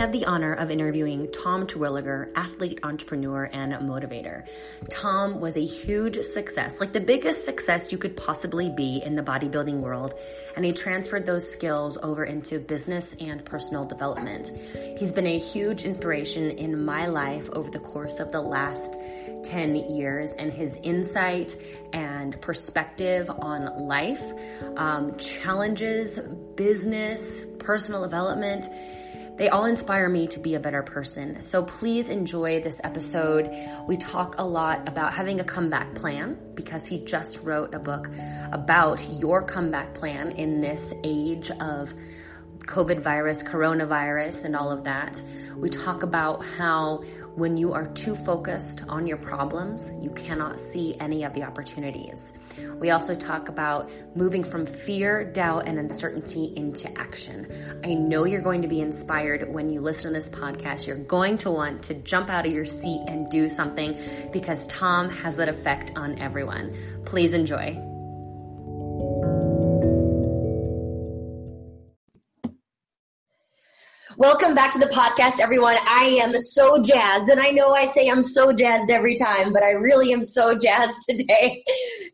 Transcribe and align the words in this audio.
had 0.00 0.12
the 0.12 0.24
honor 0.24 0.54
of 0.54 0.70
interviewing 0.70 1.30
Tom 1.30 1.66
Terwilliger, 1.66 2.32
athlete, 2.34 2.80
entrepreneur, 2.82 3.44
and 3.52 3.74
motivator. 3.86 4.46
Tom 4.88 5.40
was 5.40 5.58
a 5.58 5.62
huge 5.62 6.24
success, 6.24 6.80
like 6.80 6.94
the 6.94 7.00
biggest 7.00 7.44
success 7.44 7.92
you 7.92 7.98
could 7.98 8.16
possibly 8.16 8.70
be 8.70 9.02
in 9.04 9.14
the 9.14 9.22
bodybuilding 9.22 9.80
world, 9.80 10.14
and 10.56 10.64
he 10.64 10.72
transferred 10.72 11.26
those 11.26 11.46
skills 11.46 11.98
over 12.02 12.24
into 12.24 12.58
business 12.58 13.14
and 13.20 13.44
personal 13.44 13.84
development. 13.84 14.50
He's 14.98 15.12
been 15.12 15.26
a 15.26 15.38
huge 15.38 15.82
inspiration 15.82 16.52
in 16.52 16.82
my 16.82 17.06
life 17.06 17.50
over 17.52 17.68
the 17.68 17.80
course 17.80 18.20
of 18.20 18.32
the 18.32 18.40
last 18.40 18.96
10 19.44 19.74
years 19.74 20.32
and 20.32 20.50
his 20.50 20.78
insight 20.82 21.54
and 21.92 22.40
perspective 22.40 23.30
on 23.30 23.86
life, 23.86 24.32
um, 24.78 25.18
challenges, 25.18 26.18
business, 26.54 27.44
personal 27.58 28.00
development 28.00 28.66
they 29.40 29.48
all 29.48 29.64
inspire 29.64 30.06
me 30.06 30.26
to 30.26 30.38
be 30.38 30.54
a 30.54 30.60
better 30.60 30.82
person. 30.82 31.42
So 31.42 31.62
please 31.62 32.10
enjoy 32.10 32.60
this 32.60 32.78
episode. 32.84 33.50
We 33.88 33.96
talk 33.96 34.34
a 34.36 34.44
lot 34.44 34.86
about 34.86 35.14
having 35.14 35.40
a 35.40 35.44
comeback 35.44 35.94
plan 35.94 36.38
because 36.52 36.86
he 36.86 37.02
just 37.06 37.42
wrote 37.42 37.72
a 37.74 37.78
book 37.78 38.10
about 38.52 39.02
your 39.10 39.42
comeback 39.42 39.94
plan 39.94 40.32
in 40.32 40.60
this 40.60 40.92
age 41.04 41.50
of 41.52 41.94
COVID 42.66 43.00
virus, 43.00 43.42
coronavirus, 43.42 44.44
and 44.44 44.54
all 44.54 44.70
of 44.70 44.84
that. 44.84 45.22
We 45.56 45.70
talk 45.70 46.02
about 46.02 46.44
how 46.44 47.02
when 47.34 47.56
you 47.56 47.72
are 47.72 47.86
too 47.88 48.14
focused 48.14 48.82
on 48.88 49.06
your 49.06 49.16
problems, 49.16 49.92
you 50.00 50.10
cannot 50.10 50.60
see 50.60 50.96
any 51.00 51.24
of 51.24 51.32
the 51.34 51.42
opportunities. 51.42 52.32
We 52.78 52.90
also 52.90 53.14
talk 53.14 53.48
about 53.48 53.90
moving 54.14 54.44
from 54.44 54.66
fear, 54.66 55.24
doubt, 55.24 55.66
and 55.66 55.78
uncertainty 55.78 56.52
into 56.56 56.90
action. 56.98 57.80
I 57.84 57.94
know 57.94 58.24
you're 58.24 58.42
going 58.42 58.62
to 58.62 58.68
be 58.68 58.80
inspired 58.80 59.52
when 59.52 59.70
you 59.70 59.80
listen 59.80 60.12
to 60.12 60.18
this 60.18 60.28
podcast. 60.28 60.86
You're 60.86 60.96
going 60.96 61.38
to 61.38 61.50
want 61.50 61.84
to 61.84 61.94
jump 61.94 62.30
out 62.30 62.46
of 62.46 62.52
your 62.52 62.66
seat 62.66 63.04
and 63.06 63.30
do 63.30 63.48
something 63.48 64.00
because 64.32 64.66
Tom 64.66 65.08
has 65.08 65.36
that 65.36 65.48
effect 65.48 65.92
on 65.96 66.18
everyone. 66.18 66.76
Please 67.04 67.32
enjoy. 67.32 67.80
Welcome 74.20 74.54
back 74.54 74.70
to 74.72 74.78
the 74.78 74.84
podcast, 74.84 75.40
everyone. 75.40 75.76
I 75.88 76.18
am 76.22 76.36
so 76.36 76.82
jazzed, 76.82 77.30
and 77.30 77.40
I 77.40 77.52
know 77.52 77.70
I 77.70 77.86
say 77.86 78.06
I'm 78.06 78.22
so 78.22 78.52
jazzed 78.52 78.90
every 78.90 79.14
time, 79.14 79.50
but 79.50 79.62
I 79.62 79.70
really 79.70 80.12
am 80.12 80.24
so 80.24 80.58
jazzed 80.62 81.08
today 81.08 81.64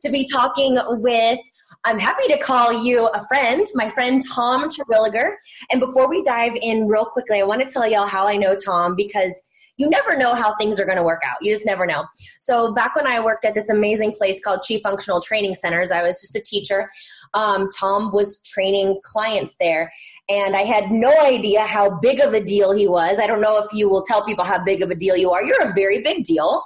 to 0.03 0.13
be 0.13 0.25
talking 0.33 0.79
with. 1.03 1.41
I'm 1.85 1.99
happy 1.99 2.29
to 2.29 2.39
call 2.39 2.85
you 2.85 3.09
a 3.09 3.27
friend, 3.27 3.67
my 3.75 3.91
friend 3.91 4.23
Tom 4.33 4.69
Terwilliger. 4.71 5.35
And 5.73 5.81
before 5.81 6.09
we 6.09 6.23
dive 6.23 6.55
in 6.63 6.87
real 6.87 7.07
quickly, 7.07 7.41
I 7.41 7.43
want 7.43 7.67
to 7.67 7.73
tell 7.73 7.91
y'all 7.91 8.07
how 8.07 8.29
I 8.29 8.37
know 8.37 8.55
Tom 8.55 8.95
because 8.95 9.43
you 9.77 9.89
never 9.89 10.17
know 10.17 10.35
how 10.35 10.55
things 10.57 10.81
are 10.81 10.85
going 10.85 10.97
to 10.97 11.03
work 11.03 11.23
out. 11.25 11.37
You 11.41 11.53
just 11.53 11.67
never 11.67 11.87
know. 11.87 12.05
So 12.41 12.73
back 12.75 12.97
when 12.97 13.07
I 13.07 13.21
worked 13.21 13.45
at 13.45 13.55
this 13.55 13.69
amazing 13.69 14.13
place 14.13 14.43
called 14.43 14.63
Chief 14.63 14.81
Functional 14.83 15.21
Training 15.21 15.55
Centers, 15.55 15.91
I 15.91 16.03
was 16.03 16.21
just 16.21 16.37
a 16.37 16.41
teacher. 16.41 16.91
Um, 17.35 17.69
Tom 17.79 18.13
was 18.13 18.43
training 18.43 19.01
clients 19.03 19.57
there, 19.59 19.93
and 20.29 20.57
I 20.57 20.63
had 20.63 20.91
no 20.91 21.13
idea 21.21 21.67
how 21.67 21.99
big 22.01 22.21
of 22.21 22.33
a 22.33 22.43
deal 22.43 22.73
he 22.73 22.89
was. 22.89 23.21
I 23.21 23.27
don't 23.27 23.41
know 23.41 23.59
if 23.63 23.73
you 23.73 23.89
will 23.89 24.03
tell 24.03 24.25
people 24.25 24.45
how 24.45 24.63
big 24.63 24.83
of 24.83 24.91
a 24.91 24.95
deal 24.95 25.17
you 25.17 25.31
are. 25.31 25.43
You're 25.43 25.63
a 25.63 25.75
very 25.75 26.03
big 26.03 26.25
deal, 26.25 26.63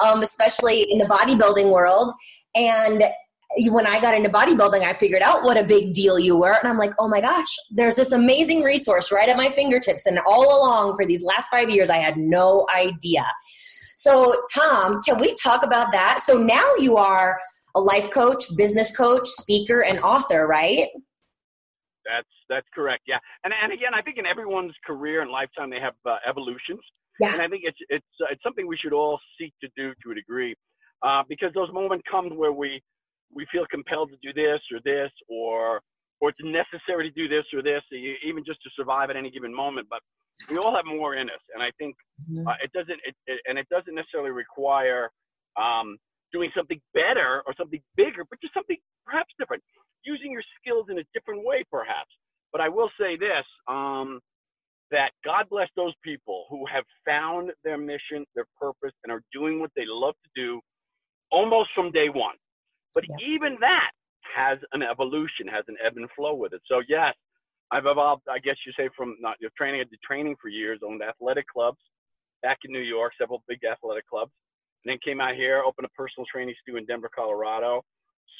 um, 0.00 0.22
especially 0.22 0.86
in 0.88 0.98
the 0.98 1.06
bodybuilding 1.06 1.70
world. 1.70 2.12
And 2.54 3.02
when 3.70 3.86
I 3.86 4.00
got 4.00 4.14
into 4.14 4.28
bodybuilding, 4.28 4.82
I 4.82 4.92
figured 4.94 5.22
out 5.22 5.42
what 5.42 5.56
a 5.56 5.64
big 5.64 5.92
deal 5.92 6.18
you 6.18 6.36
were. 6.36 6.52
And 6.52 6.68
I'm 6.68 6.78
like, 6.78 6.92
oh 6.98 7.08
my 7.08 7.20
gosh, 7.20 7.48
there's 7.70 7.96
this 7.96 8.12
amazing 8.12 8.62
resource 8.62 9.12
right 9.12 9.28
at 9.28 9.36
my 9.36 9.48
fingertips. 9.48 10.06
And 10.06 10.18
all 10.20 10.58
along 10.58 10.96
for 10.96 11.06
these 11.06 11.22
last 11.22 11.48
five 11.48 11.70
years, 11.70 11.90
I 11.90 11.98
had 11.98 12.16
no 12.16 12.66
idea. 12.74 13.24
So, 13.96 14.34
Tom, 14.54 15.00
can 15.02 15.18
we 15.18 15.34
talk 15.42 15.62
about 15.62 15.92
that? 15.92 16.20
So 16.20 16.36
now 16.36 16.72
you 16.78 16.96
are 16.96 17.38
a 17.74 17.80
life 17.80 18.10
coach, 18.10 18.44
business 18.56 18.96
coach, 18.96 19.28
speaker, 19.28 19.80
and 19.80 20.00
author, 20.00 20.46
right? 20.46 20.88
That's 22.04 22.28
that's 22.48 22.66
correct. 22.74 23.04
Yeah, 23.06 23.18
and 23.44 23.54
and 23.62 23.72
again, 23.72 23.94
I 23.94 24.02
think 24.02 24.18
in 24.18 24.26
everyone's 24.26 24.74
career 24.84 25.22
and 25.22 25.30
lifetime 25.30 25.70
they 25.70 25.80
have 25.80 25.94
uh, 26.04 26.16
evolutions. 26.28 26.80
Yeah. 27.20 27.32
And 27.32 27.42
I 27.42 27.48
think 27.48 27.62
it's 27.64 27.78
it's 27.88 28.04
uh, 28.20 28.26
it's 28.32 28.42
something 28.42 28.66
we 28.66 28.76
should 28.76 28.92
all 28.92 29.20
seek 29.38 29.52
to 29.62 29.68
do 29.76 29.92
to 30.02 30.10
a 30.10 30.14
degree, 30.14 30.56
uh, 31.02 31.22
because 31.28 31.52
those 31.54 31.72
moments 31.72 32.04
come 32.10 32.36
where 32.36 32.52
we 32.52 32.82
we 33.34 33.46
feel 33.50 33.64
compelled 33.70 34.10
to 34.10 34.18
do 34.22 34.32
this 34.32 34.60
or 34.72 34.80
this 34.84 35.10
or 35.28 35.80
or 36.20 36.30
it's 36.30 36.38
necessary 36.44 37.10
to 37.10 37.14
do 37.14 37.26
this 37.26 37.44
or 37.52 37.62
this, 37.62 37.82
even 38.24 38.44
just 38.46 38.62
to 38.62 38.70
survive 38.76 39.10
at 39.10 39.16
any 39.16 39.28
given 39.28 39.52
moment. 39.52 39.88
But 39.90 39.98
we 40.48 40.56
all 40.56 40.74
have 40.74 40.86
more 40.86 41.16
in 41.16 41.28
us, 41.28 41.42
and 41.52 41.62
I 41.62 41.70
think 41.78 41.96
mm-hmm. 42.30 42.46
uh, 42.46 42.54
it 42.62 42.72
doesn't. 42.72 43.00
It, 43.04 43.14
it, 43.26 43.40
and 43.46 43.58
it 43.58 43.68
doesn't 43.68 43.94
necessarily 43.94 44.30
require 44.30 45.10
um, 45.60 45.98
doing 46.32 46.50
something 46.56 46.80
better 46.94 47.42
or 47.44 47.54
something 47.58 47.82
bigger, 47.96 48.24
but 48.30 48.40
just 48.40 48.54
something 48.54 48.78
perhaps 49.04 49.34
different, 49.38 49.62
using 50.04 50.30
your 50.30 50.44
skills 50.60 50.86
in 50.90 50.98
a 50.98 51.04
different 51.12 51.44
way, 51.44 51.64
perhaps. 51.70 52.14
But 52.52 52.60
I 52.60 52.68
will 52.68 52.90
say 53.00 53.16
this: 53.16 53.44
um, 53.66 54.20
that 54.92 55.10
God 55.24 55.46
bless 55.50 55.68
those 55.74 55.94
people 56.04 56.46
who 56.50 56.64
have 56.72 56.84
found 57.04 57.50
their 57.64 57.78
mission, 57.78 58.24
their 58.36 58.46
purpose, 58.60 58.94
and 59.02 59.10
are 59.10 59.22
doing 59.32 59.58
what 59.58 59.70
they 59.74 59.84
love 59.86 60.14
to 60.22 60.30
do, 60.40 60.60
almost 61.32 61.70
from 61.74 61.90
day 61.90 62.08
one. 62.08 62.36
But 62.94 63.04
yeah. 63.08 63.16
even 63.34 63.56
that 63.60 63.90
has 64.36 64.58
an 64.72 64.82
evolution, 64.82 65.48
has 65.50 65.64
an 65.68 65.76
ebb 65.84 65.96
and 65.96 66.08
flow 66.16 66.34
with 66.34 66.52
it. 66.52 66.62
So 66.66 66.82
yes, 66.88 67.14
I've 67.70 67.86
evolved. 67.86 68.22
I 68.30 68.38
guess 68.38 68.56
you 68.66 68.72
say 68.76 68.88
from 68.96 69.16
not 69.20 69.36
your 69.40 69.50
training. 69.56 69.80
I 69.80 69.84
did 69.84 70.00
training 70.02 70.36
for 70.40 70.48
years, 70.48 70.80
owned 70.84 71.02
athletic 71.02 71.46
clubs 71.48 71.78
back 72.42 72.58
in 72.64 72.72
New 72.72 72.84
York, 72.84 73.12
several 73.18 73.42
big 73.48 73.60
athletic 73.64 74.06
clubs, 74.08 74.32
and 74.84 74.92
then 74.92 74.98
came 75.04 75.20
out 75.20 75.34
here, 75.34 75.62
opened 75.64 75.86
a 75.86 75.94
personal 75.96 76.26
training 76.26 76.54
studio 76.60 76.78
in 76.78 76.86
Denver, 76.86 77.08
Colorado, 77.14 77.82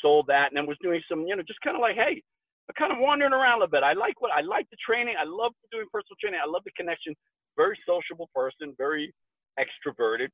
sold 0.03 0.27
that, 0.27 0.51
and 0.51 0.57
then 0.57 0.67
was 0.67 0.77
doing 0.83 1.01
some, 1.09 1.25
you 1.27 1.37
know, 1.37 1.43
just 1.47 1.61
kind 1.63 1.77
of 1.77 1.81
like, 1.81 1.95
hey, 1.95 2.21
I'm 2.69 2.75
kind 2.77 2.93
of 2.93 2.99
wandering 2.99 3.33
around 3.33 3.59
a 3.59 3.65
little 3.65 3.71
bit. 3.73 3.83
I 3.83 3.95
like 3.95 4.21
what 4.21 4.31
I 4.33 4.43
like 4.43 4.69
the 4.71 4.77
training. 4.85 5.15
I 5.19 5.25
love 5.25 5.53
doing 5.71 5.87
personal 5.91 6.19
training. 6.21 6.41
I 6.43 6.49
love 6.49 6.63
the 6.65 6.75
connection. 6.77 7.15
Very 7.57 7.79
sociable 7.87 8.29
person, 8.35 8.75
very 8.77 9.15
extroverted. 9.59 10.29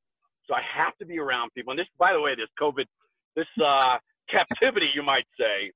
So 0.45 0.55
I 0.55 0.61
have 0.65 0.97
to 0.97 1.05
be 1.05 1.19
around 1.19 1.51
people. 1.53 1.71
And 1.71 1.79
this, 1.79 1.87
by 1.97 2.13
the 2.13 2.21
way, 2.21 2.33
this 2.35 2.49
COVID, 2.59 2.85
this 3.35 3.47
uh, 3.63 3.97
captivity, 4.31 4.89
you 4.93 5.03
might 5.03 5.27
say, 5.37 5.71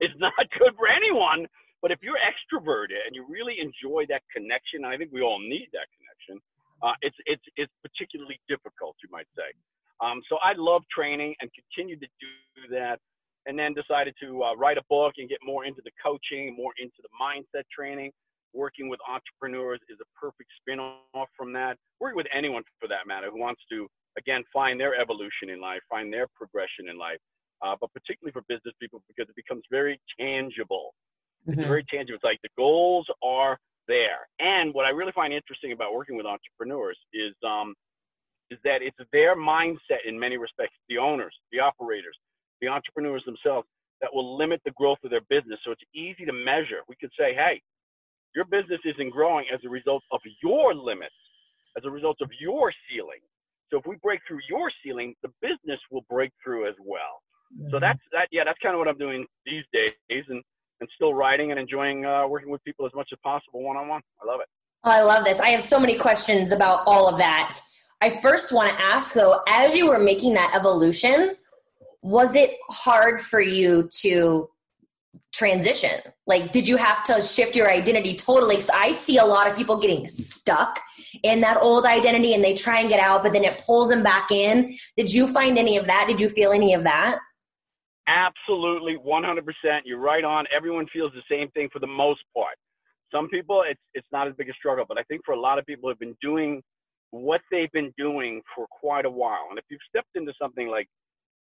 is 0.00 0.10
not 0.18 0.34
good 0.58 0.74
for 0.76 0.88
anyone. 0.88 1.46
But 1.82 1.90
if 1.90 1.98
you're 2.00 2.22
extroverted 2.22 3.02
and 3.06 3.14
you 3.14 3.26
really 3.28 3.58
enjoy 3.58 4.06
that 4.08 4.22
connection, 4.34 4.84
I 4.84 4.96
think 4.96 5.10
we 5.12 5.20
all 5.20 5.40
need 5.40 5.66
that 5.72 5.90
connection. 5.98 6.40
Uh, 6.82 6.94
it's 7.02 7.16
it's 7.26 7.42
it's 7.56 7.72
particularly 7.82 8.38
difficult, 8.48 8.94
you 9.02 9.08
might 9.10 9.26
say. 9.36 9.50
Um, 10.00 10.22
so 10.28 10.38
I 10.42 10.54
love 10.56 10.82
training 10.94 11.34
and 11.40 11.50
continue 11.54 11.98
to 11.98 12.06
do 12.20 12.74
that. 12.74 12.98
And 13.46 13.58
then 13.58 13.74
decided 13.74 14.14
to 14.22 14.44
uh, 14.44 14.54
write 14.54 14.78
a 14.78 14.86
book 14.88 15.14
and 15.18 15.28
get 15.28 15.38
more 15.42 15.64
into 15.64 15.82
the 15.82 15.90
coaching, 15.98 16.54
more 16.54 16.70
into 16.78 17.02
the 17.02 17.10
mindset 17.18 17.64
training. 17.76 18.12
Working 18.54 18.88
with 18.88 19.00
entrepreneurs 19.02 19.80
is 19.90 19.98
a 19.98 20.06
perfect 20.14 20.50
spin-off 20.60 21.26
from 21.36 21.52
that. 21.54 21.76
Working 21.98 22.18
with 22.18 22.30
anyone 22.32 22.62
for 22.78 22.86
that 22.86 23.08
matter 23.08 23.30
who 23.32 23.40
wants 23.40 23.62
to 23.72 23.88
again 24.16 24.44
find 24.52 24.78
their 24.78 24.94
evolution 24.94 25.50
in 25.50 25.60
life, 25.60 25.80
find 25.90 26.12
their 26.12 26.28
progression 26.36 26.86
in 26.88 26.96
life 26.96 27.18
uh, 27.62 27.76
but 27.80 27.92
particularly 27.92 28.32
for 28.32 28.42
business 28.48 28.74
people 28.80 29.02
because 29.08 29.28
it 29.28 29.36
becomes 29.36 29.62
very 29.70 30.00
tangible. 30.18 30.94
Mm-hmm. 31.48 31.60
It's 31.60 31.68
very 31.68 31.84
tangible. 31.84 32.16
It's 32.16 32.24
like 32.24 32.40
the 32.42 32.54
goals 32.56 33.06
are 33.22 33.58
there. 33.88 34.28
And 34.38 34.74
what 34.74 34.84
I 34.84 34.90
really 34.90 35.12
find 35.12 35.32
interesting 35.32 35.72
about 35.72 35.94
working 35.94 36.16
with 36.16 36.26
entrepreneurs 36.26 36.98
is 37.12 37.34
um, 37.46 37.74
is 38.50 38.58
that 38.64 38.82
it's 38.82 38.98
their 39.12 39.34
mindset 39.36 40.04
in 40.06 40.18
many 40.18 40.36
respects, 40.36 40.76
the 40.88 40.98
owners, 40.98 41.34
the 41.52 41.60
operators, 41.60 42.16
the 42.60 42.68
entrepreneurs 42.68 43.24
themselves, 43.24 43.66
that 44.02 44.12
will 44.12 44.36
limit 44.36 44.60
the 44.64 44.72
growth 44.72 44.98
of 45.04 45.10
their 45.10 45.22
business. 45.30 45.58
So 45.64 45.70
it's 45.70 45.82
easy 45.94 46.26
to 46.26 46.32
measure. 46.32 46.82
We 46.88 46.96
could 47.00 47.12
say, 47.18 47.32
hey, 47.34 47.62
your 48.34 48.44
business 48.44 48.80
isn't 48.84 49.10
growing 49.10 49.46
as 49.52 49.60
a 49.64 49.68
result 49.68 50.02
of 50.10 50.20
your 50.42 50.74
limits, 50.74 51.14
as 51.78 51.84
a 51.84 51.90
result 51.90 52.18
of 52.20 52.28
your 52.38 52.72
ceiling. 52.88 53.20
So 53.70 53.78
if 53.78 53.86
we 53.86 53.96
break 54.02 54.20
through 54.28 54.40
your 54.50 54.70
ceiling, 54.84 55.14
the 55.22 55.30
business 55.40 55.80
will 55.90 56.04
break 56.10 56.30
through 56.44 56.68
as 56.68 56.74
well. 56.84 57.22
So 57.70 57.78
that's 57.80 58.00
that. 58.12 58.28
Yeah, 58.30 58.44
that's 58.44 58.58
kind 58.62 58.74
of 58.74 58.78
what 58.78 58.88
I'm 58.88 58.98
doing 58.98 59.26
these 59.44 59.64
days, 59.72 60.24
and 60.28 60.42
and 60.80 60.88
still 60.94 61.14
writing 61.14 61.50
and 61.50 61.60
enjoying 61.60 62.04
uh, 62.04 62.26
working 62.26 62.50
with 62.50 62.62
people 62.64 62.86
as 62.86 62.92
much 62.94 63.08
as 63.12 63.18
possible 63.22 63.62
one 63.62 63.76
on 63.76 63.88
one. 63.88 64.00
I 64.22 64.26
love 64.26 64.40
it. 64.40 64.46
Oh, 64.84 64.90
I 64.90 65.02
love 65.02 65.24
this. 65.24 65.40
I 65.40 65.50
have 65.50 65.62
so 65.62 65.78
many 65.78 65.96
questions 65.96 66.50
about 66.50 66.82
all 66.86 67.08
of 67.08 67.18
that. 67.18 67.58
I 68.00 68.10
first 68.10 68.52
want 68.52 68.68
to 68.70 68.82
ask 68.82 69.14
though, 69.14 69.40
as 69.48 69.76
you 69.76 69.88
were 69.88 70.00
making 70.00 70.34
that 70.34 70.52
evolution, 70.56 71.36
was 72.02 72.34
it 72.34 72.56
hard 72.68 73.20
for 73.20 73.40
you 73.40 73.88
to 74.00 74.48
transition? 75.32 76.00
Like, 76.26 76.50
did 76.50 76.66
you 76.66 76.76
have 76.76 77.04
to 77.04 77.22
shift 77.22 77.54
your 77.54 77.70
identity 77.70 78.16
totally? 78.16 78.56
Because 78.56 78.70
I 78.70 78.90
see 78.90 79.18
a 79.18 79.24
lot 79.24 79.48
of 79.48 79.56
people 79.56 79.78
getting 79.78 80.08
stuck 80.08 80.80
in 81.22 81.42
that 81.42 81.58
old 81.62 81.86
identity 81.86 82.34
and 82.34 82.42
they 82.42 82.54
try 82.54 82.80
and 82.80 82.88
get 82.88 82.98
out, 82.98 83.22
but 83.22 83.32
then 83.32 83.44
it 83.44 83.62
pulls 83.64 83.88
them 83.88 84.02
back 84.02 84.32
in. 84.32 84.76
Did 84.96 85.12
you 85.12 85.28
find 85.28 85.56
any 85.56 85.76
of 85.76 85.86
that? 85.86 86.06
Did 86.08 86.20
you 86.20 86.28
feel 86.28 86.50
any 86.50 86.74
of 86.74 86.82
that? 86.82 87.18
Absolutely, 88.08 88.96
100%. 88.98 89.44
You're 89.86 89.98
right 90.00 90.24
on. 90.24 90.46
Everyone 90.56 90.86
feels 90.92 91.12
the 91.14 91.22
same 91.30 91.50
thing 91.52 91.68
for 91.72 91.80
the 91.80 91.86
most 91.88 92.22
part. 92.34 92.48
some 93.12 93.28
people 93.28 93.62
it's 93.68 93.80
it's 93.94 94.08
not 94.12 94.28
as 94.28 94.34
big 94.36 94.50
a 94.50 94.54
struggle, 94.54 94.84
but 94.88 94.98
I 94.98 95.04
think 95.04 95.22
for 95.26 95.32
a 95.34 95.40
lot 95.40 95.58
of 95.58 95.66
people 95.66 95.90
who've 95.90 95.98
been 95.98 96.16
doing 96.22 96.62
what 97.12 97.40
they've 97.50 97.72
been 97.72 97.92
doing 97.98 98.42
for 98.54 98.66
quite 98.70 99.06
a 99.06 99.10
while, 99.10 99.46
and 99.50 99.58
if 99.58 99.66
you've 99.70 99.80
stepped 99.88 100.16
into 100.16 100.32
something 100.40 100.68
like 100.68 100.88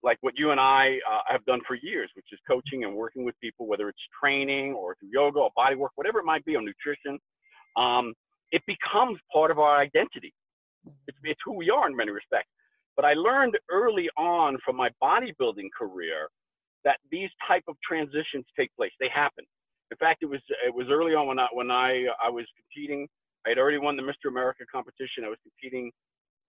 like 0.05 0.19
what 0.23 0.35
you 0.37 0.53
and 0.53 0.61
I 0.61 0.99
uh, 1.11 1.21
have 1.29 1.45
done 1.47 1.61
for 1.67 1.77
years, 1.83 2.11
which 2.17 2.27
is 2.33 2.39
coaching 2.49 2.85
and 2.85 2.95
working 2.95 3.25
with 3.25 3.35
people, 3.41 3.67
whether 3.69 3.89
it's 3.89 3.99
training 4.23 4.75
or 4.75 4.97
through 5.01 5.11
yoga 5.13 5.41
or 5.41 5.51
body 5.57 5.77
work, 5.77 5.93
whatever 5.97 6.21
it 6.21 6.25
might 6.27 6.45
be, 6.45 6.57
or 6.57 6.63
nutrition, 6.63 7.19
um, 7.77 8.15
it 8.53 8.63
becomes 8.67 9.19
part 9.33 9.51
of 9.51 9.59
our 9.59 9.79
identity. 9.81 10.33
It's, 11.09 11.19
it's 11.25 11.41
who 11.45 11.55
we 11.55 11.71
are 11.71 11.89
in 11.89 11.97
many 11.97 12.13
respects. 12.13 12.51
But 12.97 13.05
I 13.07 13.15
learned 13.15 13.59
early 13.71 14.09
on 14.19 14.59
from 14.65 14.77
my 14.77 14.91
bodybuilding 15.03 15.69
career 15.79 16.29
that 16.87 17.03
these 17.11 17.29
type 17.47 17.65
of 17.67 17.75
transitions 17.83 18.47
take 18.57 18.71
place. 18.79 18.95
They 19.03 19.11
happen. 19.13 19.45
In 19.91 19.99
fact, 19.99 20.23
it 20.23 20.31
was 20.31 20.41
it 20.65 20.73
was 20.73 20.87
early 20.89 21.13
on 21.13 21.27
when 21.27 21.39
I 21.39 21.47
when 21.53 21.71
I 21.71 22.07
I 22.23 22.31
was 22.31 22.47
competing. 22.55 23.07
I 23.45 23.51
had 23.51 23.59
already 23.59 23.79
won 23.79 23.95
the 23.99 24.07
Mr. 24.07 24.31
America 24.31 24.65
competition. 24.71 25.27
I 25.27 25.29
was 25.29 25.43
competing 25.43 25.91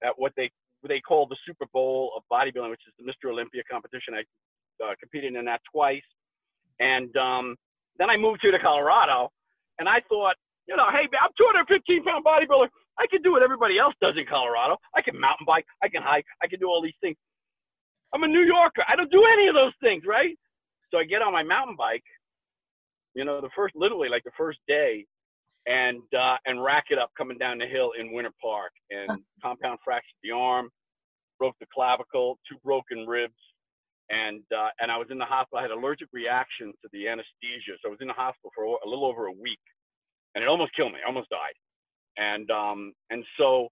at 0.05 0.13
what 0.15 0.31
they 0.37 0.49
they 0.87 1.01
call 1.01 1.25
the 1.27 1.37
Super 1.45 1.65
Bowl 1.73 2.13
of 2.15 2.21
bodybuilding, 2.31 2.69
which 2.69 2.85
is 2.87 2.93
the 3.01 3.05
Mr. 3.05 3.33
Olympia 3.33 3.63
competition. 3.69 4.13
I 4.13 4.21
uh, 4.81 4.93
competed 5.01 5.33
in 5.33 5.45
that 5.45 5.61
twice, 5.73 6.05
and 6.79 7.09
um, 7.17 7.57
then 7.97 8.09
I 8.09 8.17
moved 8.17 8.39
here 8.41 8.53
to 8.53 8.61
Colorado, 8.61 9.29
and 9.79 9.89
I 9.89 10.05
thought, 10.07 10.37
you 10.69 10.77
know, 10.77 10.85
hey, 10.93 11.09
I'm 11.17 11.33
215 11.33 12.05
pound 12.05 12.25
bodybuilder. 12.25 12.69
I 12.99 13.05
can 13.09 13.21
do 13.21 13.33
what 13.33 13.41
everybody 13.41 13.77
else 13.77 13.93
does 14.01 14.13
in 14.17 14.25
Colorado. 14.29 14.77
I 14.95 15.01
can 15.01 15.19
mountain 15.19 15.45
bike, 15.45 15.65
I 15.81 15.89
can 15.89 16.01
hike, 16.01 16.25
I 16.41 16.47
can 16.47 16.59
do 16.59 16.67
all 16.69 16.81
these 16.81 16.97
things. 17.01 17.17
I'm 18.17 18.23
a 18.23 18.27
New 18.27 18.41
Yorker. 18.41 18.81
I 18.89 18.95
don't 18.95 19.11
do 19.11 19.23
any 19.31 19.47
of 19.47 19.53
those 19.53 19.73
things, 19.79 20.01
right? 20.07 20.35
So 20.89 20.97
I 20.97 21.03
get 21.03 21.21
on 21.21 21.31
my 21.31 21.43
mountain 21.43 21.75
bike, 21.77 22.03
you 23.13 23.23
know, 23.23 23.41
the 23.41 23.49
first, 23.55 23.75
literally 23.75 24.09
like 24.09 24.23
the 24.23 24.33
first 24.35 24.57
day, 24.67 25.05
and 25.67 26.01
uh, 26.17 26.37
and 26.47 26.63
rack 26.63 26.85
it 26.89 26.97
up 26.97 27.11
coming 27.15 27.37
down 27.37 27.59
the 27.59 27.67
hill 27.67 27.91
in 27.99 28.11
Winter 28.11 28.31
Park, 28.41 28.71
and 28.89 29.19
compound 29.43 29.77
fractured 29.85 30.17
the 30.23 30.31
arm, 30.31 30.71
broke 31.37 31.53
the 31.59 31.67
clavicle, 31.71 32.39
two 32.49 32.57
broken 32.65 33.05
ribs, 33.05 33.37
and 34.09 34.41
uh, 34.49 34.69
and 34.79 34.91
I 34.91 34.97
was 34.97 35.09
in 35.11 35.19
the 35.19 35.25
hospital. 35.25 35.59
I 35.59 35.61
had 35.61 35.71
allergic 35.71 36.07
reaction 36.11 36.73
to 36.81 36.89
the 36.93 37.07
anesthesia, 37.07 37.77
so 37.83 37.89
I 37.89 37.91
was 37.91 38.01
in 38.01 38.07
the 38.07 38.17
hospital 38.17 38.49
for 38.55 38.65
a 38.65 38.89
little 38.89 39.05
over 39.05 39.27
a 39.27 39.31
week, 39.31 39.61
and 40.33 40.43
it 40.43 40.47
almost 40.47 40.73
killed 40.75 40.91
me. 40.91 40.99
I 41.05 41.07
almost 41.07 41.29
died, 41.29 41.53
and 42.17 42.49
um 42.49 42.93
and 43.11 43.23
so 43.37 43.69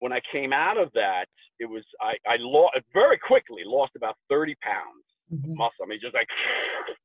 when 0.00 0.12
I 0.12 0.20
came 0.32 0.52
out 0.52 0.76
of 0.76 0.90
that, 0.94 1.26
it 1.58 1.66
was 1.66 1.84
I 2.00 2.16
I 2.26 2.36
lost 2.38 2.76
very 2.92 3.18
quickly 3.18 3.62
lost 3.64 3.92
about 3.96 4.16
30 4.28 4.54
pounds 4.62 5.04
mm-hmm. 5.32 5.54
muscle. 5.56 5.84
I 5.84 5.86
mean, 5.86 6.00
just 6.02 6.14
like 6.14 6.28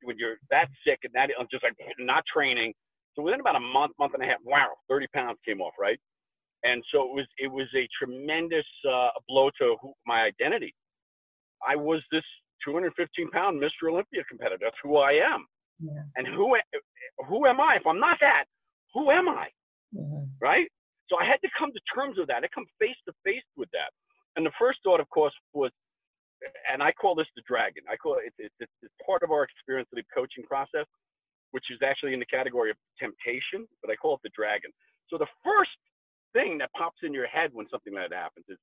when 0.04 0.18
you're 0.18 0.38
that 0.50 0.68
sick 0.86 1.00
and 1.04 1.14
that 1.14 1.30
I'm 1.40 1.48
just 1.52 1.64
like 1.64 1.76
not 2.00 2.24
training. 2.32 2.74
So 3.16 3.22
within 3.22 3.40
about 3.40 3.56
a 3.56 3.62
month, 3.62 3.94
month 3.98 4.14
and 4.14 4.24
a 4.24 4.26
half, 4.26 4.40
wow, 4.44 4.68
30 4.90 5.08
pounds 5.14 5.38
came 5.46 5.62
off, 5.62 5.74
right? 5.80 6.00
And 6.64 6.84
so 6.92 7.04
it 7.04 7.14
was 7.16 7.28
it 7.38 7.52
was 7.52 7.68
a 7.76 7.88
tremendous 7.98 8.66
uh, 8.90 9.10
blow 9.28 9.50
to 9.60 9.76
who, 9.82 9.94
my 10.06 10.24
identity. 10.24 10.74
I 11.68 11.76
was 11.76 12.02
this 12.12 12.24
215 12.66 13.30
pound 13.32 13.62
Mr. 13.62 13.92
Olympia 13.92 14.24
competitor. 14.28 14.60
That's 14.62 14.76
who 14.84 14.98
I 14.98 15.14
am. 15.14 15.46
Yeah. 15.80 16.04
And 16.16 16.28
who 16.28 16.58
who 17.28 17.46
am 17.46 17.60
I? 17.62 17.76
If 17.76 17.86
I'm 17.86 18.00
not 18.00 18.18
that, 18.22 18.46
who 18.94 19.12
am 19.12 19.30
I? 19.30 19.48
Mm-hmm. 19.96 20.24
Right? 20.42 20.68
So 21.10 21.18
I 21.20 21.26
had 21.26 21.42
to 21.44 21.50
come 21.58 21.72
to 21.74 21.82
terms 21.94 22.18
with 22.18 22.28
that. 22.30 22.44
I 22.44 22.50
come 22.54 22.66
face 22.80 22.98
to 23.08 23.14
face 23.24 23.46
with 23.58 23.70
that. 23.74 23.92
And 24.36 24.46
the 24.46 24.56
first 24.60 24.80
thought, 24.84 25.00
of 25.00 25.10
course, 25.10 25.34
was, 25.54 25.72
and 26.72 26.84
I 26.84 26.92
call 26.94 27.16
this 27.16 27.28
the 27.36 27.44
dragon. 27.48 27.84
I 27.90 27.96
call 27.98 28.18
it, 28.20 28.34
it, 28.38 28.52
it 28.60 28.70
it's 28.84 28.94
part 29.06 29.24
of 29.24 29.32
our 29.32 29.44
experience 29.44 29.90
of 29.94 29.98
the 29.98 30.08
coaching 30.14 30.44
process, 30.46 30.88
which 31.52 31.66
is 31.72 31.80
actually 31.84 32.14
in 32.14 32.20
the 32.20 32.28
category 32.30 32.72
of 32.72 32.78
temptation, 33.00 33.68
but 33.82 33.92
I 33.92 33.96
call 33.96 34.16
it 34.16 34.22
the 34.24 34.34
dragon. 34.36 34.72
So 35.10 35.18
the 35.18 35.30
first 35.44 35.78
thing 36.34 36.58
that 36.60 36.72
pops 36.74 37.00
in 37.04 37.14
your 37.14 37.28
head 37.28 37.52
when 37.54 37.68
something 37.72 37.94
like 37.94 38.10
that 38.12 38.16
happens 38.32 38.46
is, 38.50 38.58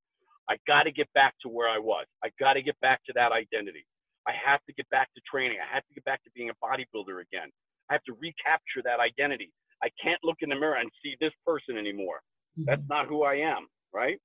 I 0.49 0.57
got 0.67 0.83
to 0.83 0.91
get 0.91 1.07
back 1.13 1.35
to 1.43 1.49
where 1.49 1.69
I 1.69 1.79
was. 1.79 2.05
I 2.23 2.29
got 2.39 2.53
to 2.53 2.61
get 2.61 2.79
back 2.81 3.01
to 3.07 3.13
that 3.15 3.31
identity. 3.31 3.85
I 4.27 4.33
have 4.35 4.59
to 4.67 4.73
get 4.73 4.89
back 4.89 5.09
to 5.15 5.21
training. 5.29 5.57
I 5.63 5.73
have 5.73 5.87
to 5.87 5.93
get 5.95 6.05
back 6.05 6.23
to 6.25 6.31
being 6.35 6.51
a 6.51 6.57
bodybuilder 6.63 7.21
again. 7.23 7.49
I 7.89 7.93
have 7.93 8.03
to 8.05 8.13
recapture 8.19 8.83
that 8.83 8.99
identity. 8.99 9.51
I 9.83 9.89
can't 10.03 10.19
look 10.23 10.37
in 10.41 10.49
the 10.49 10.55
mirror 10.55 10.75
and 10.75 10.91
see 11.03 11.15
this 11.19 11.33
person 11.47 11.77
anymore. 11.77 12.21
That's 12.57 12.81
mm-hmm. 12.81 12.93
not 12.93 13.07
who 13.07 13.23
I 13.23 13.35
am, 13.35 13.67
right? 13.93 14.19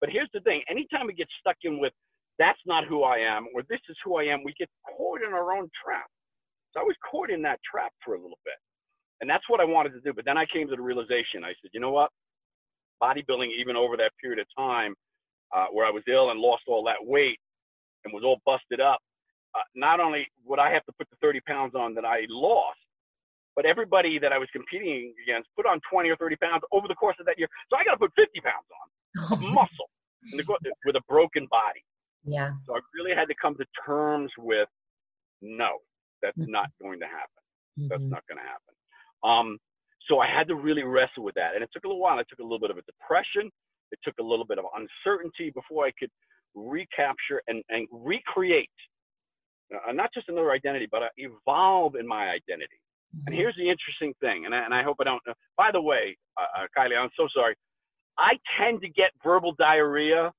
But 0.00 0.10
here's 0.10 0.30
the 0.32 0.40
thing 0.40 0.62
anytime 0.70 1.06
we 1.06 1.14
get 1.14 1.28
stuck 1.40 1.56
in 1.62 1.78
with, 1.78 1.92
that's 2.38 2.58
not 2.66 2.86
who 2.86 3.02
I 3.02 3.18
am, 3.18 3.46
or 3.54 3.62
this 3.68 3.80
is 3.88 3.96
who 4.04 4.16
I 4.16 4.24
am, 4.24 4.44
we 4.44 4.54
get 4.58 4.68
caught 4.96 5.22
in 5.26 5.32
our 5.32 5.52
own 5.52 5.68
trap. 5.84 6.06
So 6.72 6.80
I 6.80 6.84
was 6.84 6.94
caught 7.10 7.30
in 7.30 7.42
that 7.42 7.58
trap 7.68 7.92
for 8.04 8.14
a 8.14 8.20
little 8.20 8.38
bit. 8.44 8.54
And 9.20 9.28
that's 9.28 9.42
what 9.48 9.60
I 9.60 9.64
wanted 9.64 9.90
to 9.94 10.00
do. 10.00 10.12
But 10.12 10.24
then 10.24 10.38
I 10.38 10.46
came 10.46 10.68
to 10.68 10.76
the 10.76 10.82
realization 10.82 11.42
I 11.42 11.54
said, 11.60 11.70
you 11.72 11.80
know 11.80 11.90
what? 11.90 12.10
Bodybuilding, 13.02 13.48
even 13.58 13.74
over 13.74 13.96
that 13.96 14.12
period 14.22 14.38
of 14.38 14.46
time 14.56 14.94
uh, 15.54 15.66
where 15.72 15.86
I 15.86 15.90
was 15.90 16.02
ill 16.08 16.30
and 16.30 16.38
lost 16.38 16.62
all 16.68 16.84
that 16.84 17.02
weight 17.02 17.38
and 18.04 18.14
was 18.14 18.22
all 18.24 18.38
busted 18.46 18.80
up, 18.80 18.98
uh, 19.54 19.66
not 19.74 19.98
only 19.98 20.28
would 20.44 20.58
I 20.58 20.70
have 20.72 20.84
to 20.86 20.92
put 20.98 21.08
the 21.10 21.16
30 21.20 21.40
pounds 21.46 21.74
on 21.74 21.94
that 21.94 22.04
I 22.04 22.26
lost, 22.28 22.78
but 23.58 23.66
everybody 23.66 24.20
that 24.22 24.30
I 24.30 24.38
was 24.38 24.46
competing 24.52 25.12
against 25.26 25.50
put 25.56 25.66
on 25.66 25.80
20 25.90 26.08
or 26.10 26.16
30 26.16 26.36
pounds 26.36 26.62
over 26.70 26.86
the 26.86 26.94
course 26.94 27.16
of 27.18 27.26
that 27.26 27.42
year. 27.42 27.48
So 27.66 27.74
I 27.74 27.82
got 27.82 27.98
to 27.98 27.98
put 27.98 28.14
50 28.14 28.38
pounds 28.38 28.70
on 28.70 28.86
of 29.34 29.42
muscle 29.42 29.90
with 30.86 30.94
a 30.94 31.02
broken 31.08 31.48
body. 31.50 31.82
Yeah. 32.22 32.54
So 32.66 32.76
I 32.76 32.80
really 32.94 33.18
had 33.18 33.26
to 33.26 33.34
come 33.34 33.56
to 33.56 33.66
terms 33.84 34.30
with 34.38 34.68
no, 35.42 35.82
that's 36.22 36.38
mm-hmm. 36.38 36.52
not 36.54 36.70
going 36.80 37.00
to 37.00 37.06
happen. 37.06 37.42
Mm-hmm. 37.74 37.88
That's 37.90 38.06
not 38.06 38.22
going 38.30 38.38
to 38.38 38.46
happen. 38.46 38.74
Um, 39.26 39.58
so 40.06 40.20
I 40.20 40.30
had 40.30 40.46
to 40.46 40.54
really 40.54 40.84
wrestle 40.84 41.24
with 41.24 41.34
that. 41.34 41.58
And 41.58 41.64
it 41.64 41.70
took 41.72 41.82
a 41.82 41.88
little 41.88 42.00
while. 42.00 42.20
It 42.20 42.28
took 42.30 42.38
a 42.38 42.46
little 42.46 42.62
bit 42.62 42.70
of 42.70 42.78
a 42.78 42.86
depression. 42.86 43.50
It 43.90 43.98
took 44.04 44.14
a 44.20 44.22
little 44.22 44.46
bit 44.46 44.62
of 44.62 44.66
uncertainty 44.70 45.50
before 45.50 45.84
I 45.84 45.90
could 45.98 46.14
recapture 46.54 47.42
and, 47.48 47.64
and 47.70 47.88
recreate 47.90 48.70
uh, 49.74 49.92
not 49.92 50.14
just 50.14 50.28
another 50.28 50.52
identity, 50.52 50.88
but 50.90 51.02
uh, 51.02 51.08
evolve 51.16 51.94
in 51.96 52.06
my 52.06 52.30
identity. 52.30 52.80
And 53.26 53.34
here's 53.34 53.56
the 53.56 53.68
interesting 53.68 54.12
thing, 54.20 54.44
and 54.44 54.54
I, 54.54 54.64
and 54.64 54.74
I 54.74 54.82
hope 54.82 54.96
I 55.00 55.04
don't. 55.04 55.22
Uh, 55.28 55.32
by 55.56 55.70
the 55.72 55.80
way, 55.80 56.16
uh, 56.36 56.62
uh, 56.62 56.66
Kylie, 56.76 56.96
I'm 56.96 57.10
so 57.16 57.26
sorry. 57.34 57.54
I 58.18 58.32
tend 58.58 58.80
to 58.82 58.88
get 58.88 59.10
verbal 59.24 59.54
diarrhea 59.58 60.30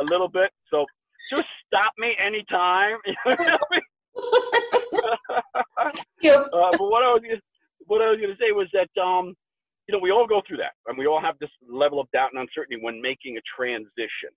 a 0.00 0.04
little 0.04 0.28
bit, 0.28 0.50
so 0.70 0.84
just 1.30 1.48
stop 1.66 1.92
me 1.98 2.14
anytime. 2.24 2.98
uh, 6.24 6.70
but 6.72 6.88
what 6.88 7.02
I 7.02 7.10
was 7.12 7.22
gonna, 7.22 7.40
what 7.86 8.00
I 8.00 8.10
was 8.10 8.18
going 8.20 8.30
to 8.30 8.38
say 8.40 8.52
was 8.52 8.68
that 8.72 9.00
um, 9.00 9.34
you 9.88 9.92
know 9.92 9.98
we 9.98 10.10
all 10.10 10.26
go 10.26 10.40
through 10.46 10.58
that, 10.58 10.72
and 10.86 10.96
we 10.96 11.06
all 11.06 11.20
have 11.20 11.38
this 11.40 11.50
level 11.68 12.00
of 12.00 12.08
doubt 12.12 12.30
and 12.32 12.40
uncertainty 12.40 12.82
when 12.82 13.00
making 13.02 13.36
a 13.38 13.42
transition. 13.56 14.30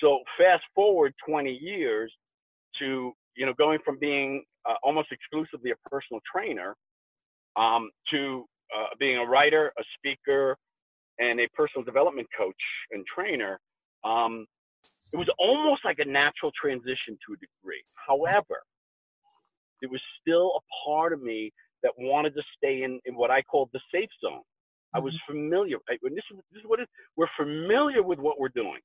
So 0.00 0.20
fast 0.38 0.62
forward 0.74 1.14
20 1.26 1.50
years 1.50 2.12
to 2.78 3.12
you 3.36 3.46
know 3.46 3.52
going 3.58 3.78
from 3.84 3.98
being 3.98 4.44
uh, 4.68 4.74
almost 4.82 5.08
exclusively 5.10 5.72
a 5.72 5.88
personal 5.88 6.20
trainer 6.30 6.76
um, 7.56 7.90
to 8.10 8.44
uh, 8.76 8.88
being 8.98 9.18
a 9.18 9.24
writer, 9.24 9.72
a 9.78 9.82
speaker, 9.98 10.56
and 11.18 11.40
a 11.40 11.48
personal 11.54 11.84
development 11.84 12.26
coach 12.36 12.54
and 12.90 13.04
trainer, 13.06 13.60
um, 14.04 14.46
it 15.12 15.16
was 15.16 15.28
almost 15.38 15.84
like 15.84 15.98
a 15.98 16.04
natural 16.04 16.50
transition 16.60 17.16
to 17.26 17.34
a 17.34 17.36
degree. 17.36 17.82
However, 17.94 18.62
there 19.80 19.90
was 19.90 20.00
still 20.20 20.52
a 20.56 20.62
part 20.88 21.12
of 21.12 21.22
me 21.22 21.52
that 21.82 21.92
wanted 21.98 22.34
to 22.34 22.42
stay 22.56 22.82
in, 22.82 23.00
in 23.04 23.14
what 23.14 23.30
I 23.30 23.42
called 23.42 23.70
the 23.72 23.80
safe 23.92 24.08
zone. 24.24 24.42
I 24.94 24.98
was 24.98 25.14
mm-hmm. 25.14 25.32
familiar. 25.32 25.76
I, 25.88 25.96
this, 26.02 26.24
is, 26.32 26.38
this 26.52 26.60
is 26.60 26.66
what 26.66 26.80
it 26.80 26.84
is. 26.84 26.88
We're 27.16 27.32
familiar 27.36 28.02
with 28.02 28.18
what 28.18 28.40
we're 28.40 28.54
doing. 28.54 28.80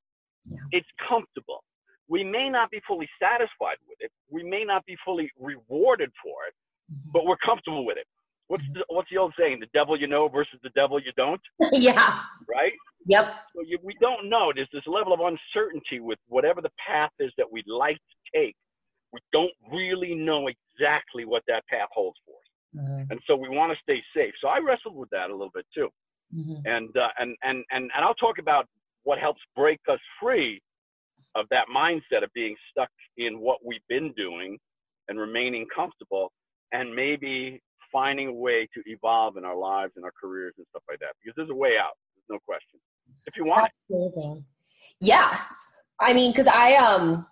Yeah. 0.46 0.58
It's 0.72 0.88
comfortable. 1.08 1.64
We 2.08 2.24
may 2.24 2.48
not 2.48 2.70
be 2.70 2.80
fully 2.86 3.08
satisfied 3.22 3.78
with 3.88 3.98
it. 4.00 4.10
We 4.30 4.42
may 4.42 4.64
not 4.64 4.84
be 4.86 4.96
fully 5.04 5.30
rewarded 5.38 6.10
for 6.22 6.46
it, 6.48 6.54
mm-hmm. 6.92 7.10
but 7.12 7.24
we're 7.24 7.38
comfortable 7.38 7.84
with 7.84 7.96
it 7.98 8.06
what's 8.50 8.64
the, 8.74 8.84
what's 8.88 9.08
the 9.10 9.16
old 9.16 9.32
saying? 9.38 9.60
The 9.60 9.78
devil 9.78 9.98
you 9.98 10.08
know 10.08 10.28
versus 10.28 10.58
the 10.62 10.70
devil 10.70 10.98
you 10.98 11.12
don't. 11.16 11.40
yeah. 11.72 12.20
Right. 12.48 12.72
Yep. 13.06 13.32
So 13.54 13.62
you, 13.64 13.78
we 13.82 13.94
don't 14.00 14.28
know. 14.28 14.52
There's 14.54 14.68
this 14.72 14.82
level 14.86 15.12
of 15.12 15.20
uncertainty 15.20 16.00
with 16.00 16.18
whatever 16.26 16.60
the 16.60 16.72
path 16.84 17.12
is 17.20 17.30
that 17.38 17.50
we'd 17.50 17.68
like 17.68 17.96
to 17.96 18.38
take. 18.38 18.56
We 19.12 19.20
don't 19.32 19.52
really 19.72 20.14
know 20.14 20.48
exactly 20.48 21.24
what 21.24 21.42
that 21.48 21.62
path 21.68 21.88
holds 21.92 22.18
for 22.26 22.34
us, 22.34 22.84
mm-hmm. 22.84 23.10
and 23.10 23.20
so 23.26 23.34
we 23.34 23.48
want 23.48 23.72
to 23.72 23.78
stay 23.82 24.00
safe. 24.14 24.34
So 24.40 24.48
I 24.48 24.58
wrestled 24.58 24.96
with 24.96 25.10
that 25.10 25.30
a 25.30 25.32
little 25.32 25.50
bit 25.52 25.66
too, 25.74 25.88
mm-hmm. 26.32 26.64
and 26.64 26.96
uh, 26.96 27.08
and 27.18 27.36
and 27.42 27.64
and 27.72 27.90
and 27.94 28.04
I'll 28.04 28.14
talk 28.14 28.38
about 28.38 28.66
what 29.02 29.18
helps 29.18 29.40
break 29.56 29.80
us 29.90 29.98
free 30.22 30.60
of 31.34 31.46
that 31.50 31.66
mindset 31.74 32.22
of 32.22 32.30
being 32.34 32.54
stuck 32.70 32.90
in 33.16 33.40
what 33.40 33.58
we've 33.64 33.86
been 33.88 34.12
doing 34.16 34.58
and 35.08 35.18
remaining 35.18 35.66
comfortable 35.74 36.30
and 36.72 36.94
maybe 36.94 37.60
finding 37.92 38.28
a 38.28 38.32
way 38.32 38.68
to 38.74 38.82
evolve 38.86 39.36
in 39.36 39.44
our 39.44 39.56
lives 39.56 39.92
and 39.96 40.04
our 40.04 40.12
careers 40.20 40.54
and 40.58 40.66
stuff 40.70 40.82
like 40.88 40.98
that 41.00 41.14
because 41.22 41.36
there's 41.36 41.50
a 41.50 41.54
way 41.54 41.72
out. 41.80 41.94
There's 42.16 42.36
no 42.36 42.38
question. 42.46 42.80
If 43.26 43.36
you 43.36 43.44
want 43.44 43.62
That's 43.62 44.16
amazing. 44.16 44.44
Yeah. 45.00 45.38
I 45.98 46.12
mean, 46.12 46.32
because 46.32 46.46
I 46.46 46.74
um 46.74 47.26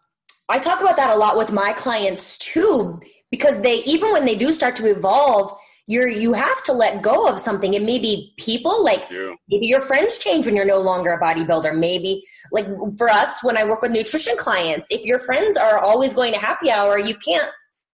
I 0.49 0.59
talk 0.59 0.81
about 0.81 0.97
that 0.97 1.11
a 1.11 1.17
lot 1.17 1.37
with 1.37 1.53
my 1.53 1.73
clients 1.73 2.39
too, 2.39 3.01
because 3.31 3.63
they 3.63 3.83
even 3.85 4.13
when 4.13 4.25
they 4.25 4.37
do 4.37 4.53
start 4.53 4.77
to 4.77 4.91
evolve, 4.91 5.53
you're 5.89 6.07
you 6.07 6.35
have 6.35 6.63
to 6.65 6.73
let 6.73 7.03
go 7.03 7.27
of 7.27 7.41
something 7.41 7.75
and 7.75 7.85
maybe 7.85 8.35
people 8.37 8.85
like 8.85 9.05
yeah. 9.11 9.35
maybe 9.49 9.67
your 9.67 9.81
friends 9.81 10.19
change 10.19 10.47
when 10.47 10.55
you're 10.55 10.65
no 10.65 10.79
longer 10.79 11.13
a 11.13 11.21
bodybuilder 11.21 11.77
maybe 11.77 12.23
like 12.53 12.67
for 12.99 13.09
us 13.09 13.43
when 13.43 13.57
i 13.57 13.65
work 13.65 13.81
with 13.81 13.91
nutrition 13.91 14.37
clients 14.37 14.87
if 14.91 15.03
your 15.05 15.19
friends 15.19 15.57
are 15.57 15.79
always 15.79 16.13
going 16.13 16.33
to 16.33 16.39
happy 16.39 16.71
hour 16.71 16.99
you 16.99 17.15
can't 17.15 17.49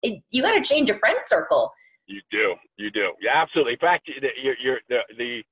it, 0.03 0.21
you 0.31 0.43
got 0.43 0.55
to 0.55 0.63
change 0.63 0.89
your 0.89 0.99
friend 0.99 1.19
circle 1.23 1.71
you 2.07 2.21
do 2.31 2.55
you 2.77 2.91
do 2.91 3.13
yeah 3.21 3.33
absolutely 3.35 3.75
in 3.75 3.79
fact 3.79 4.09
you're, 4.43 4.57
you're 4.63 4.81
the, 4.89 4.99
the 5.17 5.43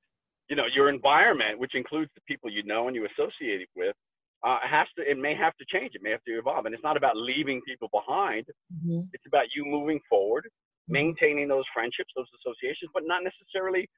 you 0.49 0.57
know 0.57 0.65
your 0.75 0.89
environment 0.89 1.59
which 1.59 1.75
includes 1.75 2.11
the 2.15 2.21
people 2.27 2.51
you 2.51 2.63
know 2.65 2.89
and 2.89 2.97
you 2.97 3.07
associate 3.07 3.69
with 3.77 3.95
uh, 4.43 4.59
has 4.63 4.87
to 4.97 5.09
it 5.09 5.19
may 5.19 5.35
have 5.35 5.55
to 5.57 5.65
change 5.73 5.93
it 5.95 6.03
may 6.03 6.11
have 6.11 6.25
to 6.25 6.33
evolve 6.33 6.67
and 6.67 6.75
it's 6.75 6.85
not 6.85 6.97
about 6.97 7.17
leaving 7.17 7.61
people 7.67 7.89
behind 7.93 8.47
mm-hmm. 8.73 9.01
it's 9.13 9.25
about 9.27 9.45
you 9.55 9.65
moving 9.65 10.01
forward 10.09 10.45
maintaining 10.91 11.49
those 11.49 11.65
friendships, 11.73 12.11
those 12.17 12.27
associations, 12.43 12.91
but 12.93 13.05
not 13.07 13.23
necessarily 13.23 13.89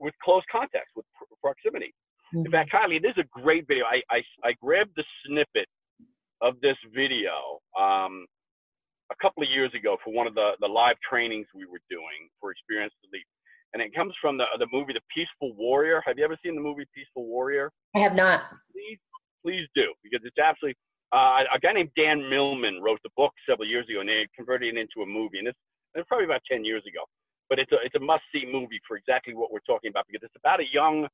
with 0.00 0.14
close 0.24 0.42
context, 0.50 0.96
with 0.96 1.04
pr- 1.14 1.28
proximity. 1.40 1.92
Mm-hmm. 2.34 2.46
In 2.46 2.52
fact, 2.52 2.72
Kylie, 2.72 3.00
this 3.00 3.12
is 3.16 3.24
a 3.28 3.40
great 3.40 3.68
video. 3.68 3.84
I, 3.84 4.00
I, 4.10 4.20
I 4.42 4.52
grabbed 4.60 4.96
the 4.96 5.04
snippet 5.26 5.68
of 6.40 6.54
this 6.60 6.76
video 6.94 7.60
um, 7.78 8.26
a 9.10 9.16
couple 9.20 9.42
of 9.42 9.48
years 9.48 9.72
ago 9.74 9.96
for 10.04 10.12
one 10.12 10.26
of 10.26 10.34
the, 10.34 10.52
the 10.60 10.66
live 10.66 10.96
trainings 11.08 11.46
we 11.54 11.64
were 11.64 11.80
doing 11.90 12.28
for 12.40 12.50
Experienced 12.50 12.96
Elite. 13.04 13.26
And 13.74 13.82
it 13.82 13.94
comes 13.94 14.14
from 14.20 14.38
the, 14.38 14.44
the 14.58 14.66
movie 14.72 14.92
The 14.92 15.04
Peaceful 15.14 15.54
Warrior. 15.56 16.02
Have 16.06 16.18
you 16.18 16.24
ever 16.24 16.36
seen 16.44 16.54
the 16.54 16.60
movie 16.60 16.86
Peaceful 16.94 17.26
Warrior? 17.26 17.70
I 17.94 18.00
have 18.00 18.14
not. 18.14 18.42
Please, 18.72 18.98
please 19.44 19.68
do, 19.74 19.92
because 20.02 20.20
it's 20.24 20.38
absolutely. 20.38 20.76
Uh, 21.12 21.40
a 21.54 21.58
guy 21.58 21.72
named 21.72 21.88
Dan 21.96 22.28
Millman 22.28 22.82
wrote 22.82 23.00
the 23.02 23.08
book 23.16 23.32
several 23.48 23.66
years 23.66 23.86
ago, 23.88 24.00
and 24.00 24.08
they 24.08 24.28
converted 24.36 24.76
it 24.76 24.80
into 24.80 25.00
a 25.00 25.06
movie. 25.06 25.38
And 25.38 25.48
it's 25.48 25.58
it 25.94 25.98
was 25.98 26.06
probably 26.08 26.26
about 26.26 26.42
10 26.50 26.64
years 26.64 26.82
ago. 26.86 27.04
But 27.48 27.58
it's 27.58 27.72
a, 27.72 27.76
it's 27.82 27.94
a 27.94 28.00
must 28.00 28.24
see 28.32 28.44
movie 28.44 28.80
for 28.86 28.96
exactly 28.96 29.34
what 29.34 29.50
we're 29.50 29.64
talking 29.66 29.90
about 29.90 30.04
because 30.06 30.22
it's 30.22 30.36
about 30.36 30.60
a 30.60 30.68
young 30.72 31.08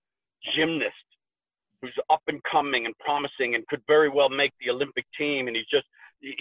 gymnast 0.56 1.08
who's 1.80 1.94
up 2.10 2.22
and 2.26 2.40
coming 2.50 2.86
and 2.86 2.94
promising 2.98 3.54
and 3.54 3.66
could 3.68 3.82
very 3.86 4.08
well 4.08 4.28
make 4.28 4.52
the 4.60 4.70
Olympic 4.70 5.04
team. 5.16 5.46
And 5.46 5.56
he's 5.56 5.70
just, 5.70 5.86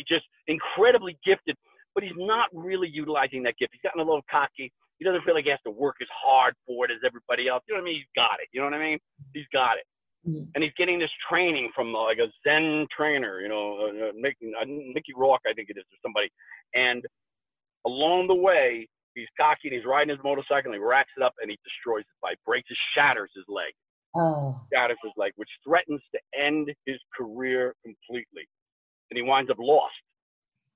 just 0.07 0.25
incredibly 0.47 1.17
gifted, 1.25 1.55
but 1.95 2.03
he's 2.03 2.17
not 2.17 2.49
really 2.53 2.89
utilizing 2.91 3.43
that 3.43 3.57
gift. 3.57 3.73
He's 3.73 3.81
gotten 3.81 4.01
a 4.01 4.05
little 4.05 4.25
cocky. 4.29 4.71
He 4.99 5.05
doesn't 5.05 5.23
feel 5.23 5.33
like 5.33 5.45
he 5.45 5.51
has 5.51 5.59
to 5.65 5.71
work 5.71 5.95
as 6.01 6.07
hard 6.13 6.53
for 6.65 6.85
it 6.85 6.91
as 6.91 7.01
everybody 7.05 7.47
else. 7.47 7.63
You 7.67 7.75
know 7.75 7.81
what 7.81 7.89
I 7.89 7.91
mean? 7.91 7.97
He's 7.97 8.13
got 8.15 8.37
it. 8.39 8.47
You 8.53 8.61
know 8.61 8.67
what 8.67 8.75
I 8.75 8.83
mean? 8.83 8.99
He's 9.33 9.49
got 9.51 9.77
it. 9.77 9.85
Mm-hmm. 10.27 10.55
And 10.55 10.63
he's 10.63 10.73
getting 10.77 10.99
this 10.99 11.11
training 11.29 11.69
from 11.75 11.93
uh, 11.95 12.03
like 12.03 12.19
a 12.19 12.31
Zen 12.47 12.87
trainer, 12.95 13.41
you 13.41 13.49
know, 13.49 13.91
uh, 13.91 14.09
uh, 14.09 14.13
Mickey 14.15 15.13
Rourke, 15.15 15.43
I 15.45 15.53
think 15.53 15.69
it 15.69 15.77
is, 15.77 15.83
or 15.83 15.99
somebody. 16.01 16.31
And 16.73 17.03
along 17.85 18.27
the 18.27 18.35
way, 18.35 18.87
he's 19.15 19.27
cocky 19.39 19.67
and 19.67 19.73
he's 19.73 19.85
riding 19.85 20.09
his 20.09 20.23
motorcycle 20.23 20.71
and 20.71 20.79
he 20.79 20.85
racks 20.85 21.11
it 21.17 21.23
up 21.23 21.33
and 21.41 21.51
he 21.51 21.57
destroys 21.63 22.07
his 22.07 22.17
bike, 22.21 22.37
breaks 22.45 22.69
his, 22.69 22.77
shatters 22.95 23.31
his 23.35 23.45
leg. 23.47 23.73
Oh. 24.15 24.61
Shatters 24.71 24.97
his 25.03 25.11
leg, 25.17 25.33
which 25.35 25.49
threatens 25.67 26.01
to 26.13 26.19
end 26.39 26.71
his 26.85 26.99
career 27.17 27.75
completely. 27.83 28.47
And 29.13 29.17
he 29.17 29.21
winds 29.21 29.51
up 29.51 29.57
lost. 29.59 29.93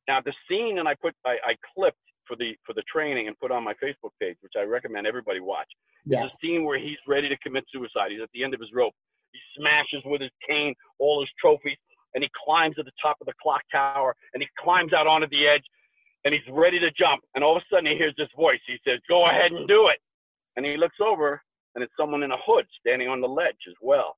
Now 0.08 0.22
the 0.22 0.34
scene 0.48 0.78
and 0.78 0.88
I 0.88 0.94
put 0.94 1.16
I, 1.26 1.38
I 1.42 1.56
clipped 1.74 1.98
for 2.28 2.36
the 2.36 2.54
for 2.68 2.74
the 2.74 2.84
training 2.84 3.28
and 3.28 3.40
put 3.40 3.50
on 3.50 3.64
my 3.64 3.74
Facebook 3.82 4.14
page, 4.22 4.38
which 4.42 4.54
I 4.56 4.62
recommend 4.62 5.08
everybody 5.08 5.40
watch. 5.40 5.66
Yes. 6.06 6.20
There's 6.20 6.32
a 6.34 6.38
scene 6.46 6.64
where 6.66 6.78
he's 6.78 7.02
ready 7.08 7.30
to 7.30 7.38
commit 7.40 7.66
suicide. 7.74 8.12
He's 8.12 8.22
at 8.22 8.30
the 8.36 8.44
end 8.44 8.54
of 8.54 8.60
his 8.60 8.70
rope. 8.76 8.94
He 9.32 9.40
smashes 9.58 10.06
with 10.06 10.22
his 10.22 10.30
cane 10.48 10.76
all 11.00 11.20
his 11.20 11.30
trophies 11.42 11.82
and 12.14 12.24
he 12.24 12.30
climbs 12.46 12.76
to 12.76 12.84
the 12.84 12.94
top 13.02 13.18
of 13.20 13.26
the 13.26 13.34
clock 13.42 13.62
tower 13.72 14.16
and 14.36 14.44
he 14.44 14.48
climbs 14.60 14.94
out 14.94 15.08
onto 15.08 15.28
the 15.30 15.48
edge 15.48 15.66
and 16.26 16.34
he's 16.34 16.46
ready 16.54 16.78
to 16.78 16.92
jump. 16.92 17.24
And 17.34 17.44
all 17.44 17.58
of 17.58 17.64
a 17.64 17.66
sudden 17.74 17.90
he 17.90 17.98
hears 17.98 18.14
this 18.20 18.30
voice. 18.38 18.62
He 18.68 18.78
says, 18.86 19.00
Go 19.10 19.26
ahead 19.26 19.52
and 19.52 19.68
do 19.68 19.88
it. 19.88 19.98
And 20.56 20.64
he 20.64 20.78
looks 20.78 20.98
over 21.02 21.42
and 21.74 21.84
it's 21.84 21.94
someone 22.00 22.22
in 22.22 22.30
a 22.30 22.38
hood 22.46 22.66
standing 22.80 23.08
on 23.08 23.20
the 23.20 23.28
ledge 23.28 23.66
as 23.68 23.76
well. 23.82 24.16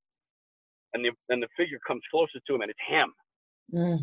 And 0.93 1.05
the, 1.05 1.11
and 1.29 1.41
the 1.41 1.47
figure 1.55 1.79
comes 1.87 2.01
closer 2.11 2.39
to 2.45 2.55
him 2.55 2.61
and 2.61 2.69
it's 2.69 2.79
him. 2.87 3.13
Mm. 3.73 3.99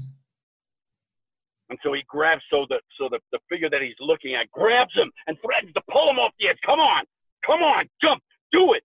And 1.69 1.79
so 1.83 1.93
he 1.93 2.03
grabs, 2.07 2.43
so 2.51 2.67
the, 2.69 2.79
so 2.99 3.09
the, 3.11 3.19
the 3.33 3.41
figure 3.51 3.69
that 3.71 3.83
he's 3.83 3.99
looking 3.99 4.35
at 4.35 4.51
grabs 4.53 4.95
him 4.95 5.11
and 5.27 5.37
threatens 5.45 5.75
to 5.75 5.83
pull 5.91 6.09
him 6.11 6.19
off 6.19 6.33
the 6.39 6.49
edge. 6.49 6.59
Come 6.65 6.79
on, 6.79 7.05
come 7.45 7.61
on, 7.61 7.89
jump, 8.01 8.23
do 8.53 8.75
it. 8.75 8.85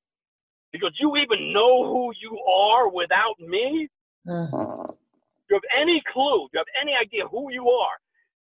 Because 0.74 0.94
you 1.00 1.18
even 1.18 1.54
know 1.54 1.86
who 1.86 2.12
you 2.20 2.40
are 2.40 2.90
without 2.90 3.38
me? 3.40 3.88
Uh. 4.28 4.48
you 5.50 5.60
have 5.60 5.70
any 5.80 6.02
clue, 6.12 6.48
Do 6.50 6.58
you 6.58 6.60
have 6.60 6.74
any 6.82 6.96
idea 6.96 7.28
who 7.28 7.52
you 7.52 7.70
are, 7.70 7.98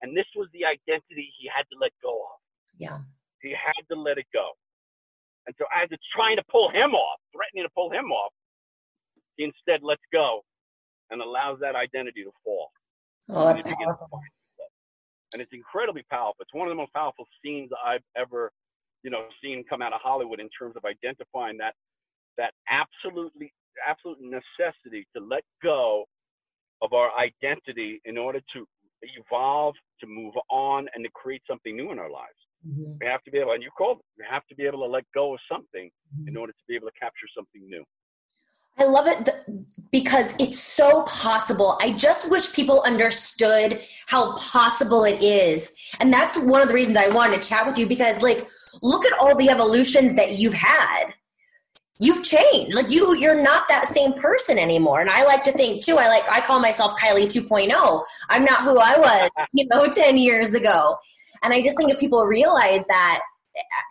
and 0.02 0.16
this 0.16 0.26
was 0.36 0.50
the 0.52 0.66
identity 0.66 1.32
he 1.40 1.48
had 1.48 1.64
to 1.72 1.78
let 1.80 1.92
go 2.02 2.12
of. 2.12 2.40
Yeah. 2.78 3.00
He 3.42 3.52
had 3.52 3.88
to 3.94 3.96
let 3.96 4.18
it 4.18 4.28
go. 4.34 4.52
And 5.48 5.56
so 5.58 5.66
as 5.72 5.88
it's 5.92 6.04
trying 6.16 6.36
to 6.38 6.44
pull 6.52 6.70
him 6.72 6.92
off, 6.96 7.20
threatening 7.32 7.64
to 7.64 7.74
pull 7.76 7.92
him 7.92 8.12
off, 8.12 8.34
he 9.38 9.46
instead 9.46 9.84
lets 9.84 10.02
go 10.12 10.42
and 11.12 11.22
allows 11.22 11.60
that 11.62 11.76
identity 11.76 12.24
to 12.24 12.32
fall. 12.44 12.70
Oh, 13.30 13.46
that's 13.46 13.64
and 13.64 13.76
powerful. 13.76 14.22
And 15.34 15.42
it's 15.42 15.52
incredibly 15.54 16.04
powerful. 16.10 16.38
It's 16.40 16.54
one 16.54 16.68
of 16.68 16.72
the 16.72 16.76
most 16.76 16.94
powerful 16.94 17.26
scenes 17.44 17.70
I've 17.86 18.04
ever, 18.16 18.52
you 19.04 19.10
know, 19.10 19.26
seen 19.44 19.64
come 19.70 19.82
out 19.82 19.94
of 19.94 20.00
Hollywood 20.02 20.40
in 20.40 20.50
terms 20.58 20.76
of 20.78 20.86
identifying 20.86 21.58
that 21.58 21.74
that 22.38 22.54
absolutely 22.70 23.54
absolute 23.88 24.18
necessity 24.22 25.08
to 25.16 25.24
let 25.24 25.44
go 25.64 26.06
of 26.82 26.94
our 26.94 27.10
identity 27.18 28.02
in 28.06 28.18
order 28.18 28.40
to 28.54 28.68
evolve, 29.02 29.76
to 30.00 30.08
move 30.08 30.34
on, 30.50 30.88
and 30.94 31.04
to 31.04 31.10
create 31.14 31.42
something 31.48 31.76
new 31.76 31.92
in 31.92 32.00
our 32.00 32.10
lives. 32.10 32.40
Mm-hmm. 32.68 32.94
We 33.00 33.06
have 33.08 33.24
to 33.24 33.32
be 33.32 33.38
able, 33.40 33.52
and 33.52 33.64
you 33.64 33.70
called 33.78 34.00
it, 34.00 34.06
we 34.18 34.26
have 34.30 34.46
to 34.48 34.56
be 34.56 34.66
able 34.66 34.80
to 34.80 34.92
let 34.92 35.04
go 35.14 35.34
of 35.34 35.40
something 35.52 35.90
mm-hmm. 35.90 36.28
in 36.28 36.38
order 36.38 36.52
to 36.54 36.64
be 36.68 36.76
able 36.76 36.88
to 36.88 37.00
capture 37.00 37.28
something 37.36 37.62
new. 37.68 37.84
I 38.78 38.86
love 38.86 39.08
it 39.08 39.30
because 39.92 40.36
it's 40.38 40.60
so 40.60 41.04
possible. 41.04 41.78
I 41.82 41.92
just 41.92 42.30
wish 42.30 42.54
people 42.54 42.84
understood 42.86 43.82
how 44.08 44.36
possible 44.36 45.06
it 45.06 45.22
is. 45.24 45.74
And 46.00 46.14
that's 46.14 46.38
one 46.38 46.62
of 46.62 46.68
the 46.68 46.74
reasons 46.74 46.98
I 46.98 47.08
wanted 47.08 47.42
to 47.42 47.48
chat 47.48 47.66
with 47.66 47.78
you 47.78 47.88
because, 47.88 48.22
like, 48.22 48.50
look 48.82 49.06
at 49.06 49.18
all 49.18 49.36
the 49.36 49.50
evolutions 49.50 50.16
that 50.16 50.38
you've 50.38 50.54
had. 50.54 51.14
You've 51.98 52.26
changed. 52.26 52.76
Like 52.76 52.92
you 52.92 53.16
you're 53.16 53.42
not 53.42 53.70
that 53.70 53.88
same 53.88 54.12
person 54.14 54.60
anymore. 54.60 55.00
And 55.00 55.10
i 55.10 55.24
like 55.24 55.46
to 55.46 55.54
think 55.54 55.82
too 55.82 55.98
i 55.98 56.10
like 56.10 56.24
i 56.30 56.42
call 56.42 56.60
myself 56.60 57.00
kylie 57.00 57.26
2.0 57.26 58.04
i'm 58.30 58.44
not 58.44 58.64
who 58.64 58.78
i 58.78 59.00
was 59.00 59.30
you 59.54 59.66
know 59.68 59.90
10 59.90 60.18
years 60.18 60.54
ago. 60.54 60.98
And 61.42 61.54
i 61.54 61.62
just 61.62 61.78
think 61.78 61.92
if 61.92 61.98
people 61.98 62.26
realize 62.26 62.86
that 62.88 63.22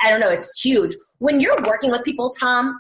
i 0.03 0.11
don't 0.11 0.21
know 0.21 0.29
it's 0.29 0.61
huge. 0.61 0.93
When 1.19 1.41
you're 1.41 1.57
working 1.67 1.91
with 1.91 2.05
people 2.05 2.29
tom 2.29 2.79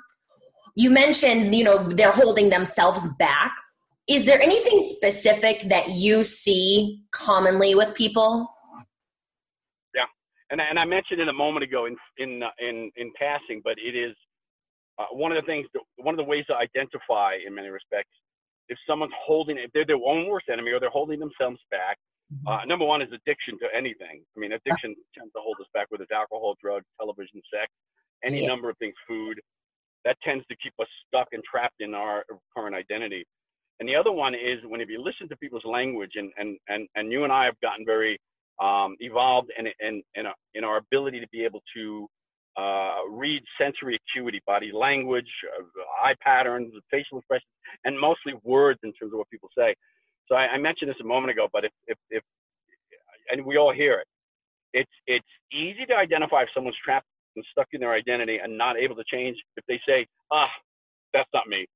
you 0.74 0.90
mentioned 0.90 1.54
you 1.54 1.64
know 1.64 1.78
they're 1.90 2.12
holding 2.12 2.50
themselves 2.50 3.08
back 3.18 3.56
is 4.08 4.24
there 4.26 4.40
anything 4.40 4.80
specific 4.80 5.62
that 5.68 5.90
you 5.90 6.24
see 6.24 7.02
commonly 7.10 7.74
with 7.74 7.94
people 7.94 8.48
yeah 9.94 10.02
and, 10.50 10.60
and 10.60 10.78
i 10.78 10.84
mentioned 10.84 11.20
it 11.20 11.28
a 11.28 11.32
moment 11.32 11.64
ago 11.64 11.86
in 11.86 11.96
in 12.18 12.42
uh, 12.42 12.48
in 12.58 12.90
in 12.96 13.12
passing 13.18 13.60
but 13.64 13.74
it 13.78 13.96
is 13.96 14.14
uh, 14.98 15.06
one 15.10 15.32
of 15.32 15.42
the 15.42 15.46
things, 15.46 15.66
one 15.96 16.14
of 16.14 16.18
the 16.18 16.24
ways 16.24 16.44
to 16.46 16.54
identify 16.54 17.34
in 17.44 17.54
many 17.54 17.68
respects, 17.68 18.14
if 18.68 18.78
someone's 18.88 19.12
holding, 19.26 19.58
if 19.58 19.70
they're 19.72 19.86
their 19.86 19.96
own 19.96 20.28
worst 20.28 20.46
enemy 20.52 20.70
or 20.70 20.80
they're 20.80 20.90
holding 20.90 21.18
themselves 21.18 21.58
back, 21.70 21.98
mm-hmm. 22.32 22.46
uh, 22.46 22.64
number 22.64 22.84
one 22.84 23.02
is 23.02 23.08
addiction 23.12 23.58
to 23.58 23.66
anything. 23.76 24.22
I 24.22 24.40
mean, 24.40 24.52
addiction 24.52 24.94
tends 25.16 25.32
to 25.32 25.40
hold 25.42 25.56
us 25.60 25.66
back, 25.74 25.90
whether 25.90 26.04
it's 26.04 26.12
alcohol, 26.12 26.54
drugs, 26.62 26.86
television, 26.98 27.42
sex, 27.52 27.70
any 28.24 28.42
yeah. 28.42 28.48
number 28.48 28.70
of 28.70 28.78
things, 28.78 28.94
food. 29.06 29.40
That 30.04 30.16
tends 30.22 30.44
to 30.46 30.56
keep 30.62 30.74
us 30.80 30.88
stuck 31.06 31.28
and 31.32 31.42
trapped 31.44 31.80
in 31.80 31.94
our 31.94 32.24
current 32.56 32.74
identity. 32.74 33.24
And 33.80 33.88
the 33.88 33.96
other 33.96 34.12
one 34.12 34.34
is 34.34 34.58
when 34.66 34.80
if 34.80 34.88
you 34.88 35.02
listen 35.02 35.28
to 35.28 35.36
people's 35.36 35.64
language, 35.64 36.12
and 36.16 36.30
and 36.36 36.58
and, 36.68 36.88
and 36.94 37.10
you 37.10 37.24
and 37.24 37.32
I 37.32 37.44
have 37.46 37.58
gotten 37.60 37.84
very 37.84 38.18
um, 38.62 38.96
evolved 39.00 39.50
in 39.58 39.66
in 39.80 40.02
in, 40.14 40.26
a, 40.26 40.32
in 40.54 40.64
our 40.64 40.76
ability 40.76 41.20
to 41.20 41.28
be 41.32 41.44
able 41.44 41.62
to 41.76 42.08
uh, 42.56 43.00
read 43.10 43.42
sensory 43.60 43.98
acuity, 44.00 44.40
body 44.46 44.70
language, 44.72 45.30
uh, 45.58 46.06
eye 46.06 46.14
patterns, 46.20 46.72
facial 46.90 47.18
expressions, 47.18 47.50
and 47.84 47.98
mostly 47.98 48.34
words 48.44 48.78
in 48.84 48.92
terms 48.92 49.12
of 49.12 49.18
what 49.18 49.28
people 49.30 49.48
say. 49.56 49.74
So 50.28 50.36
I, 50.36 50.46
I 50.54 50.58
mentioned 50.58 50.90
this 50.90 50.96
a 51.00 51.06
moment 51.06 51.32
ago, 51.32 51.48
but 51.52 51.64
if, 51.64 51.72
if, 51.86 51.98
if, 52.10 52.22
and 53.30 53.44
we 53.44 53.56
all 53.56 53.72
hear 53.72 53.98
it, 53.98 54.06
it's, 54.72 54.90
it's 55.06 55.26
easy 55.52 55.84
to 55.86 55.94
identify 55.94 56.42
if 56.42 56.48
someone's 56.54 56.76
trapped 56.84 57.06
and 57.36 57.44
stuck 57.50 57.68
in 57.72 57.80
their 57.80 57.92
identity 57.92 58.38
and 58.42 58.56
not 58.56 58.76
able 58.78 58.96
to 58.96 59.04
change 59.10 59.36
if 59.56 59.64
they 59.66 59.80
say, 59.86 60.06
ah, 60.32 60.48
that's 61.12 61.28
not 61.32 61.46
me, 61.46 61.66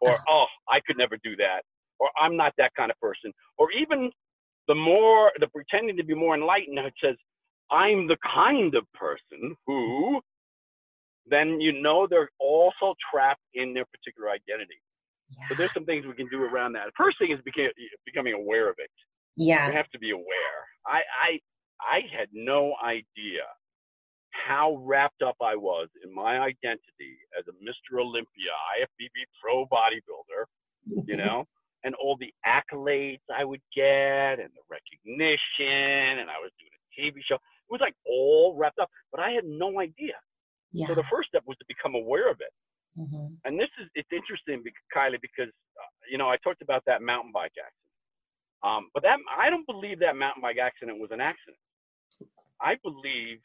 or 0.00 0.16
oh, 0.28 0.46
I 0.68 0.80
could 0.86 0.96
never 0.98 1.16
do 1.22 1.36
that, 1.36 1.62
or 1.98 2.08
I'm 2.20 2.36
not 2.36 2.52
that 2.58 2.72
kind 2.76 2.90
of 2.90 2.98
person, 3.00 3.32
or 3.58 3.70
even 3.72 4.10
the 4.68 4.74
more, 4.74 5.32
the 5.40 5.48
pretending 5.48 5.96
to 5.96 6.04
be 6.04 6.14
more 6.14 6.34
enlightened, 6.34 6.78
it 6.78 6.92
says, 7.02 7.16
I'm 7.70 8.06
the 8.06 8.16
kind 8.34 8.74
of 8.74 8.84
person 8.94 9.56
who, 9.66 10.20
then 11.26 11.60
you 11.60 11.82
know 11.82 12.06
they're 12.08 12.30
also 12.38 12.94
trapped 13.12 13.42
in 13.54 13.74
their 13.74 13.84
particular 13.86 14.30
identity. 14.30 14.80
Yeah. 15.30 15.48
So 15.48 15.54
there's 15.54 15.72
some 15.74 15.84
things 15.84 16.06
we 16.06 16.14
can 16.14 16.28
do 16.28 16.42
around 16.42 16.72
that. 16.72 16.88
First 16.96 17.18
thing 17.18 17.32
is 17.32 17.38
became, 17.44 17.70
becoming 18.06 18.32
aware 18.32 18.68
of 18.68 18.76
it. 18.78 18.90
Yeah. 19.36 19.66
You 19.66 19.74
have 19.74 19.88
to 19.90 19.98
be 19.98 20.10
aware. 20.10 20.58
I, 20.86 21.00
I, 21.22 21.40
I 21.80 22.00
had 22.16 22.28
no 22.32 22.74
idea 22.82 23.44
how 24.46 24.80
wrapped 24.84 25.22
up 25.22 25.36
I 25.42 25.56
was 25.56 25.88
in 26.04 26.14
my 26.14 26.38
identity 26.38 27.18
as 27.38 27.44
a 27.48 27.52
Mr. 27.64 28.00
Olympia, 28.00 28.52
IFBB 28.78 29.26
pro 29.40 29.66
bodybuilder, 29.66 31.06
you 31.06 31.16
know, 31.22 31.44
and 31.84 31.94
all 31.94 32.16
the 32.18 32.32
accolades 32.46 33.24
I 33.34 33.44
would 33.44 33.62
get 33.74 34.40
and 34.40 34.50
the 34.54 34.64
recognition, 34.68 36.20
and 36.20 36.30
I 36.30 36.38
was 36.40 36.50
doing 36.58 36.72
a 36.74 36.82
TV 37.00 37.20
show. 37.26 37.36
It 37.36 37.70
was 37.70 37.80
like 37.80 37.94
all 38.06 38.54
wrapped 38.56 38.78
up, 38.78 38.90
but 39.12 39.20
I 39.20 39.30
had 39.30 39.44
no 39.44 39.80
idea. 39.80 40.14
Yeah. 40.72 40.86
So 40.86 40.94
the 40.94 41.04
first 41.10 41.28
step 41.28 41.42
was 41.46 41.56
to 41.58 41.64
become 41.68 41.94
aware 41.94 42.30
of 42.30 42.40
it. 42.40 42.52
Mm-hmm. 42.98 43.34
And 43.44 43.58
this 43.58 43.70
is 43.80 43.88
it's 43.94 44.08
interesting, 44.12 44.62
Kylie, 44.94 45.20
because 45.20 45.52
uh, 45.78 45.92
you 46.10 46.18
know 46.18 46.28
I 46.28 46.36
talked 46.42 46.62
about 46.62 46.82
that 46.86 47.00
mountain 47.00 47.32
bike 47.32 47.52
accident, 47.54 47.94
um, 48.64 48.90
but 48.92 49.02
that 49.04 49.18
I 49.30 49.50
don't 49.50 49.66
believe 49.66 50.00
that 50.00 50.16
mountain 50.16 50.42
bike 50.42 50.58
accident 50.58 50.98
was 50.98 51.10
an 51.12 51.20
accident. 51.20 51.58
I 52.60 52.74
believe 52.82 53.38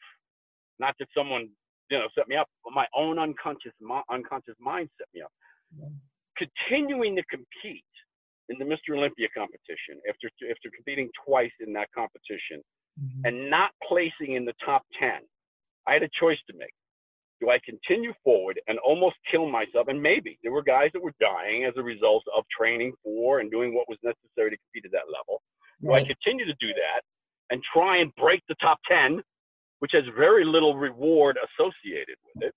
not 0.78 0.94
that 0.98 1.08
someone 1.16 1.48
you 1.90 1.98
know 1.98 2.08
set 2.16 2.28
me 2.28 2.36
up, 2.36 2.48
but 2.64 2.72
my 2.72 2.86
own 2.96 3.18
unconscious 3.18 3.72
unconscious 4.10 4.56
mind 4.60 4.88
set 4.98 5.08
me 5.14 5.22
up. 5.22 5.32
Mm-hmm. 5.74 5.94
Continuing 6.36 7.14
to 7.16 7.22
compete 7.30 7.84
in 8.48 8.58
the 8.58 8.64
Mr. 8.64 8.96
Olympia 8.96 9.28
competition 9.36 10.00
after 10.08 10.28
after 10.50 10.68
competing 10.74 11.08
twice 11.24 11.52
in 11.60 11.72
that 11.72 11.88
competition 11.94 12.60
mm-hmm. 13.00 13.22
and 13.24 13.50
not 13.50 13.70
placing 13.86 14.36
in 14.36 14.44
the 14.44 14.54
top 14.64 14.82
10 15.00 15.20
I 15.86 15.92
had 15.94 16.02
a 16.02 16.10
choice 16.20 16.38
to 16.50 16.56
make 16.56 16.74
do 17.40 17.50
I 17.50 17.58
continue 17.64 18.12
forward 18.22 18.60
and 18.68 18.78
almost 18.78 19.16
kill 19.30 19.48
myself 19.48 19.88
and 19.88 20.00
maybe 20.00 20.38
there 20.42 20.52
were 20.52 20.62
guys 20.62 20.90
that 20.92 21.02
were 21.02 21.14
dying 21.20 21.64
as 21.64 21.74
a 21.76 21.82
result 21.82 22.22
of 22.36 22.44
training 22.56 22.92
for 23.02 23.40
and 23.40 23.50
doing 23.50 23.74
what 23.74 23.88
was 23.88 23.98
necessary 24.02 24.50
to 24.50 24.58
compete 24.68 24.84
at 24.84 24.92
that 24.92 25.08
level 25.08 25.40
do. 25.82 25.92
I 25.92 26.04
continue 26.04 26.44
to 26.46 26.56
do 26.60 26.68
that 26.68 27.00
and 27.50 27.62
try 27.72 27.98
and 27.98 28.14
break 28.16 28.42
the 28.48 28.56
top 28.60 28.78
10 28.88 29.22
which 29.84 29.92
has 29.92 30.04
very 30.16 30.46
little 30.46 30.74
reward 30.80 31.36
associated 31.44 32.16
with 32.24 32.48
it 32.48 32.54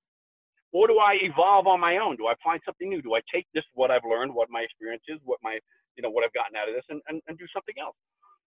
or 0.72 0.88
do 0.88 1.00
I 1.00 1.18
evolve 1.22 1.68
on 1.68 1.80
my 1.80 1.98
own? 1.98 2.16
Do 2.18 2.28
I 2.28 2.36
find 2.44 2.62
something 2.66 2.88
new? 2.88 3.02
Do 3.02 3.16
I 3.16 3.22
take 3.34 3.48
this, 3.54 3.64
what 3.74 3.92
I've 3.92 4.06
learned, 4.08 4.34
what 4.34 4.48
my 4.50 4.62
experience 4.62 5.04
is, 5.08 5.18
what 5.26 5.40
my, 5.44 5.60
you 5.98 6.04
know, 6.04 6.10
what 6.10 6.24
I've 6.24 6.38
gotten 6.38 6.56
out 6.56 6.70
of 6.70 6.76
this 6.76 6.86
and, 6.90 7.02
and, 7.08 7.20
and 7.28 7.38
do 7.38 7.46
something 7.54 7.76
else? 7.82 7.96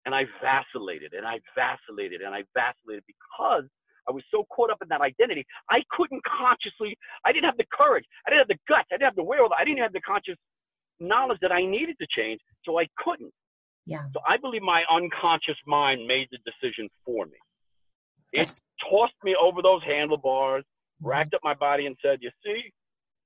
And 0.04 0.14
I 0.14 0.28
vacillated 0.44 1.12
and 1.16 1.26
I 1.26 1.40
vacillated 1.56 2.20
and 2.22 2.34
I 2.34 2.44
vacillated 2.54 3.04
because 3.08 3.64
I 4.06 4.12
was 4.12 4.22
so 4.30 4.44
caught 4.54 4.70
up 4.70 4.78
in 4.82 4.88
that 4.92 5.00
identity. 5.00 5.44
I 5.70 5.80
couldn't 5.90 6.22
consciously, 6.28 6.96
I 7.24 7.32
didn't 7.32 7.48
have 7.48 7.58
the 7.58 7.66
courage. 7.72 8.04
I 8.26 8.30
didn't 8.30 8.46
have 8.46 8.52
the 8.52 8.62
guts. 8.68 8.92
I 8.92 9.00
didn't 9.00 9.16
have 9.16 9.16
the 9.16 9.24
will. 9.24 9.48
I 9.58 9.64
didn't 9.64 9.80
have 9.80 9.96
the 9.96 10.04
conscious 10.04 10.36
knowledge 11.00 11.38
that 11.42 11.52
I 11.52 11.64
needed 11.64 11.96
to 12.00 12.06
change. 12.14 12.40
So 12.64 12.78
I 12.78 12.86
couldn't. 13.00 13.32
Yeah. 13.86 14.04
So 14.12 14.20
I 14.28 14.36
believe 14.36 14.62
my 14.62 14.84
unconscious 14.92 15.56
mind 15.66 16.06
made 16.06 16.28
the 16.30 16.38
decision 16.44 16.92
for 17.08 17.26
me. 17.26 17.40
It 18.32 18.52
tossed 18.90 19.14
me 19.24 19.34
over 19.40 19.62
those 19.62 19.82
handlebars 19.84 20.64
racked 21.00 21.34
up 21.34 21.40
my 21.42 21.54
body 21.54 21.86
and 21.86 21.96
said, 22.04 22.18
You 22.20 22.30
see, 22.44 22.72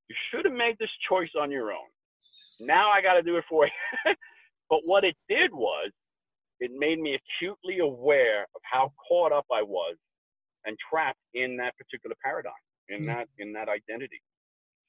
you 0.09 0.16
should 0.30 0.44
have 0.44 0.54
made 0.54 0.76
this 0.78 0.90
choice 1.09 1.30
on 1.40 1.50
your 1.50 1.73
own. 1.73 1.88
Now 2.61 2.90
I 2.90 3.02
got 3.02 3.14
to 3.14 3.23
do 3.23 3.37
it 3.37 3.44
for 3.49 3.66
you. 3.66 4.14
but 4.71 4.80
what 4.85 5.04
it 5.04 5.16
did 5.28 5.52
was, 5.52 5.90
it 6.61 6.71
made 6.76 7.00
me 7.00 7.18
acutely 7.18 7.80
aware 7.80 8.42
of 8.54 8.61
how 8.62 8.92
caught 9.09 9.32
up 9.32 9.47
I 9.52 9.62
was 9.62 9.97
and 10.64 10.76
trapped 10.90 11.18
in 11.35 11.56
that 11.56 11.75
particular 11.76 12.14
paradigm, 12.25 12.52
in 12.88 12.99
mm-hmm. 12.99 13.06
that 13.06 13.28
in 13.38 13.52
that 13.54 13.68
identity. 13.68 14.23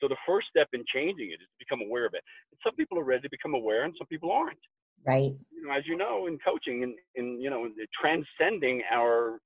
So 0.01 0.07
the 0.07 0.17
first 0.27 0.47
step 0.49 0.67
in 0.73 0.83
changing 0.93 1.29
it 1.29 1.41
is 1.41 1.47
to 1.47 1.59
become 1.59 1.81
aware 1.81 2.05
of 2.05 2.13
it. 2.13 2.21
And 2.51 2.59
some 2.63 2.75
people 2.75 2.99
are 2.99 3.03
ready 3.03 3.21
to 3.23 3.29
become 3.29 3.55
aware, 3.55 3.85
and 3.85 3.93
some 3.97 4.07
people 4.07 4.31
aren't. 4.31 4.59
Right. 5.05 5.33
You 5.51 5.65
know, 5.65 5.73
as 5.73 5.83
you 5.87 5.97
know, 5.97 6.27
in 6.27 6.37
coaching, 6.45 6.83
in, 6.83 6.95
in 7.15 7.41
you 7.41 7.49
know, 7.49 7.67
transcending 7.99 8.83
our 8.91 9.39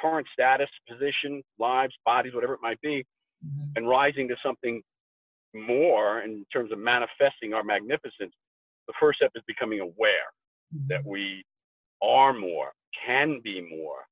current 0.00 0.26
status, 0.32 0.68
position, 0.88 1.42
lives, 1.58 1.94
bodies, 2.04 2.34
whatever 2.34 2.54
it 2.54 2.60
might 2.62 2.80
be, 2.80 3.04
mm-hmm. 3.44 3.70
and 3.76 3.88
rising 3.88 4.28
to 4.28 4.36
something 4.44 4.82
more 5.54 6.20
in 6.20 6.44
terms 6.52 6.72
of 6.72 6.78
manifesting 6.78 7.54
our 7.54 7.64
magnificence, 7.64 8.32
the 8.86 8.94
first 9.00 9.18
step 9.18 9.30
is 9.34 9.42
becoming 9.46 9.80
aware 9.80 10.28
mm-hmm. 10.74 10.86
that 10.88 11.04
we 11.04 11.44
are 12.02 12.32
more, 12.32 12.72
can 13.06 13.40
be 13.42 13.60
more, 13.60 14.04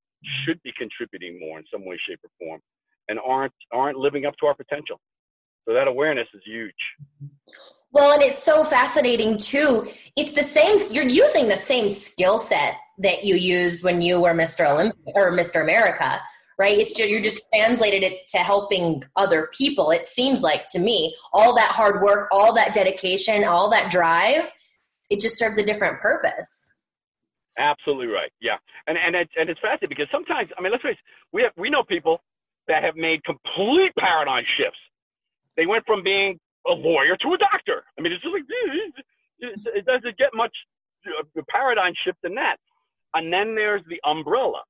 should 0.44 0.60
be 0.62 0.72
contributing 0.76 1.38
more 1.40 1.58
in 1.58 1.64
some 1.72 1.84
way, 1.84 1.98
shape, 2.08 2.20
or 2.24 2.30
form, 2.38 2.60
and 3.08 3.18
aren't 3.24 3.52
aren't 3.72 3.98
living 3.98 4.26
up 4.26 4.34
to 4.40 4.46
our 4.46 4.54
potential. 4.54 4.98
So 5.66 5.74
that 5.74 5.88
awareness 5.88 6.28
is 6.32 6.42
huge. 6.44 6.74
Well, 7.92 8.12
and 8.12 8.22
it's 8.22 8.42
so 8.42 8.62
fascinating 8.64 9.38
too. 9.38 9.86
It's 10.16 10.32
the 10.32 10.42
same, 10.42 10.78
you're 10.90 11.04
using 11.08 11.48
the 11.48 11.56
same 11.56 11.88
skill 11.90 12.38
set 12.38 12.76
that 12.98 13.24
you 13.24 13.36
used 13.36 13.82
when 13.82 14.02
you 14.02 14.20
were 14.20 14.34
Mr. 14.34 14.68
Olympia 14.68 15.12
or 15.14 15.32
Mr. 15.32 15.62
America, 15.62 16.20
right? 16.58 16.76
It's 16.76 16.94
just, 16.94 17.10
you're 17.10 17.22
just 17.22 17.42
translated 17.54 18.02
it 18.02 18.26
to 18.28 18.38
helping 18.38 19.02
other 19.16 19.48
people. 19.56 19.90
It 19.90 20.06
seems 20.06 20.42
like 20.42 20.66
to 20.68 20.78
me, 20.78 21.14
all 21.32 21.54
that 21.56 21.72
hard 21.72 22.02
work, 22.02 22.28
all 22.30 22.54
that 22.54 22.74
dedication, 22.74 23.44
all 23.44 23.70
that 23.70 23.90
drive, 23.90 24.52
it 25.10 25.20
just 25.20 25.38
serves 25.38 25.58
a 25.58 25.64
different 25.64 26.00
purpose. 26.00 26.74
Absolutely 27.58 28.08
right. 28.08 28.30
Yeah, 28.40 28.56
and 28.86 28.98
and 28.98 29.16
it, 29.16 29.30
and 29.38 29.48
it's 29.48 29.60
fascinating 29.60 29.88
because 29.88 30.08
sometimes 30.12 30.50
I 30.58 30.60
mean, 30.60 30.72
let's 30.72 30.82
face 30.82 30.92
it, 30.92 31.04
we 31.32 31.42
have 31.42 31.52
we 31.56 31.70
know 31.70 31.82
people 31.82 32.20
that 32.68 32.84
have 32.84 32.96
made 32.96 33.24
complete 33.24 33.92
paradigm 33.98 34.44
shifts. 34.58 34.78
They 35.56 35.66
went 35.66 35.84
from 35.86 36.02
being 36.02 36.38
a 36.66 36.72
lawyer 36.72 37.16
to 37.16 37.28
a 37.34 37.38
doctor. 37.38 37.84
I 37.98 38.02
mean, 38.02 38.12
it's 38.12 38.22
just 38.22 38.34
like 38.34 38.44
it 39.38 39.84
doesn't 39.86 40.18
get 40.18 40.30
much 40.34 40.52
paradigm 41.48 41.92
shift 42.04 42.18
than 42.22 42.34
that. 42.34 42.56
And 43.14 43.32
then 43.32 43.54
there's 43.54 43.82
the 43.88 44.00
umbrella, 44.08 44.62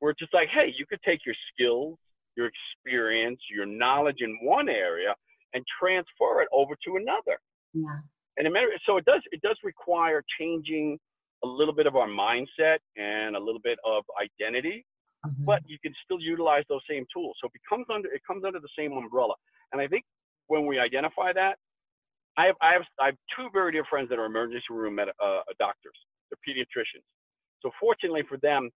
where 0.00 0.10
it's 0.10 0.20
just 0.20 0.34
like, 0.34 0.48
hey, 0.48 0.72
you 0.76 0.86
could 0.88 1.00
take 1.04 1.20
your 1.26 1.34
skills, 1.52 1.98
your 2.36 2.50
experience, 2.50 3.40
your 3.50 3.66
knowledge 3.66 4.18
in 4.20 4.38
one 4.42 4.68
area, 4.68 5.14
and 5.54 5.64
transfer 5.80 6.42
it 6.42 6.48
over 6.52 6.74
to 6.86 6.96
another. 6.96 7.38
Yeah. 7.74 7.98
And 8.36 8.46
so 8.86 8.96
it 8.96 9.04
does 9.04 9.22
it 9.32 9.42
does 9.42 9.58
require 9.64 10.22
changing 10.38 10.98
a 11.44 11.46
little 11.46 11.74
bit 11.74 11.86
of 11.86 11.96
our 11.96 12.08
mindset 12.08 12.78
and 12.96 13.36
a 13.36 13.38
little 13.38 13.60
bit 13.62 13.78
of 13.84 14.04
identity, 14.20 14.84
mm-hmm. 15.26 15.44
but 15.44 15.60
you 15.66 15.78
can 15.82 15.92
still 16.04 16.20
utilize 16.20 16.64
those 16.68 16.80
same 16.88 17.04
tools. 17.12 17.36
So 17.40 17.48
it 17.48 17.52
becomes 17.52 17.86
under 17.92 18.08
it 18.08 18.22
comes 18.26 18.44
under 18.44 18.60
the 18.60 18.68
same 18.78 18.92
umbrella. 18.92 19.34
And 19.72 19.80
I 19.80 19.86
think 19.86 20.04
when 20.48 20.66
we 20.66 20.78
identify 20.78 21.32
that, 21.34 21.56
I 22.36 22.46
have 22.46 22.56
I 22.62 22.72
have 22.72 22.82
I 23.00 23.06
have 23.06 23.16
two 23.36 23.48
very 23.52 23.72
dear 23.72 23.84
friends 23.90 24.08
that 24.10 24.18
are 24.18 24.26
emergency 24.26 24.64
room 24.70 24.94
med- 24.96 25.08
uh, 25.22 25.40
doctors. 25.58 25.98
They're 26.30 26.54
pediatricians. 26.54 27.02
So 27.60 27.70
fortunately 27.80 28.22
for 28.28 28.38
them, 28.38 28.70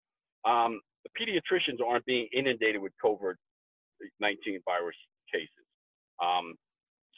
um, 0.47 0.81
the 1.05 1.11
pediatricians 1.19 1.85
aren't 1.85 2.05
being 2.05 2.29
inundated 2.33 2.81
with 2.81 2.93
COVID-19 3.05 3.37
virus 4.65 4.97
cases. 5.33 5.67
Um, 6.23 6.55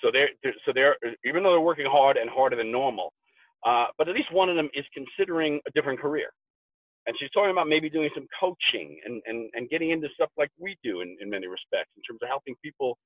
so 0.02 0.10
they're, 0.12 0.30
they're, 0.42 0.54
so 0.64 0.72
they're 0.74 0.96
even 1.24 1.42
though 1.42 1.50
they're 1.50 1.60
working 1.60 1.86
hard 1.88 2.16
and 2.16 2.30
harder 2.30 2.56
than 2.56 2.72
normal, 2.72 3.12
uh, 3.66 3.86
but 3.98 4.08
at 4.08 4.14
least 4.14 4.32
one 4.32 4.48
of 4.48 4.56
them 4.56 4.70
is 4.72 4.84
considering 4.94 5.60
a 5.68 5.70
different 5.74 6.00
career. 6.00 6.30
And 7.06 7.16
she's 7.18 7.30
talking 7.30 7.50
about 7.50 7.68
maybe 7.68 7.90
doing 7.90 8.10
some 8.14 8.26
coaching 8.38 9.00
and, 9.04 9.22
and, 9.26 9.50
and 9.54 9.68
getting 9.68 9.90
into 9.90 10.08
stuff 10.14 10.30
like 10.36 10.50
we 10.58 10.76
do 10.84 11.00
in, 11.00 11.16
in 11.20 11.28
many 11.28 11.46
respects 11.46 11.90
in 11.96 12.02
terms 12.02 12.20
of 12.22 12.28
helping 12.28 12.54
people 12.62 12.96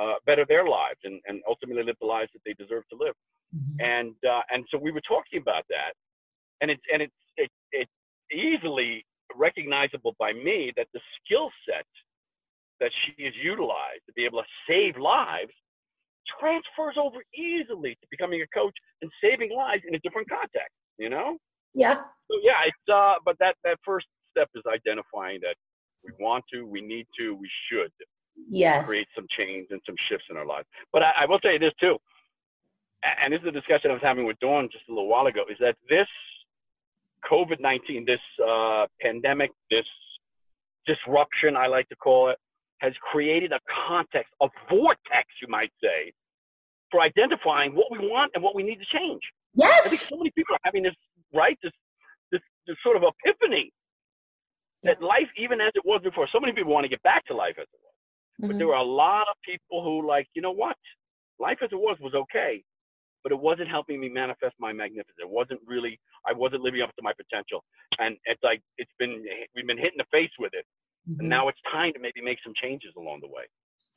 uh, 0.00 0.14
better 0.26 0.44
their 0.48 0.64
lives 0.64 0.98
and, 1.04 1.20
and 1.26 1.42
ultimately 1.48 1.82
live 1.82 1.96
the 2.00 2.06
lives 2.06 2.30
that 2.32 2.40
they 2.46 2.54
deserve 2.54 2.84
to 2.90 2.96
live. 2.96 3.14
Mm-hmm. 3.54 3.80
And 3.80 4.14
uh, 4.28 4.42
and 4.50 4.64
so 4.70 4.78
we 4.78 4.92
were 4.92 5.02
talking 5.06 5.40
about 5.40 5.64
that, 5.68 5.92
and 6.60 6.70
it's 6.70 6.82
and 6.92 7.02
it's 7.02 7.20
it, 7.36 7.50
it's 7.72 7.90
easily 8.32 9.04
recognizable 9.36 10.14
by 10.18 10.32
me 10.32 10.72
that 10.76 10.86
the 10.94 11.00
skill 11.18 11.50
set 11.68 11.86
that 12.80 12.90
she 13.04 13.24
has 13.24 13.34
utilized 13.42 14.02
to 14.06 14.12
be 14.14 14.24
able 14.24 14.40
to 14.40 14.48
save 14.68 14.96
lives 14.96 15.52
transfers 16.38 16.96
over 16.96 17.18
easily 17.34 17.92
to 18.00 18.06
becoming 18.10 18.40
a 18.40 18.46
coach 18.56 18.74
and 19.02 19.10
saving 19.22 19.54
lives 19.54 19.82
in 19.86 19.94
a 19.94 19.98
different 20.00 20.28
context. 20.28 20.74
You 20.98 21.10
know? 21.10 21.36
Yeah. 21.74 21.96
So 22.30 22.38
yeah, 22.42 22.64
it's 22.66 22.86
uh, 22.92 23.14
but 23.24 23.36
that 23.40 23.56
that 23.64 23.78
first 23.84 24.06
step 24.30 24.48
is 24.54 24.62
identifying 24.66 25.40
that 25.42 25.56
we 26.04 26.12
want 26.24 26.44
to, 26.52 26.64
we 26.64 26.80
need 26.80 27.06
to, 27.18 27.34
we 27.34 27.50
should 27.68 27.92
yes. 28.48 28.86
create 28.86 29.08
some 29.14 29.26
change 29.36 29.68
and 29.70 29.80
some 29.86 29.96
shifts 30.08 30.26
in 30.30 30.36
our 30.36 30.46
lives. 30.46 30.66
But 30.92 31.02
I, 31.02 31.12
I 31.22 31.26
will 31.26 31.38
tell 31.38 31.52
you 31.52 31.58
this 31.58 31.72
too, 31.80 31.96
and 33.02 33.32
this 33.32 33.40
is 33.40 33.48
a 33.48 33.52
discussion 33.52 33.90
I 33.90 33.94
was 33.94 34.02
having 34.02 34.26
with 34.26 34.38
Dawn 34.40 34.68
just 34.70 34.84
a 34.88 34.92
little 34.92 35.08
while 35.08 35.26
ago, 35.26 35.42
is 35.50 35.56
that 35.60 35.76
this 35.88 36.08
COVID 37.30 37.60
19, 37.60 38.04
this 38.06 38.20
uh, 38.46 38.86
pandemic, 39.00 39.50
this 39.70 39.86
disruption, 40.86 41.56
I 41.56 41.66
like 41.66 41.88
to 41.88 41.96
call 41.96 42.30
it, 42.30 42.36
has 42.78 42.92
created 43.10 43.52
a 43.52 43.60
context, 43.88 44.32
a 44.40 44.48
vortex, 44.68 45.28
you 45.42 45.48
might 45.48 45.70
say, 45.82 46.12
for 46.90 47.00
identifying 47.00 47.74
what 47.74 47.86
we 47.90 47.98
want 47.98 48.32
and 48.34 48.42
what 48.42 48.54
we 48.54 48.62
need 48.62 48.78
to 48.78 48.98
change. 48.98 49.20
Yes. 49.54 49.86
I 49.86 49.88
think 49.90 50.00
so 50.00 50.16
many 50.16 50.30
people 50.30 50.54
are 50.54 50.64
having 50.64 50.82
this, 50.82 50.94
right? 51.34 51.58
This, 51.62 51.72
this, 52.32 52.40
this 52.66 52.76
sort 52.82 52.96
of 52.96 53.02
epiphany 53.02 53.70
that 54.82 55.02
life, 55.02 55.28
even 55.36 55.60
as 55.60 55.72
it 55.74 55.82
was 55.84 56.00
before, 56.02 56.26
so 56.32 56.40
many 56.40 56.52
people 56.52 56.72
want 56.72 56.84
to 56.84 56.88
get 56.88 57.02
back 57.02 57.24
to 57.26 57.34
life 57.34 57.56
as 57.58 57.66
it 57.72 57.80
was. 57.82 57.89
Mm-hmm. 58.40 58.48
But 58.48 58.58
there 58.58 58.66
were 58.66 58.74
a 58.74 58.82
lot 58.82 59.22
of 59.22 59.36
people 59.44 59.84
who, 59.84 60.06
like, 60.06 60.26
you 60.34 60.42
know 60.42 60.52
what? 60.52 60.76
Life 61.38 61.58
as 61.62 61.68
it 61.72 61.76
was 61.76 61.96
was 62.00 62.14
okay, 62.14 62.62
but 63.22 63.32
it 63.32 63.38
wasn't 63.38 63.68
helping 63.68 64.00
me 64.00 64.08
manifest 64.08 64.54
my 64.58 64.72
magnificence. 64.72 65.16
It 65.18 65.28
wasn't 65.28 65.60
really, 65.66 66.00
I 66.26 66.32
wasn't 66.32 66.62
living 66.62 66.82
up 66.82 66.94
to 66.96 67.02
my 67.02 67.12
potential. 67.12 67.64
And 67.98 68.16
it's 68.24 68.42
like, 68.42 68.60
it's 68.78 68.90
been, 68.98 69.24
we've 69.54 69.66
been 69.66 69.78
hit 69.78 69.92
in 69.92 69.98
the 69.98 70.10
face 70.10 70.30
with 70.38 70.52
it. 70.54 70.64
Mm-hmm. 71.08 71.20
And 71.20 71.28
now 71.28 71.48
it's 71.48 71.58
time 71.70 71.92
to 71.94 71.98
maybe 71.98 72.20
make 72.22 72.38
some 72.44 72.52
changes 72.60 72.92
along 72.96 73.20
the 73.20 73.28
way. 73.28 73.44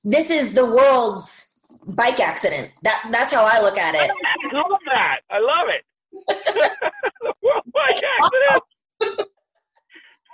This 0.04 0.30
is 0.30 0.54
the 0.54 0.66
world's 0.66 1.54
bike 1.88 2.20
accident. 2.20 2.72
That 2.84 3.08
that's 3.12 3.34
how 3.34 3.46
I 3.46 3.62
look 3.62 3.78
at 3.78 3.96
it. 3.96 4.12
I 4.12 4.56
love 4.56 4.80
that. 4.86 5.20
I 5.30 5.40
love 5.40 5.68
it. 5.70 5.86
the 7.22 7.34
world 7.42 7.64
bike 7.74 8.04
accident. 9.10 9.30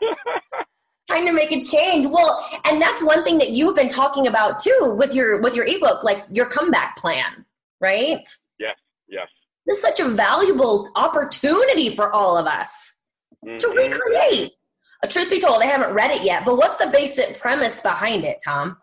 trying 1.09 1.25
to 1.25 1.33
make 1.33 1.51
a 1.51 1.59
change. 1.59 2.05
Well 2.05 2.45
and 2.65 2.81
that's 2.81 3.03
one 3.03 3.23
thing 3.23 3.37
that 3.39 3.49
you've 3.49 3.75
been 3.75 3.89
talking 3.89 4.27
about 4.27 4.59
too 4.59 4.95
with 4.97 5.13
your 5.13 5.41
with 5.41 5.55
your 5.55 5.65
ebook 5.65 6.03
like 6.03 6.23
your 6.31 6.45
comeback 6.45 6.95
plan 6.97 7.45
right? 7.81 8.21
Yes 8.59 8.77
yes. 9.07 9.27
This 9.65 9.77
is 9.77 9.81
such 9.81 9.99
a 9.99 10.07
valuable 10.09 10.89
opportunity 10.95 11.89
for 11.89 12.11
all 12.13 12.37
of 12.37 12.45
us 12.45 13.01
mm-hmm. 13.45 13.57
to 13.57 13.67
recreate. 13.75 14.55
A 15.03 15.07
truth 15.07 15.29
be 15.29 15.39
told 15.39 15.61
i 15.61 15.65
haven't 15.65 15.93
read 15.93 16.11
it 16.11 16.23
yet 16.23 16.45
but 16.45 16.57
what's 16.57 16.77
the 16.77 16.87
basic 16.87 17.39
premise 17.39 17.81
behind 17.81 18.23
it 18.23 18.37
tom? 18.45 18.77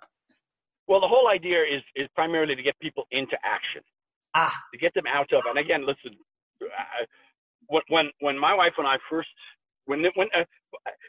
Well 0.88 1.00
the 1.00 1.08
whole 1.08 1.28
idea 1.28 1.62
is 1.62 1.82
is 1.94 2.08
primarily 2.14 2.56
to 2.56 2.62
get 2.62 2.78
people 2.80 3.04
into 3.10 3.36
action. 3.44 3.82
Ah. 4.34 4.54
To 4.72 4.78
get 4.78 4.92
them 4.94 5.04
out 5.06 5.32
of 5.32 5.42
and 5.48 5.58
again 5.58 5.86
listen 5.86 6.16
when 7.88 8.10
when 8.20 8.38
my 8.38 8.54
wife 8.54 8.72
and 8.78 8.86
i 8.86 8.96
first 9.10 9.28
when 9.86 10.04
when 10.14 10.28
uh, 10.36 10.44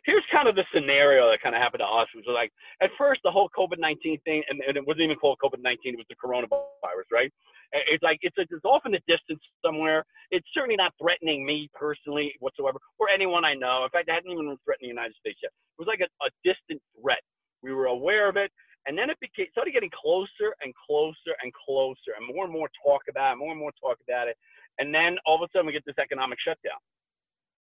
here's 0.05 0.23
kind 0.31 0.47
of 0.47 0.55
the 0.55 0.63
scenario 0.73 1.29
that 1.29 1.41
kind 1.41 1.55
of 1.55 1.61
happened 1.61 1.81
to 1.81 1.89
us 1.89 2.07
was 2.15 2.25
like 2.29 2.51
at 2.81 2.89
first 2.97 3.21
the 3.23 3.31
whole 3.31 3.49
covid-19 3.57 4.21
thing 4.23 4.41
and, 4.49 4.61
and 4.65 4.77
it 4.77 4.85
wasn't 4.87 5.03
even 5.03 5.17
called 5.17 5.37
covid-19 5.43 5.93
it 5.93 6.01
was 6.01 6.09
the 6.09 6.15
coronavirus 6.15 7.09
right? 7.11 7.33
It's 7.73 8.01
like 8.01 8.19
it's, 8.21 8.35
it's 8.37 8.63
off 8.63 8.83
in 8.85 8.93
the 8.93 9.03
distance 9.11 9.43
somewhere. 9.59 10.05
It's 10.31 10.47
certainly 10.53 10.77
not 10.77 10.93
threatening 10.95 11.45
me 11.45 11.69
personally 11.75 12.31
whatsoever 12.39 12.79
or 12.97 13.09
anyone 13.09 13.43
i 13.43 13.53
know. 13.53 13.83
In 13.83 13.89
fact 13.89 14.07
it 14.07 14.13
hadn't 14.13 14.31
even 14.31 14.55
threatened 14.63 14.87
the 14.87 14.93
united 14.93 15.15
states 15.19 15.39
yet. 15.43 15.51
It 15.51 15.81
was 15.83 15.91
like 15.91 15.99
a, 15.99 16.09
a 16.23 16.29
distant 16.47 16.81
threat. 16.95 17.19
We 17.61 17.73
were 17.73 17.87
aware 17.87 18.29
of 18.29 18.37
it 18.37 18.51
and 18.87 18.97
then 18.97 19.09
it 19.09 19.19
became 19.19 19.47
started 19.51 19.75
getting 19.75 19.91
closer 19.91 20.55
and 20.63 20.73
closer 20.73 21.35
and 21.43 21.51
closer 21.53 22.15
and 22.15 22.23
more 22.33 22.45
and 22.45 22.53
more 22.53 22.69
talk 22.81 23.01
about 23.09 23.33
it 23.33 23.37
more 23.37 23.51
and 23.51 23.59
more 23.59 23.73
talk 23.79 23.97
about 24.07 24.27
it 24.27 24.37
and 24.79 24.93
then 24.93 25.17
all 25.25 25.35
of 25.35 25.43
a 25.43 25.47
sudden 25.51 25.67
we 25.67 25.73
get 25.73 25.85
this 25.85 25.99
economic 25.99 26.39
shutdown 26.39 26.79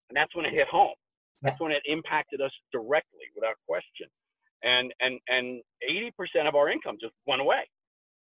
and 0.09 0.15
that's 0.15 0.33
when 0.35 0.45
it 0.45 0.53
hit 0.53 0.67
home 0.67 0.95
that's 1.41 1.59
when 1.59 1.71
it 1.71 1.83
impacted 1.85 2.41
us 2.41 2.51
directly, 2.71 3.29
without 3.35 3.55
question. 3.67 4.07
And 4.63 4.93
and 4.99 5.19
and 5.27 5.61
80% 5.85 6.47
of 6.47 6.55
our 6.55 6.69
income 6.69 6.97
just 6.99 7.13
went 7.27 7.41
away. 7.41 7.63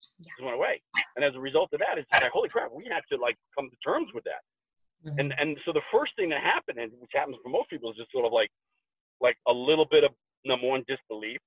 Just 0.02 0.42
went 0.42 0.54
away. 0.54 0.80
And 1.16 1.24
as 1.24 1.34
a 1.34 1.40
result 1.40 1.70
of 1.72 1.80
that, 1.80 1.98
it's 1.98 2.08
like, 2.12 2.30
holy 2.32 2.48
crap, 2.48 2.70
we 2.72 2.86
had 2.90 3.02
to 3.10 3.20
like 3.20 3.36
come 3.58 3.68
to 3.68 3.76
terms 3.84 4.08
with 4.14 4.24
that. 4.24 4.42
Mm-hmm. 5.04 5.18
And 5.18 5.34
and 5.38 5.58
so 5.64 5.72
the 5.72 5.84
first 5.92 6.12
thing 6.16 6.30
that 6.30 6.40
happened, 6.42 6.78
and 6.78 6.92
which 7.00 7.10
happens 7.12 7.36
for 7.42 7.50
most 7.50 7.68
people, 7.68 7.90
is 7.90 7.96
just 7.96 8.12
sort 8.12 8.24
of 8.24 8.32
like 8.32 8.50
like 9.20 9.36
a 9.46 9.52
little 9.52 9.86
bit 9.90 10.04
of 10.04 10.10
number 10.44 10.66
one 10.68 10.84
disbelief, 10.88 11.38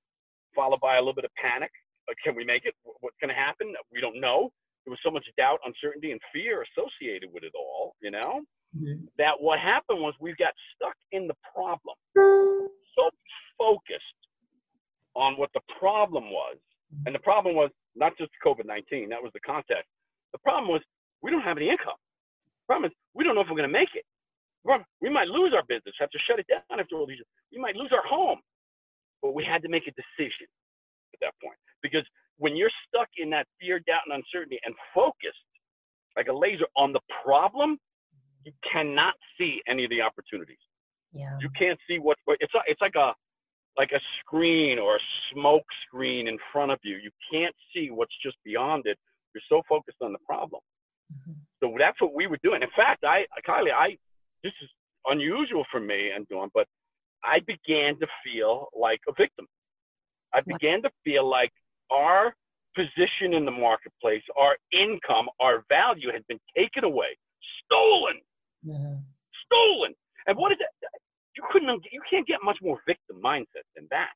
followed 0.54 0.80
by 0.80 0.96
a 0.96 1.00
little 1.00 1.14
bit 1.14 1.24
of 1.24 1.30
panic. 1.40 1.70
Like, 2.08 2.16
can 2.22 2.34
we 2.36 2.44
make 2.44 2.64
it? 2.64 2.74
What's 3.00 3.16
going 3.20 3.34
to 3.34 3.34
happen? 3.34 3.74
We 3.92 4.00
don't 4.00 4.20
know. 4.20 4.50
There 4.86 4.94
was 4.94 5.02
so 5.02 5.10
much 5.10 5.26
doubt, 5.36 5.58
uncertainty, 5.66 6.12
and 6.12 6.20
fear 6.32 6.62
associated 6.62 7.28
with 7.34 7.42
it 7.42 7.52
all. 7.58 7.96
You 8.00 8.12
know 8.12 8.46
mm-hmm. 8.70 9.10
that 9.18 9.34
what 9.38 9.58
happened 9.58 10.00
was 10.00 10.14
we 10.20 10.34
got 10.38 10.54
stuck 10.74 10.94
in 11.10 11.26
the 11.26 11.34
problem, 11.52 11.96
so 12.14 13.10
focused 13.58 14.20
on 15.16 15.34
what 15.36 15.50
the 15.54 15.60
problem 15.78 16.30
was. 16.30 16.56
And 17.04 17.14
the 17.14 17.18
problem 17.18 17.56
was 17.56 17.70
not 17.96 18.16
just 18.16 18.30
COVID 18.46 18.64
19, 18.64 19.08
that 19.10 19.22
was 19.22 19.32
the 19.34 19.40
context. 19.40 19.90
The 20.32 20.38
problem 20.38 20.70
was 20.70 20.80
we 21.20 21.30
don't 21.32 21.42
have 21.42 21.56
any 21.56 21.68
income. 21.68 21.98
The 22.62 22.66
problem 22.68 22.90
is 22.90 22.94
we 23.14 23.24
don't 23.24 23.34
know 23.34 23.40
if 23.40 23.48
we're 23.50 23.58
going 23.58 23.68
to 23.68 23.72
make 23.72 23.90
it. 23.94 24.04
We 25.00 25.10
might 25.10 25.28
lose 25.28 25.52
our 25.54 25.62
business, 25.66 25.94
have 25.98 26.10
to 26.10 26.18
shut 26.26 26.38
it 26.38 26.46
down 26.46 26.78
after 26.78 26.94
all 26.96 27.06
these 27.06 27.18
years. 27.18 27.30
We 27.50 27.58
might 27.58 27.74
lose 27.74 27.90
our 27.90 28.06
home. 28.06 28.38
But 29.22 29.34
we 29.34 29.42
had 29.42 29.62
to 29.62 29.68
make 29.68 29.86
a 29.88 29.94
decision 29.94 30.46
at 31.14 31.20
that 31.22 31.34
point. 31.42 31.56
Because 31.82 32.04
when 32.38 32.56
you're 32.56 32.70
stuck 32.86 33.08
in 33.18 33.30
that 33.30 33.46
fear, 33.60 33.80
doubt, 33.80 34.02
and 34.08 34.22
uncertainty 34.22 34.58
and 34.64 34.74
focused 34.94 35.36
like 36.16 36.28
a 36.28 36.32
laser 36.32 36.66
on 36.76 36.92
the 36.92 37.00
problem, 37.24 37.78
you 38.44 38.52
cannot 38.70 39.14
see 39.38 39.60
any 39.68 39.84
of 39.84 39.90
the 39.90 40.00
opportunities. 40.00 40.58
Yeah. 41.12 41.36
You 41.40 41.48
can't 41.58 41.78
see 41.88 41.98
what 41.98 42.16
it's 42.40 42.54
a, 42.54 42.58
it's 42.66 42.80
like 42.80 42.94
a 42.96 43.12
like 43.76 43.90
a 43.92 44.00
screen 44.20 44.78
or 44.78 44.96
a 44.96 45.00
smoke 45.32 45.64
screen 45.86 46.28
in 46.28 46.38
front 46.52 46.72
of 46.72 46.78
you. 46.82 46.96
You 46.96 47.10
can't 47.30 47.54
see 47.74 47.90
what's 47.90 48.14
just 48.22 48.36
beyond 48.44 48.84
it. 48.86 48.98
You're 49.34 49.42
so 49.48 49.62
focused 49.68 49.98
on 50.00 50.12
the 50.12 50.18
problem. 50.26 50.62
Mm-hmm. 51.12 51.32
So 51.62 51.74
that's 51.78 52.00
what 52.00 52.14
we 52.14 52.26
were 52.26 52.38
doing. 52.42 52.62
In 52.62 52.68
fact, 52.74 53.04
I 53.04 53.26
Kylie, 53.46 53.72
I 53.72 53.96
this 54.42 54.52
is 54.62 54.68
unusual 55.06 55.64
for 55.70 55.80
me 55.80 56.10
and 56.14 56.26
doing, 56.28 56.50
but 56.54 56.66
I 57.24 57.40
began 57.40 57.98
to 58.00 58.06
feel 58.24 58.68
like 58.78 59.00
a 59.08 59.12
victim. 59.18 59.46
I 60.34 60.40
began 60.40 60.82
to 60.82 60.90
feel 61.04 61.28
like 61.28 61.52
our 61.90 62.34
position 62.74 63.32
in 63.32 63.44
the 63.44 63.50
marketplace, 63.50 64.22
our 64.38 64.56
income, 64.72 65.26
our 65.40 65.64
value 65.68 66.12
had 66.12 66.26
been 66.28 66.40
taken 66.56 66.84
away, 66.84 67.16
stolen 67.64 68.20
mm-hmm. 68.66 68.98
stolen. 69.46 69.94
And 70.26 70.36
what 70.36 70.52
is 70.52 70.58
it? 70.60 70.70
You 71.36 71.44
couldn't, 71.52 71.68
you 71.92 72.02
can't 72.08 72.26
get 72.26 72.40
much 72.42 72.58
more 72.62 72.80
victim 72.86 73.20
mindset 73.22 73.66
than 73.76 73.86
that. 73.90 74.10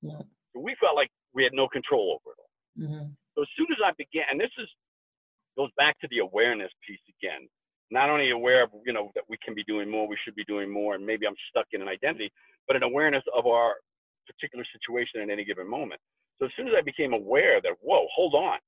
Yeah. 0.00 0.18
So 0.52 0.60
we 0.60 0.74
felt 0.80 0.96
like 0.96 1.10
we 1.34 1.44
had 1.44 1.52
no 1.52 1.68
control 1.68 2.18
over 2.18 2.34
it 2.34 2.40
all. 2.40 2.54
Mm-hmm. 2.80 3.06
So 3.34 3.42
as 3.42 3.50
soon 3.56 3.68
as 3.70 3.78
I 3.84 3.92
began, 3.96 4.24
and 4.30 4.40
this 4.40 4.52
is 4.58 4.68
goes 5.56 5.70
back 5.76 5.98
to 6.00 6.08
the 6.10 6.18
awareness 6.18 6.72
piece 6.86 7.02
again. 7.20 7.46
Not 7.90 8.08
only 8.08 8.30
aware 8.30 8.64
of 8.64 8.70
you 8.86 8.92
know 8.92 9.12
that 9.14 9.24
we 9.28 9.36
can 9.44 9.54
be 9.54 9.64
doing 9.64 9.90
more, 9.90 10.08
we 10.08 10.16
should 10.24 10.34
be 10.34 10.44
doing 10.44 10.72
more, 10.72 10.94
and 10.94 11.04
maybe 11.04 11.26
I'm 11.26 11.36
stuck 11.50 11.66
in 11.72 11.82
an 11.82 11.88
identity, 11.88 12.32
but 12.66 12.74
an 12.74 12.82
awareness 12.82 13.22
of 13.36 13.46
our 13.46 13.74
particular 14.26 14.64
situation 14.72 15.20
at 15.20 15.28
any 15.28 15.44
given 15.44 15.68
moment. 15.68 16.00
So 16.42 16.46
as 16.46 16.52
soon 16.56 16.66
as 16.66 16.74
I 16.76 16.82
became 16.82 17.12
aware 17.12 17.60
that 17.60 17.72
whoa, 17.82 18.04
hold 18.12 18.34
on, 18.34 18.58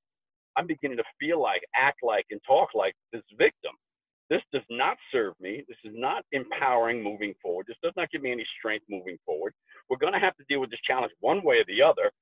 I'm 0.56 0.68
beginning 0.68 0.96
to 0.98 1.04
feel 1.18 1.42
like, 1.42 1.62
act 1.74 1.98
like, 2.04 2.24
and 2.30 2.40
talk 2.46 2.70
like 2.72 2.94
this 3.12 3.24
victim. 3.36 3.72
This 4.30 4.42
does 4.52 4.62
not 4.70 4.96
serve 5.10 5.34
me. 5.40 5.64
This 5.66 5.76
is 5.84 5.92
not 5.92 6.24
empowering 6.30 7.02
moving 7.02 7.34
forward. 7.42 7.66
This 7.66 7.76
does 7.82 7.92
not 7.96 8.10
give 8.12 8.22
me 8.22 8.30
any 8.30 8.46
strength 8.58 8.84
moving 8.88 9.18
forward. 9.26 9.52
We're 9.90 9.98
going 9.98 10.12
to 10.12 10.20
have 10.20 10.36
to 10.36 10.44
deal 10.48 10.60
with 10.60 10.70
this 10.70 10.80
challenge 10.86 11.12
one 11.18 11.42
way 11.42 11.56
or 11.56 11.64
the 11.66 11.82
other. 11.82 12.12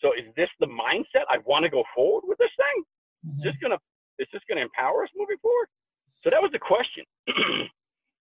So 0.00 0.12
is 0.14 0.32
this 0.34 0.48
the 0.60 0.66
mindset 0.66 1.28
I 1.28 1.38
want 1.44 1.64
to 1.64 1.68
go 1.68 1.84
forward 1.94 2.24
with 2.26 2.38
this 2.38 2.50
thing? 2.56 2.84
Mm-hmm. 3.26 3.38
Is 3.38 3.44
this 3.44 3.56
going 3.60 3.76
to 3.76 3.78
is 4.18 4.28
this 4.32 4.42
going 4.48 4.56
to 4.56 4.62
empower 4.62 5.04
us 5.04 5.10
moving 5.14 5.36
forward? 5.42 5.68
So 6.24 6.30
that 6.30 6.40
was 6.40 6.52
the 6.52 6.58
question. 6.58 7.04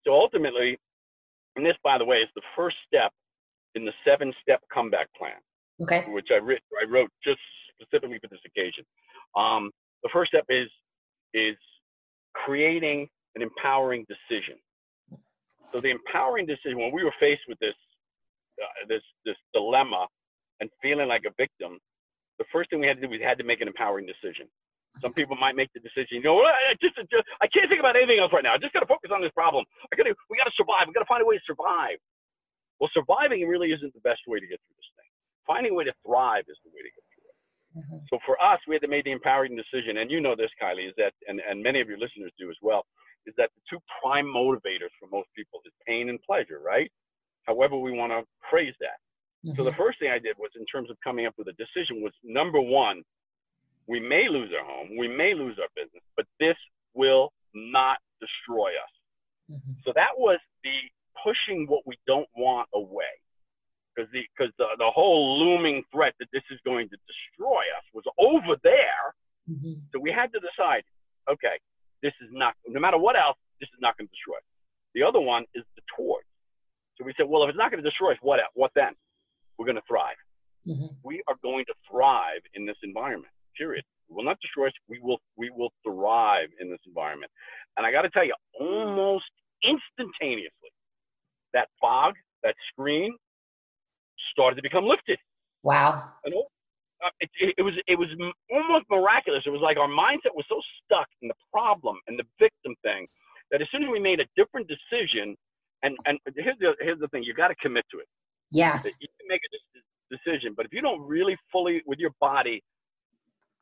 so 0.05 0.13
ultimately, 0.13 0.79
and 1.57 1.65
this, 1.67 1.77
by 1.85 1.99
the 1.99 2.05
way, 2.05 2.19
is 2.19 2.29
the 2.35 2.43
first 2.57 2.77
step 2.87 3.13
in 3.75 3.85
the 3.85 3.93
seven-step 4.05 4.61
comeback 4.73 5.09
plan, 5.17 5.39
okay. 5.83 6.05
which 6.09 6.29
I, 6.31 6.37
writ- 6.37 6.63
I 6.81 6.89
wrote 6.91 7.11
just 7.25 7.41
specifically 7.81 8.19
for 8.21 8.29
this 8.29 8.41
occasion. 8.47 8.85
Um, 9.37 9.71
the 10.03 10.11
first 10.13 10.31
step 10.31 10.45
is 10.49 10.69
is 11.35 11.57
creating 12.35 13.09
an 13.37 13.43
empowering 13.43 14.07
decision. 14.09 14.57
So 15.73 15.81
the 15.81 15.91
empowering 15.91 16.47
decision, 16.47 16.79
when 16.79 16.93
we 16.93 17.05
were 17.05 17.15
faced 17.21 17.43
with 17.49 17.59
this, 17.59 17.77
uh, 18.57 18.89
this, 18.89 19.03
this 19.25 19.37
dilemma 19.53 20.07
and 20.61 20.71
feeling 20.81 21.09
like 21.09 21.23
a 21.29 21.35
victim, 21.37 21.79
the 22.39 22.49
first 22.53 22.71
thing 22.71 22.81
we 22.81 22.87
had 22.87 22.97
to 22.97 23.03
do 23.05 23.09
was 23.09 23.21
we 23.21 23.25
had 23.25 23.39
to 23.39 23.45
make 23.45 23.61
an 23.61 23.69
empowering 23.69 24.07
decision. 24.07 24.49
Some 25.05 25.13
people 25.13 25.37
might 25.37 25.55
make 25.55 25.69
the 25.77 25.81
decision, 25.85 26.19
you 26.19 26.27
know, 26.27 26.41
I 26.41 26.75
just, 26.81 26.97
just 26.97 27.23
I 27.39 27.47
can't 27.53 27.69
think 27.69 27.79
about 27.79 27.95
anything 27.95 28.19
else 28.19 28.33
right 28.33 28.43
now. 28.43 28.57
I 28.57 28.59
just 28.59 28.73
got 28.73 28.81
to 28.81 28.91
focus 28.91 29.13
on 29.13 29.21
this 29.21 29.31
problem. 29.37 29.63
I 29.93 29.97
got 29.97 30.09
to, 30.09 30.15
we 30.33 30.41
got 30.41 30.49
to 30.49 30.57
survive. 30.57 30.89
We 30.89 30.97
got 30.97 31.05
to 31.05 31.11
find 31.13 31.23
a 31.23 31.29
way 31.29 31.37
to 31.37 31.45
survive. 31.47 32.01
Well, 32.81 32.91
surviving 32.95 33.47
really 33.47 33.71
isn't 33.71 33.93
the 33.93 34.03
best 34.03 34.25
way 34.27 34.41
to 34.41 34.47
get 34.49 34.59
through. 34.59 34.78
Finding 35.49 35.73
a 35.73 35.75
way 35.75 35.89
to 35.89 35.97
thrive 36.05 36.45
is 36.47 36.61
the 36.63 36.71
way 36.71 36.85
to 36.85 36.93
get 36.93 37.05
through 37.09 37.27
it. 37.33 37.39
Mm-hmm. 37.81 38.05
So 38.13 38.21
for 38.29 38.37
us, 38.37 38.61
we 38.69 38.77
had 38.77 38.85
to 38.85 38.93
make 38.93 39.09
the 39.09 39.17
empowering 39.17 39.57
decision, 39.57 39.99
and 39.99 40.13
you 40.13 40.21
know 40.21 40.37
this, 40.37 40.53
Kylie, 40.61 40.93
is 40.93 40.95
that, 41.01 41.17
and, 41.27 41.41
and 41.41 41.63
many 41.65 41.81
of 41.81 41.89
your 41.89 41.99
listeners 41.99 42.31
do 42.39 42.51
as 42.53 42.61
well, 42.61 42.85
is 43.27 43.35
that 43.41 43.51
the 43.57 43.63
two 43.69 43.81
prime 44.01 44.29
motivators 44.29 44.93
for 45.01 45.09
most 45.11 45.29
people 45.35 45.61
is 45.65 45.73
pain 45.89 46.09
and 46.13 46.21
pleasure, 46.23 46.61
right? 46.61 46.93
However, 47.49 47.77
we 47.81 47.93
want 47.93 48.13
to 48.13 48.23
phrase 48.51 48.77
that. 48.81 49.01
Mm-hmm. 49.41 49.57
So 49.57 49.65
the 49.65 49.71
mm-hmm. 49.73 49.81
first 49.81 49.99
thing 49.99 50.11
I 50.13 50.21
did 50.21 50.37
was, 50.39 50.53
in 50.55 50.67
terms 50.67 50.91
of 50.91 50.97
coming 51.03 51.25
up 51.25 51.35
with 51.39 51.49
a 51.49 51.57
decision, 51.57 52.05
was 52.05 52.13
number 52.23 52.61
one, 52.61 53.03
we 53.87 54.01
may 54.01 54.29
lose 54.29 54.53
our 54.53 54.65
home, 54.65 54.97
we 54.99 55.09
may 55.09 55.33
lose 55.33 55.57
our 55.59 55.73
business, 55.75 56.05
but 56.17 56.27
this 56.39 56.57
will 56.93 57.33
not 57.55 57.97
destroy 58.21 58.69
us. 58.77 58.95
Mm-hmm. 59.51 59.81
So 59.85 59.93
that 59.95 60.13
was 60.17 60.39
the 60.63 60.77
pushing 61.25 61.67
what 61.67 61.83
we 61.87 61.97
don't 62.07 62.29
want 62.37 62.69
away. 62.75 63.17
Because 63.99 64.13
the, 64.13 64.23
cause 64.39 64.55
the, 64.59 64.67
the 64.79 64.91
whole 64.95 65.43
looming 65.43 65.83
threat 65.91 66.15
that 66.21 66.29
this 66.33 66.47
is 66.53 66.61
going 66.65 66.89
to 66.89 66.97
destroy 67.03 67.67
us 67.75 67.83
was 67.93 68.05
over 68.15 68.55
there. 68.63 69.11
Mm-hmm. 69.51 69.83
So 69.91 69.99
we 69.99 70.15
had 70.15 70.31
to 70.31 70.39
decide, 70.39 70.87
okay, 71.27 71.59
this 72.01 72.13
is 72.23 72.31
not, 72.31 72.55
no 72.69 72.79
matter 72.79 72.97
what 72.97 73.17
else, 73.17 73.35
this 73.59 73.67
is 73.75 73.81
not 73.83 73.99
going 73.99 74.07
to 74.07 74.15
destroy 74.15 74.37
us. 74.37 74.47
The 74.95 75.03
other 75.03 75.19
one 75.19 75.51
is 75.55 75.65
the 75.75 75.83
towards. 75.97 76.31
So 76.95 77.03
we 77.05 77.13
said, 77.17 77.27
well, 77.27 77.43
if 77.43 77.49
it's 77.51 77.59
not 77.59 77.73
going 77.73 77.83
to 77.83 77.89
destroy 77.91 78.13
us, 78.13 78.19
what, 78.23 78.39
what 78.55 78.71
then? 78.77 78.95
We're 79.59 79.67
going 79.67 79.83
to 79.83 79.89
thrive. 79.89 80.15
Mm-hmm. 80.63 80.95
We 81.03 81.23
are 81.27 81.35
going 81.43 81.65
to 81.67 81.75
thrive 81.91 82.47
in 82.55 82.67
this 82.67 82.79
environment, 82.85 83.35
period. 83.59 83.83
We 84.09 84.15
will 84.15 84.25
not 84.25 84.39
destroy 84.41 84.69
us. 84.69 84.73
We 84.89 85.01
will, 85.03 85.19
we 85.37 85.51
will 85.51 85.73
thrive 85.83 86.51
in 86.61 86.71
this 86.71 86.81
environment. 86.87 87.33
And 87.77 87.85
I 87.85 87.91
got 87.91 88.03
to 88.03 88.11
tell 88.11 88.25
you, 88.25 88.35
almost 88.61 89.27
instantaneously, 89.67 90.71
that 91.53 91.67
fog, 91.81 92.15
that 92.45 92.55
screen, 92.71 93.17
started 94.33 94.57
to 94.57 94.63
become 94.63 94.85
lifted. 94.85 95.19
Wow. 95.63 96.11
And 96.25 96.35
uh, 96.35 97.11
it, 97.21 97.31
it, 97.41 97.55
it 97.59 97.63
was 97.63 97.75
it 97.87 97.99
was 97.99 98.09
almost 98.51 98.87
miraculous. 98.91 99.43
It 99.47 99.51
was 99.51 99.63
like 99.63 99.77
our 99.77 99.89
mindset 99.89 100.35
was 100.35 100.45
so 100.49 100.61
stuck 100.83 101.07
in 101.23 101.29
the 101.29 101.39
problem 101.53 101.97
and 102.07 102.19
the 102.19 102.25
victim 102.39 102.75
thing 102.83 103.07
that 103.51 103.63
as 103.63 103.69
soon 103.71 103.83
as 103.83 103.89
we 103.91 104.01
made 104.01 104.21
a 104.21 104.27
different 104.37 104.69
decision, 104.69 105.37
and 105.83 105.97
and 106.07 106.19
here's 106.37 106.59
the 106.59 106.75
here's 106.81 106.99
the 106.99 107.09
thing, 107.09 107.23
you 107.23 107.35
got 107.35 107.49
to 107.49 107.55
commit 107.57 107.85
to 107.91 107.99
it. 107.99 108.07
Yes. 108.51 108.85
You 108.85 109.09
can 109.19 109.29
make 109.29 109.41
a 109.45 110.17
decision, 110.17 110.55
but 110.57 110.67
if 110.67 110.73
you 110.73 110.81
don't 110.81 111.01
really 111.07 111.37
fully 111.53 111.83
with 111.87 111.99
your 111.99 112.13
body 112.21 112.63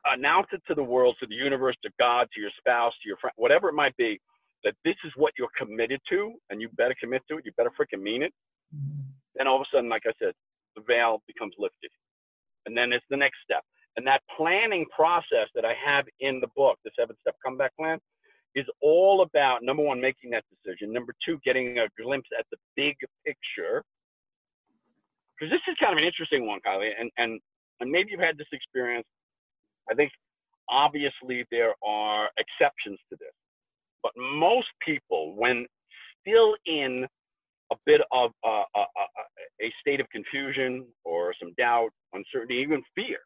announce 0.05 0.47
it 0.53 0.61
to 0.67 0.73
the 0.73 0.83
world, 0.83 1.15
to 1.19 1.27
the 1.27 1.35
universe, 1.35 1.75
to 1.83 1.89
God, 1.99 2.27
to 2.33 2.41
your 2.41 2.51
spouse, 2.57 2.93
to 3.03 3.07
your 3.07 3.17
friend, 3.17 3.33
whatever 3.35 3.69
it 3.69 3.73
might 3.73 3.95
be, 3.97 4.19
that 4.63 4.73
this 4.83 4.95
is 5.05 5.11
what 5.15 5.33
you're 5.37 5.51
committed 5.57 5.99
to, 6.09 6.33
and 6.49 6.61
you 6.61 6.69
better 6.77 6.95
commit 6.99 7.21
to 7.29 7.37
it. 7.37 7.45
You 7.45 7.51
better 7.57 7.71
freaking 7.79 8.01
mean 8.01 8.23
it. 8.23 8.33
Mm-hmm. 8.75 9.01
Then 9.35 9.47
all 9.47 9.55
of 9.55 9.61
a 9.61 9.65
sudden, 9.75 9.89
like 9.89 10.03
I 10.07 10.11
said, 10.21 10.33
the 10.77 10.83
veil 10.87 11.23
becomes 11.27 11.55
lifted, 11.59 11.91
and 12.65 12.77
then 12.77 12.93
it's 12.93 13.05
the 13.09 13.17
next 13.17 13.39
step. 13.43 13.63
And 13.97 14.07
that 14.07 14.21
planning 14.37 14.85
process 14.95 15.49
that 15.55 15.65
I 15.65 15.73
have 15.83 16.05
in 16.21 16.39
the 16.39 16.47
book, 16.55 16.77
the 16.85 16.91
seven 16.97 17.17
step 17.21 17.35
comeback 17.43 17.75
plan, 17.75 17.99
is 18.55 18.65
all 18.81 19.23
about 19.23 19.63
number 19.63 19.83
one, 19.83 19.99
making 19.99 20.31
that 20.31 20.45
decision. 20.53 20.93
Number 20.93 21.13
two, 21.25 21.39
getting 21.43 21.79
a 21.79 21.87
glimpse 22.01 22.29
at 22.39 22.45
the 22.51 22.57
big 22.77 22.95
picture. 23.25 23.83
Because 25.35 25.51
this 25.51 25.61
is 25.67 25.77
kind 25.81 25.93
of 25.93 25.99
an 25.99 26.05
interesting 26.05 26.47
one, 26.47 26.59
Kylie, 26.65 26.91
and 26.99 27.11
and 27.17 27.41
and 27.81 27.91
maybe 27.91 28.11
you've 28.11 28.21
had 28.21 28.37
this 28.37 28.47
experience 28.53 29.05
I 29.91 29.95
think 29.95 30.11
obviously 30.69 31.45
there 31.51 31.73
are 31.83 32.29
exceptions 32.37 32.99
to 33.09 33.17
this, 33.19 33.33
but 34.03 34.11
most 34.17 34.67
people, 34.85 35.35
when 35.35 35.65
still 36.21 36.55
in 36.65 37.07
a 37.71 37.75
bit 37.85 38.01
of 38.11 38.31
a, 38.45 38.63
a, 38.75 38.83
a 39.61 39.73
state 39.81 39.99
of 39.99 40.09
confusion 40.09 40.85
or 41.05 41.33
some 41.41 41.53
doubt, 41.57 41.89
uncertainty, 42.13 42.55
even 42.55 42.83
fear, 42.95 43.19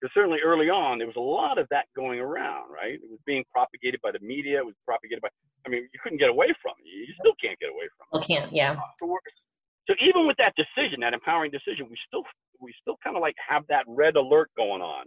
because 0.00 0.12
certainly 0.14 0.38
early 0.44 0.70
on 0.70 0.98
there 0.98 1.06
was 1.06 1.16
a 1.16 1.20
lot 1.20 1.58
of 1.58 1.66
that 1.70 1.86
going 1.96 2.20
around, 2.20 2.70
right? 2.70 2.94
It 2.94 3.10
was 3.10 3.20
being 3.26 3.44
propagated 3.52 4.00
by 4.02 4.12
the 4.12 4.20
media. 4.20 4.58
It 4.58 4.66
was 4.66 4.74
propagated 4.86 5.22
by. 5.22 5.28
I 5.66 5.70
mean, 5.70 5.88
you 5.92 5.98
couldn't 6.02 6.18
get 6.18 6.28
away 6.28 6.48
from 6.62 6.72
it. 6.78 6.88
You 6.88 7.14
still 7.18 7.34
can't 7.42 7.58
get 7.58 7.70
away 7.70 7.88
from 7.96 8.06
it. 8.06 8.24
Still 8.24 8.36
can't, 8.38 8.52
yeah. 8.52 8.76
So 9.88 9.94
even 10.00 10.26
with 10.26 10.36
that 10.38 10.54
decision, 10.56 11.00
that 11.00 11.14
empowering 11.14 11.50
decision, 11.50 11.86
we 11.90 11.96
still 12.06 12.22
we 12.60 12.72
still 12.80 12.96
kind 13.04 13.16
of 13.16 13.22
like 13.22 13.34
have 13.48 13.64
that 13.68 13.84
red 13.88 14.16
alert 14.16 14.50
going 14.56 14.82
on. 14.82 15.06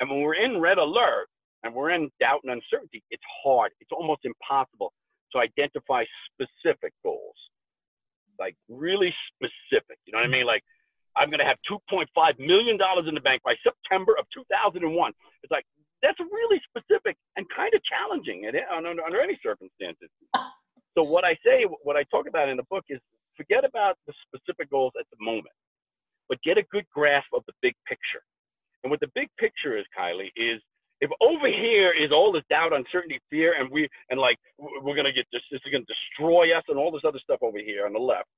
And 0.00 0.08
when 0.10 0.20
we're 0.22 0.36
in 0.40 0.60
red 0.60 0.78
alert 0.78 1.28
and 1.64 1.74
we're 1.74 1.90
in 1.90 2.10
doubt 2.20 2.40
and 2.44 2.52
uncertainty, 2.52 3.02
it's 3.10 3.22
hard. 3.44 3.72
It's 3.80 3.92
almost 3.92 4.22
impossible 4.24 4.92
to 5.32 5.38
identify 5.38 6.04
specific 6.32 6.92
goals, 7.04 7.36
like 8.40 8.56
really 8.68 9.14
specific. 9.30 10.00
You 10.06 10.12
know 10.12 10.18
what 10.18 10.26
I 10.26 10.32
mean? 10.32 10.46
Like, 10.46 10.64
I'm 11.16 11.28
going 11.28 11.40
to 11.40 11.44
have 11.44 11.58
$2.5 11.68 12.08
million 12.38 12.78
in 12.80 13.14
the 13.14 13.20
bank 13.20 13.42
by 13.44 13.54
September 13.62 14.16
of 14.18 14.24
2001. 14.32 14.80
It's 15.42 15.52
like, 15.52 15.64
that's 16.02 16.18
really 16.18 16.60
specific 16.64 17.16
and 17.36 17.44
kind 17.54 17.74
of 17.74 17.80
challenging 17.84 18.48
under, 18.72 18.96
under 19.04 19.20
any 19.20 19.38
circumstances. 19.42 20.08
So, 20.96 21.04
what 21.04 21.24
I 21.24 21.36
say, 21.44 21.66
what 21.84 21.96
I 21.96 22.04
talk 22.10 22.26
about 22.26 22.48
in 22.48 22.56
the 22.56 22.66
book 22.70 22.84
is 22.88 22.98
forget 23.36 23.64
about 23.64 23.96
the 24.06 24.14
specific 24.26 24.70
goals 24.70 24.92
at 24.98 25.06
the 25.12 25.22
moment, 25.22 25.54
but 26.28 26.40
get 26.42 26.58
a 26.58 26.64
good 26.72 26.84
grasp 26.92 27.28
of 27.34 27.42
the 27.46 27.52
big 27.62 27.74
picture. 27.86 28.24
And 28.82 28.90
what 28.90 29.00
the 29.00 29.12
big 29.14 29.28
picture 29.38 29.76
is, 29.76 29.84
Kylie, 29.96 30.32
is 30.36 30.60
if 31.00 31.10
over 31.20 31.48
here 31.48 31.92
is 31.92 32.12
all 32.12 32.32
this 32.32 32.42
doubt, 32.50 32.72
uncertainty, 32.72 33.20
fear, 33.30 33.54
and 33.58 33.70
we 33.70 33.88
and 34.10 34.20
like 34.20 34.38
we're 34.58 34.96
gonna 34.96 35.12
get 35.12 35.26
this, 35.32 35.42
this 35.50 35.60
is 35.64 35.72
gonna 35.72 35.84
destroy 35.84 36.56
us, 36.56 36.64
and 36.68 36.78
all 36.78 36.90
this 36.90 37.02
other 37.06 37.20
stuff 37.22 37.40
over 37.42 37.58
here 37.58 37.86
on 37.86 37.92
the 37.92 37.98
left, 37.98 38.28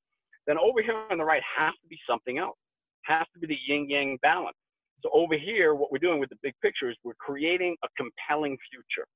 then 0.46 0.56
over 0.58 0.82
here 0.82 0.96
on 1.10 1.18
the 1.18 1.24
right 1.24 1.42
has 1.56 1.72
to 1.82 1.88
be 1.88 1.98
something 2.08 2.38
else. 2.38 2.56
Has 3.02 3.26
to 3.34 3.40
be 3.40 3.46
the 3.46 3.58
yin 3.66 3.88
yang 3.90 4.18
balance. 4.22 4.56
So 5.02 5.10
over 5.12 5.36
here, 5.36 5.74
what 5.74 5.90
we're 5.90 5.98
doing 5.98 6.20
with 6.20 6.30
the 6.30 6.38
big 6.42 6.54
picture 6.62 6.88
is 6.88 6.96
we're 7.02 7.14
creating 7.18 7.76
a 7.82 7.88
compelling 7.96 8.56
future. 8.70 9.06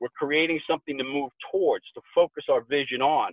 We're 0.00 0.08
creating 0.16 0.60
something 0.66 0.96
to 0.96 1.04
move 1.04 1.30
towards, 1.52 1.84
to 1.94 2.00
focus 2.14 2.44
our 2.48 2.62
vision 2.62 3.02
on. 3.02 3.32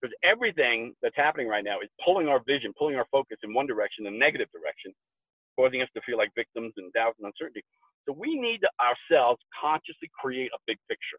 Because 0.00 0.14
everything 0.22 0.94
that's 1.02 1.16
happening 1.16 1.48
right 1.48 1.64
now 1.64 1.80
is 1.80 1.88
pulling 2.04 2.28
our 2.28 2.40
vision, 2.46 2.72
pulling 2.78 2.96
our 2.96 3.06
focus 3.10 3.38
in 3.42 3.54
one 3.54 3.66
direction, 3.66 4.04
the 4.04 4.10
negative 4.10 4.48
direction, 4.52 4.92
causing 5.58 5.82
us 5.82 5.88
to 5.94 6.00
feel 6.06 6.16
like 6.16 6.30
victims 6.36 6.72
and 6.76 6.92
doubt 6.92 7.18
and 7.18 7.26
uncertainty. 7.26 7.66
So 8.06 8.14
we 8.14 8.38
need 8.38 8.62
to 8.62 8.70
ourselves 8.78 9.42
consciously 9.50 10.08
create 10.14 10.50
a 10.54 10.60
big 10.66 10.78
picture. 10.88 11.18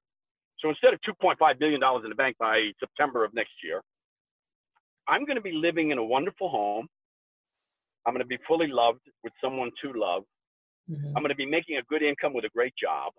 So 0.59 0.69
instead 0.69 0.93
of 0.93 0.99
$2.5 1.03 1.35
billion 1.59 1.81
in 1.83 2.09
the 2.09 2.15
bank 2.15 2.37
by 2.39 2.71
September 2.79 3.25
of 3.25 3.33
next 3.33 3.51
year, 3.63 3.81
I'm 5.07 5.25
going 5.25 5.35
to 5.35 5.43
be 5.43 5.51
living 5.51 5.91
in 5.91 5.97
a 5.97 6.03
wonderful 6.03 6.49
home. 6.49 6.87
I'm 8.07 8.13
going 8.13 8.23
to 8.23 8.27
be 8.27 8.39
fully 8.47 8.67
loved 8.67 9.01
with 9.23 9.33
someone 9.43 9.71
to 9.83 9.91
love. 9.93 10.23
Mm-hmm. 10.89 11.07
I'm 11.15 11.21
going 11.21 11.35
to 11.35 11.35
be 11.35 11.45
making 11.45 11.77
a 11.77 11.83
good 11.83 12.01
income 12.01 12.33
with 12.33 12.45
a 12.45 12.49
great 12.55 12.73
job. 12.81 13.11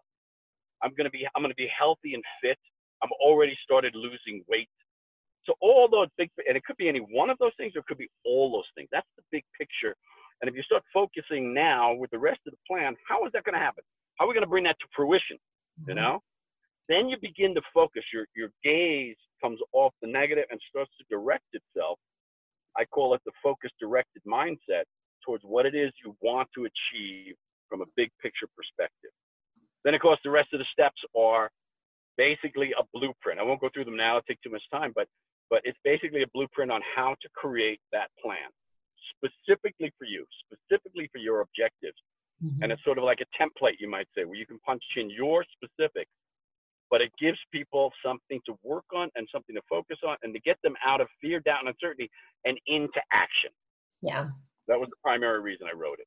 I'm 0.83 0.93
going 0.97 1.05
to 1.05 1.11
be 1.11 1.27
I'm 1.37 1.43
going 1.43 1.53
to 1.53 1.61
be 1.61 1.69
healthy 1.69 2.15
and 2.15 2.25
fit. 2.43 2.59
I'm 3.03 3.11
already 3.21 3.57
started 3.63 3.95
losing 3.95 4.43
weight. 4.49 4.69
So 5.45 5.55
all 5.61 5.89
those 5.91 6.09
big 6.17 6.31
and 6.49 6.57
it 6.57 6.65
could 6.65 6.77
be 6.77 6.89
any 6.89 7.01
one 7.01 7.31
of 7.31 7.39
those 7.39 7.53
things 7.57 7.73
or 7.77 7.81
it 7.81 7.87
could 7.87 7.99
be 7.99 8.09
all 8.25 8.51
those 8.51 8.69
things. 8.75 8.89
That's 8.91 9.07
the 9.17 9.23
big 9.31 9.45
picture 9.59 9.95
and 10.41 10.49
if 10.49 10.57
you 10.57 10.63
start 10.63 10.83
focusing 10.93 11.53
now 11.53 11.95
with 11.95 12.11
the 12.11 12.19
rest 12.19 12.41
of 12.47 12.53
the 12.53 12.59
plan, 12.67 12.97
how 13.07 13.27
is 13.27 13.33
that 13.33 13.45
going 13.45 13.55
to 13.55 13.61
happen? 13.61 13.85
How 14.17 14.25
are 14.25 14.29
we 14.29 14.35
going 14.35 14.45
to 14.45 14.51
bring 14.51 14.65
that 14.65 14.77
to 14.81 14.87
fruition? 14.97 15.37
Mm-hmm. 15.37 15.91
You 15.91 15.95
know? 15.97 16.21
Then 16.89 17.09
you 17.09 17.17
begin 17.21 17.55
to 17.55 17.63
focus. 17.73 18.03
Your 18.13 18.27
your 18.35 18.51
gaze 18.65 19.17
comes 19.41 19.61
off 19.73 19.95
the 20.03 20.09
negative 20.09 20.45
and 20.51 20.61
starts 20.69 20.91
to 20.99 21.05
direct 21.09 21.47
itself. 21.53 21.99
I 22.77 22.85
call 22.85 23.15
it 23.15 23.21
the 23.25 23.33
focus 23.43 23.71
directed 23.79 24.23
mindset 24.27 24.85
towards 25.25 25.45
what 25.45 25.67
it 25.67 25.75
is 25.75 25.93
you 26.05 26.17
want 26.21 26.49
to 26.57 26.67
achieve 26.67 27.35
from 27.69 27.83
a 27.83 27.87
big 27.97 28.11
picture 28.21 28.49
perspective. 28.57 29.11
Then 29.85 29.95
of 29.95 30.01
course 30.01 30.19
the 30.25 30.31
rest 30.31 30.49
of 30.53 30.59
the 30.59 30.67
steps 30.73 31.01
are 31.17 31.51
basically 32.17 32.73
a 32.77 32.83
blueprint. 32.93 33.39
I 33.39 33.45
won't 33.45 33.61
go 33.61 33.71
through 33.73 33.85
them 33.85 33.97
now, 33.97 34.19
it'll 34.19 34.27
take 34.27 34.43
too 34.43 34.51
much 34.51 34.63
time, 34.73 34.93
but 34.95 35.07
but 35.49 35.61
it's 35.65 35.79
basically 35.85 36.23
a 36.23 36.31
blueprint 36.35 36.73
on 36.73 36.81
how 36.97 37.15
to 37.23 37.29
create 37.35 37.81
that 37.93 38.11
plan 38.23 38.51
specifically 39.17 39.93
for 39.99 40.05
you, 40.05 40.25
specifically 40.45 41.09
for 41.13 41.19
your 41.19 41.41
objectives. 41.41 41.97
Mm-hmm. 42.45 42.63
And 42.63 42.73
it's 42.73 42.83
sort 42.85 42.99
of 42.99 43.05
like 43.05 43.19
a 43.21 43.43
template, 43.43 43.75
you 43.79 43.89
might 43.89 44.09
say, 44.17 44.25
where 44.25 44.37
you 44.37 44.47
can 44.47 44.59
punch 44.67 44.83
in 44.97 45.11
your 45.11 45.45
specifics, 45.55 46.11
but 46.91 47.01
it 47.01 47.11
gives 47.21 47.39
people 47.53 47.93
something 48.05 48.41
to 48.47 48.55
work 48.63 48.87
on 48.95 49.09
and 49.15 49.29
something 49.33 49.55
to 49.55 49.63
focus 49.69 49.99
on 50.07 50.17
and 50.23 50.33
to 50.35 50.41
get 50.41 50.57
them 50.65 50.75
out 50.85 51.01
of 51.01 51.09
fear, 51.21 51.41
doubt, 51.41 51.61
and 51.61 51.69
uncertainty 51.69 52.11
and 52.45 52.59
into 52.67 53.01
action. 53.13 53.51
Yeah. 54.03 54.27
That 54.69 54.81
was 54.81 54.89
the 54.89 54.97
primary 55.03 55.41
reason 55.41 55.67
I 55.71 55.77
wrote 55.77 55.99
it. 55.99 56.07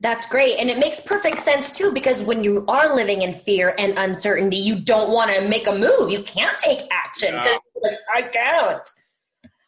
That's 0.00 0.26
great. 0.26 0.58
And 0.58 0.70
it 0.70 0.78
makes 0.78 1.00
perfect 1.00 1.38
sense 1.38 1.76
too, 1.76 1.92
because 1.92 2.22
when 2.22 2.44
you 2.44 2.64
are 2.68 2.94
living 2.94 3.22
in 3.22 3.34
fear 3.34 3.74
and 3.78 3.98
uncertainty, 3.98 4.56
you 4.56 4.80
don't 4.80 5.10
want 5.10 5.34
to 5.34 5.48
make 5.48 5.66
a 5.66 5.72
move. 5.72 6.10
You 6.10 6.22
can't 6.22 6.58
take 6.58 6.88
action. 6.92 7.34
No. 7.34 7.58
Like, 7.82 7.98
I 8.14 8.22
can't. 8.22 8.88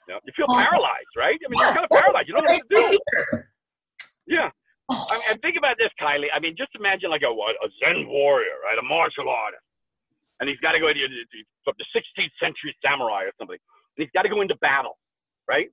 You, 0.09 0.19
you 0.25 0.33
feel 0.37 0.47
oh. 0.51 0.57
paralyzed, 0.57 1.15
right? 1.17 1.39
I 1.39 1.47
mean, 1.49 1.61
you're 1.61 1.75
kind 1.75 1.87
of 1.87 1.93
paralyzed. 1.93 2.29
You 2.29 2.35
don't 2.35 2.47
know 2.47 2.55
what 2.55 2.69
to 2.69 2.75
do. 2.75 3.43
Yeah. 4.27 4.49
Oh. 4.89 5.05
I 5.11 5.15
mean, 5.17 5.27
and 5.33 5.39
think 5.41 5.57
about 5.57 5.77
this, 5.77 5.93
Kylie. 6.01 6.33
I 6.33 6.41
mean, 6.41 6.57
just 6.57 6.73
imagine 6.77 7.11
like 7.11 7.25
a, 7.25 7.33
a 7.33 7.69
Zen 7.81 8.09
warrior, 8.09 8.57
right? 8.65 8.77
A 8.79 8.85
martial 8.85 9.29
artist. 9.29 9.65
And 10.41 10.49
he's 10.49 10.59
got 10.61 10.73
to 10.73 10.81
go 10.81 10.89
into 10.89 11.07
the 11.09 11.87
16th 11.95 12.35
century 12.41 12.75
samurai 12.85 13.25
or 13.25 13.33
something. 13.39 13.57
And 13.97 14.01
he's 14.05 14.13
got 14.13 14.23
to 14.23 14.29
go 14.29 14.41
into 14.41 14.57
battle, 14.61 14.99
right? 15.49 15.69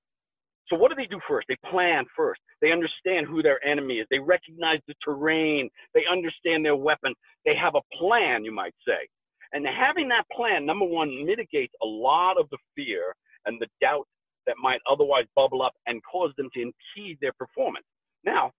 So 0.67 0.77
what 0.77 0.89
do 0.89 0.95
they 0.95 1.07
do 1.07 1.19
first? 1.27 1.47
They 1.49 1.57
plan 1.69 2.05
first. 2.15 2.39
They 2.61 2.71
understand 2.71 3.27
who 3.27 3.41
their 3.41 3.59
enemy 3.65 3.95
is. 3.95 4.07
They 4.09 4.19
recognize 4.19 4.79
the 4.87 4.93
terrain. 5.03 5.69
They 5.93 6.03
understand 6.09 6.63
their 6.63 6.77
weapon. 6.77 7.13
They 7.45 7.55
have 7.55 7.75
a 7.75 7.81
plan, 7.97 8.45
you 8.45 8.53
might 8.53 8.75
say. 8.87 9.09
And 9.51 9.65
having 9.67 10.07
that 10.09 10.23
plan, 10.31 10.65
number 10.65 10.85
one, 10.85 11.25
mitigates 11.25 11.73
a 11.83 11.85
lot 11.85 12.39
of 12.39 12.47
the 12.51 12.57
fear 12.75 13.13
and 13.45 13.59
the 13.59 13.67
doubt 13.81 14.07
that 14.47 14.55
might 14.61 14.81
otherwise 14.91 15.25
bubble 15.35 15.61
up 15.63 15.73
and 15.87 16.01
cause 16.03 16.31
them 16.37 16.49
to 16.53 16.61
impede 16.61 17.19
their 17.21 17.33
performance. 17.33 17.85
Now, 18.25 18.51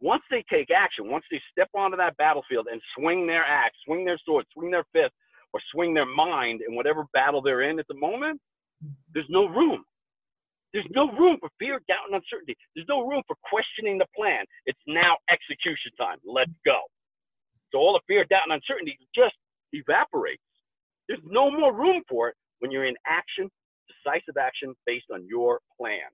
once 0.00 0.22
they 0.30 0.44
take 0.50 0.68
action, 0.70 1.10
once 1.10 1.24
they 1.30 1.40
step 1.52 1.70
onto 1.74 1.96
that 1.98 2.16
battlefield 2.18 2.68
and 2.70 2.80
swing 2.98 3.26
their 3.26 3.44
axe, 3.44 3.76
swing 3.86 4.04
their 4.04 4.18
sword, 4.26 4.46
swing 4.54 4.70
their 4.70 4.84
fist, 4.92 5.14
or 5.52 5.60
swing 5.72 5.94
their 5.94 6.06
mind 6.06 6.60
in 6.68 6.76
whatever 6.76 7.04
battle 7.14 7.42
they're 7.42 7.62
in 7.70 7.78
at 7.80 7.88
the 7.88 7.96
moment, 7.96 8.40
there's 9.14 9.26
no 9.30 9.46
room. 9.46 9.84
There's 10.72 10.88
no 10.94 11.10
room 11.12 11.38
for 11.40 11.50
fear, 11.58 11.80
doubt, 11.88 12.08
and 12.10 12.16
uncertainty. 12.16 12.56
There's 12.74 12.88
no 12.88 13.06
room 13.08 13.22
for 13.26 13.36
questioning 13.48 13.98
the 13.98 14.06
plan. 14.16 14.44
It's 14.66 14.80
now 14.86 15.16
execution 15.30 15.92
time. 15.98 16.18
Let's 16.26 16.52
go. 16.66 16.80
So 17.72 17.78
all 17.78 17.94
the 17.94 18.04
fear, 18.08 18.24
doubt, 18.30 18.44
and 18.48 18.54
uncertainty 18.54 18.98
just 19.14 19.34
evaporates. 19.72 20.42
There's 21.08 21.22
no 21.26 21.50
more 21.50 21.74
room 21.74 22.02
for 22.08 22.28
it 22.30 22.36
when 22.60 22.70
you're 22.70 22.86
in 22.86 22.96
action 23.06 23.50
decisive 23.88 24.36
action 24.36 24.74
based 24.86 25.06
on 25.12 25.26
your 25.26 25.60
plan. 25.76 26.08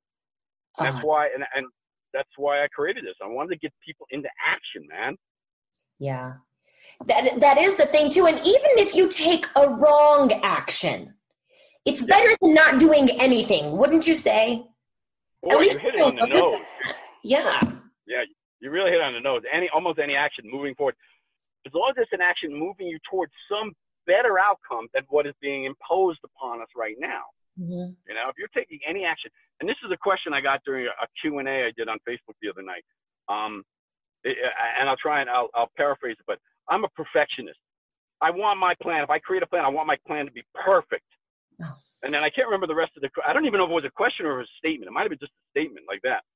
That's 0.79 0.97
uh, 0.97 1.01
why, 1.07 1.29
and, 1.35 1.45
and 1.55 1.67
that's 2.13 2.29
why 2.37 2.63
I 2.65 2.69
created 2.69 3.05
this. 3.05 3.15
I 3.23 3.27
wanted 3.27 3.51
to 3.51 3.59
get 3.59 3.73
people 3.85 4.07
into 4.11 4.29
action, 4.47 4.87
man. 4.89 5.17
Yeah. 5.99 6.35
That, 7.07 7.41
that 7.41 7.59
is 7.59 7.77
the 7.77 7.87
thing 7.87 8.11
too. 8.11 8.27
And 8.27 8.39
even 8.39 8.71
if 8.77 8.95
you 8.95 9.09
take 9.09 9.47
a 9.57 9.69
wrong 9.69 10.33
action, 10.43 11.15
it's 11.85 12.05
better 12.05 12.35
than 12.41 12.55
not 12.55 12.79
doing 12.79 13.09
anything, 13.21 13.77
wouldn't 13.77 14.07
you 14.07 14.15
say? 14.15 14.65
Boy, 15.43 15.61
you 15.61 15.79
hit 15.79 15.95
it 15.97 16.01
on 16.01 16.17
the 16.17 16.27
nose. 16.27 16.61
Yeah. 17.25 17.61
Yeah, 18.07 18.23
you 18.61 18.71
really 18.71 18.91
hit 18.91 19.01
it 19.01 19.05
on 19.05 19.15
the 19.15 19.21
nose. 19.21 19.43
Any 19.53 19.69
almost 19.75 19.99
any 19.99 20.15
action 20.15 20.45
moving 20.51 20.75
forward, 20.75 20.95
as 21.67 21.73
long 21.75 21.91
as 21.91 22.03
it's 22.03 22.13
an 22.13 22.21
action 22.21 22.53
moving 22.53 22.87
you 22.87 22.99
towards 23.11 23.33
some 23.51 23.73
better 24.07 24.39
outcome 24.39 24.87
than 24.95 25.05
what 25.09 25.27
is 25.27 25.35
being 25.41 25.65
imposed 25.65 26.21
upon 26.25 26.61
us 26.61 26.69
right 26.77 26.97
now. 26.99 27.23
Mm-hmm. 27.61 27.93
You 28.09 28.15
know, 28.15 28.29
if 28.29 28.37
you're 28.39 28.53
taking 28.55 28.81
any 28.89 29.05
action, 29.05 29.31
and 29.61 29.69
this 29.69 29.77
is 29.85 29.93
a 29.93 29.97
question 29.97 30.33
I 30.33 30.41
got 30.41 30.61
during 30.65 30.87
a, 30.87 30.91
a 30.91 31.07
Q&A 31.21 31.43
I 31.43 31.73
did 31.77 31.89
on 31.89 31.99
Facebook 32.09 32.35
the 32.41 32.49
other 32.49 32.63
night. 32.63 32.85
Um, 33.29 33.63
it, 34.25 34.37
and 34.81 34.89
I'll 34.89 34.97
try 34.97 35.21
and 35.21 35.29
I'll, 35.29 35.49
I'll 35.55 35.71
paraphrase 35.77 36.17
it, 36.19 36.25
but 36.27 36.39
I'm 36.69 36.85
a 36.85 36.89
perfectionist. 36.97 37.59
I 38.23 38.31
want 38.31 38.59
my 38.59 38.75
plan. 38.81 39.03
If 39.03 39.11
I 39.11 39.19
create 39.19 39.43
a 39.43 39.47
plan, 39.47 39.65
I 39.65 39.69
want 39.69 39.87
my 39.87 39.99
plan 40.07 40.27
to 40.27 40.33
be 40.33 40.45
perfect. 40.55 41.07
Oh. 41.63 41.77
And 42.03 42.11
then 42.11 42.27
I 42.27 42.35
can't 42.35 42.51
remember 42.51 42.67
the 42.67 42.75
rest 42.75 42.91
of 42.99 43.03
the. 43.07 43.11
I 43.23 43.33
don't 43.33 43.47
even 43.47 43.63
know 43.63 43.65
if 43.67 43.71
it 43.71 43.79
was 43.79 43.87
a 43.87 43.95
question 43.95 44.27
or 44.27 44.43
a 44.43 44.47
statement. 44.59 44.91
It 44.91 44.93
might 44.93 45.07
have 45.07 45.15
been 45.15 45.23
just 45.23 45.31
a 45.39 45.47
statement 45.55 45.87
like 45.87 46.03
that. 46.03 46.27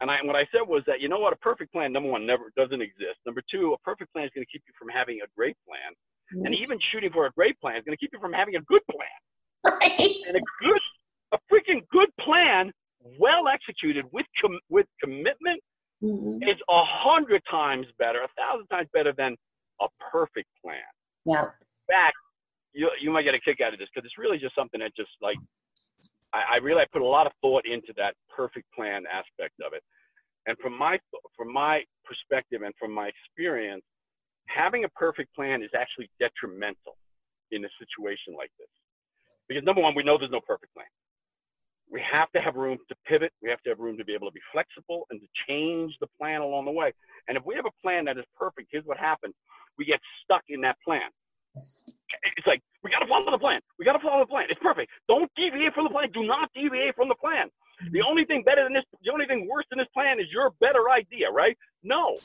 And 0.00 0.10
I, 0.10 0.18
what 0.24 0.34
I 0.34 0.48
said 0.50 0.66
was 0.66 0.82
that 0.90 0.98
you 1.00 1.08
know 1.08 1.20
what, 1.20 1.32
a 1.32 1.38
perfect 1.38 1.70
plan, 1.70 1.92
number 1.92 2.10
one, 2.10 2.26
never 2.26 2.50
doesn't 2.56 2.82
exist. 2.82 3.20
Number 3.24 3.38
two, 3.46 3.76
a 3.76 3.78
perfect 3.86 4.12
plan 4.12 4.24
is 4.24 4.32
going 4.34 4.42
to 4.42 4.50
keep 4.50 4.66
you 4.66 4.74
from 4.74 4.88
having 4.88 5.20
a 5.22 5.28
great 5.36 5.54
plan, 5.62 5.92
yes. 6.34 6.42
and 6.42 6.52
even 6.58 6.74
shooting 6.90 7.12
for 7.12 7.26
a 7.26 7.32
great 7.38 7.54
plan 7.60 7.76
is 7.76 7.84
going 7.84 7.94
to 7.94 8.00
keep 8.00 8.10
you 8.10 8.18
from 8.18 8.32
having 8.32 8.56
a 8.56 8.64
good 8.66 8.82
plan. 8.90 9.20
Right. 9.80 10.16
And 10.26 10.36
a 10.36 10.40
good, 10.62 10.80
a 11.32 11.38
freaking 11.52 11.82
good 11.92 12.08
plan, 12.20 12.72
well 13.18 13.48
executed 13.48 14.04
with 14.12 14.26
com- 14.40 14.60
with 14.70 14.86
commitment, 15.02 15.60
mm-hmm. 16.02 16.42
is 16.42 16.56
a 16.68 16.82
hundred 16.84 17.42
times 17.50 17.86
better, 17.98 18.20
a 18.20 18.28
thousand 18.40 18.66
times 18.68 18.88
better 18.92 19.12
than 19.16 19.36
a 19.80 19.86
perfect 20.10 20.48
plan. 20.62 20.78
Yeah. 21.26 21.42
In 21.42 21.86
fact, 21.88 22.16
you 22.72 22.88
you 23.00 23.10
might 23.10 23.22
get 23.22 23.34
a 23.34 23.40
kick 23.40 23.60
out 23.60 23.72
of 23.72 23.78
this 23.78 23.88
because 23.92 24.06
it's 24.06 24.18
really 24.18 24.38
just 24.38 24.54
something 24.54 24.80
that 24.80 24.94
just 24.96 25.10
like 25.20 25.36
I, 26.32 26.54
I 26.54 26.56
really 26.58 26.82
I 26.82 26.86
put 26.92 27.02
a 27.02 27.06
lot 27.06 27.26
of 27.26 27.32
thought 27.42 27.64
into 27.66 27.92
that 27.96 28.14
perfect 28.34 28.66
plan 28.74 29.04
aspect 29.10 29.54
of 29.64 29.72
it. 29.72 29.82
And 30.46 30.56
from 30.58 30.76
my 30.76 30.98
from 31.36 31.52
my 31.52 31.82
perspective 32.04 32.62
and 32.62 32.74
from 32.78 32.92
my 32.92 33.10
experience, 33.10 33.84
having 34.46 34.84
a 34.84 34.88
perfect 34.90 35.34
plan 35.34 35.62
is 35.62 35.70
actually 35.76 36.10
detrimental 36.18 36.96
in 37.50 37.64
a 37.64 37.68
situation 37.78 38.34
like 38.36 38.50
this. 38.58 38.70
Because 39.50 39.66
number 39.66 39.82
one, 39.82 39.98
we 39.98 40.04
know 40.06 40.14
there's 40.14 40.30
no 40.30 40.38
perfect 40.46 40.72
plan. 40.78 40.86
We 41.90 41.98
have 42.06 42.30
to 42.30 42.40
have 42.40 42.54
room 42.54 42.78
to 42.86 42.94
pivot. 43.02 43.32
We 43.42 43.50
have 43.50 43.58
to 43.66 43.70
have 43.70 43.80
room 43.82 43.98
to 43.98 44.04
be 44.04 44.14
able 44.14 44.30
to 44.30 44.32
be 44.32 44.40
flexible 44.54 45.10
and 45.10 45.18
to 45.18 45.26
change 45.48 45.90
the 46.00 46.06
plan 46.14 46.40
along 46.40 46.66
the 46.66 46.70
way. 46.70 46.94
And 47.26 47.36
if 47.36 47.42
we 47.44 47.56
have 47.56 47.66
a 47.66 47.74
plan 47.82 48.04
that 48.04 48.16
is 48.16 48.22
perfect, 48.38 48.68
here's 48.70 48.86
what 48.86 48.96
happens. 48.96 49.34
We 49.76 49.84
get 49.84 49.98
stuck 50.22 50.46
in 50.48 50.60
that 50.60 50.76
plan. 50.86 51.10
It's 51.56 52.46
like 52.46 52.62
we 52.84 52.94
got 52.94 53.00
to 53.00 53.10
follow 53.10 53.26
the 53.28 53.42
plan. 53.42 53.58
We 53.76 53.84
got 53.84 53.94
to 53.94 53.98
follow 53.98 54.22
the 54.22 54.30
plan. 54.30 54.46
It's 54.50 54.62
perfect. 54.62 54.86
Don't 55.08 55.28
deviate 55.34 55.74
from 55.74 55.82
the 55.82 55.90
plan. 55.90 56.14
Do 56.14 56.22
not 56.22 56.48
deviate 56.54 56.94
from 56.94 57.08
the 57.08 57.18
plan. 57.18 57.50
The 57.80 57.98
mm-hmm. 57.98 58.06
only 58.06 58.24
thing 58.24 58.44
better 58.46 58.62
than 58.62 58.72
this, 58.72 58.86
the 59.02 59.10
only 59.10 59.26
thing 59.26 59.48
worse 59.50 59.66
than 59.70 59.80
this 59.82 59.90
plan 59.92 60.20
is 60.20 60.26
your 60.30 60.54
better 60.60 60.94
idea, 60.94 61.26
right? 61.28 61.58
No. 61.82 62.18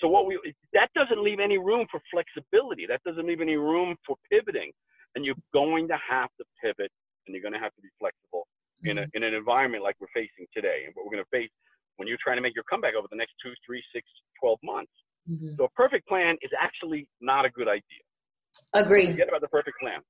So 0.00 0.08
what 0.08 0.26
we 0.26 0.36
that 0.74 0.92
doesn't 0.94 1.24
leave 1.24 1.40
any 1.40 1.56
room 1.56 1.86
for 1.90 1.98
flexibility. 2.12 2.84
That 2.84 3.00
doesn't 3.08 3.26
leave 3.26 3.40
any 3.40 3.56
room 3.56 3.96
for 4.06 4.16
pivoting. 4.30 4.72
And 5.14 5.24
you're 5.24 5.38
going 5.52 5.88
to 5.88 5.98
have 5.98 6.30
to 6.38 6.44
pivot, 6.62 6.90
and 7.26 7.34
you're 7.34 7.42
going 7.42 7.54
to 7.54 7.58
have 7.58 7.74
to 7.74 7.82
be 7.82 7.88
flexible 7.98 8.46
in 8.84 8.98
a, 8.98 9.02
mm-hmm. 9.02 9.16
in 9.16 9.22
an 9.22 9.34
environment 9.34 9.82
like 9.82 9.96
we're 10.00 10.12
facing 10.14 10.46
today, 10.54 10.84
and 10.86 10.94
what 10.94 11.04
we're 11.04 11.12
going 11.12 11.24
to 11.24 11.30
face 11.36 11.50
when 11.96 12.08
you're 12.08 12.20
trying 12.22 12.36
to 12.36 12.42
make 12.42 12.54
your 12.54 12.64
comeback 12.70 12.94
over 12.94 13.06
the 13.10 13.16
next 13.16 13.34
two, 13.42 13.52
three, 13.66 13.82
six, 13.92 14.06
twelve 14.40 14.58
months. 14.62 14.92
Mm-hmm. 15.30 15.56
So 15.58 15.64
a 15.64 15.70
perfect 15.70 16.08
plan 16.08 16.36
is 16.42 16.50
actually 16.58 17.06
not 17.20 17.44
a 17.44 17.50
good 17.50 17.68
idea. 17.68 18.02
Agree. 18.74 19.06
Forget 19.06 19.28
about 19.28 19.40
the 19.40 19.48
perfect 19.48 19.78
plan. 19.80 20.00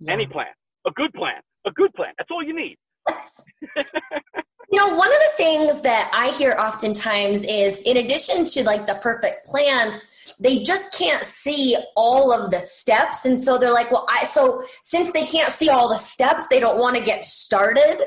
Yeah. 0.00 0.12
Any 0.12 0.26
plan. 0.26 0.54
A 0.86 0.90
good 0.92 1.12
plan. 1.12 1.40
A 1.66 1.70
good 1.72 1.92
plan. 1.94 2.12
That's 2.18 2.30
all 2.30 2.42
you 2.42 2.54
need. 2.54 2.76
you 3.76 4.78
know, 4.78 4.96
one 4.96 5.08
of 5.08 5.18
the 5.18 5.32
things 5.36 5.80
that 5.82 6.10
I 6.14 6.30
hear 6.36 6.56
oftentimes 6.58 7.44
is 7.44 7.80
in 7.82 7.98
addition 7.98 8.46
to 8.46 8.64
like 8.64 8.86
the 8.86 8.96
perfect 8.96 9.46
plan, 9.46 10.00
they 10.38 10.62
just 10.62 10.96
can't 10.98 11.24
see 11.24 11.76
all 11.96 12.32
of 12.32 12.50
the 12.50 12.60
steps. 12.60 13.24
And 13.24 13.38
so 13.40 13.58
they're 13.58 13.72
like, 13.72 13.90
well, 13.90 14.06
I, 14.08 14.24
so 14.24 14.62
since 14.82 15.12
they 15.12 15.24
can't 15.24 15.52
see 15.52 15.68
all 15.68 15.88
the 15.88 15.98
steps, 15.98 16.48
they 16.48 16.60
don't 16.60 16.78
want 16.78 16.96
to 16.96 17.02
get 17.02 17.24
started. 17.24 18.04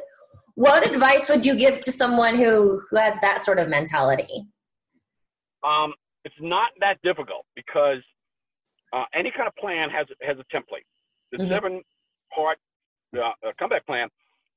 What 0.55 0.87
advice 0.87 1.29
would 1.29 1.45
you 1.45 1.55
give 1.55 1.79
to 1.81 1.91
someone 1.91 2.35
who, 2.35 2.81
who 2.89 2.97
has 2.97 3.19
that 3.19 3.41
sort 3.41 3.59
of 3.59 3.69
mentality? 3.69 4.47
Um, 5.63 5.93
it's 6.23 6.35
not 6.39 6.69
that 6.79 6.97
difficult 7.03 7.45
because 7.55 8.01
uh, 8.93 9.03
any 9.13 9.31
kind 9.35 9.47
of 9.47 9.55
plan 9.55 9.89
has 9.89 10.07
has 10.21 10.37
a 10.37 10.55
template. 10.55 10.85
The 11.31 11.37
mm-hmm. 11.37 11.49
seven 11.49 11.81
part 12.33 12.57
uh, 13.17 13.31
comeback 13.59 13.85
plan 13.85 14.07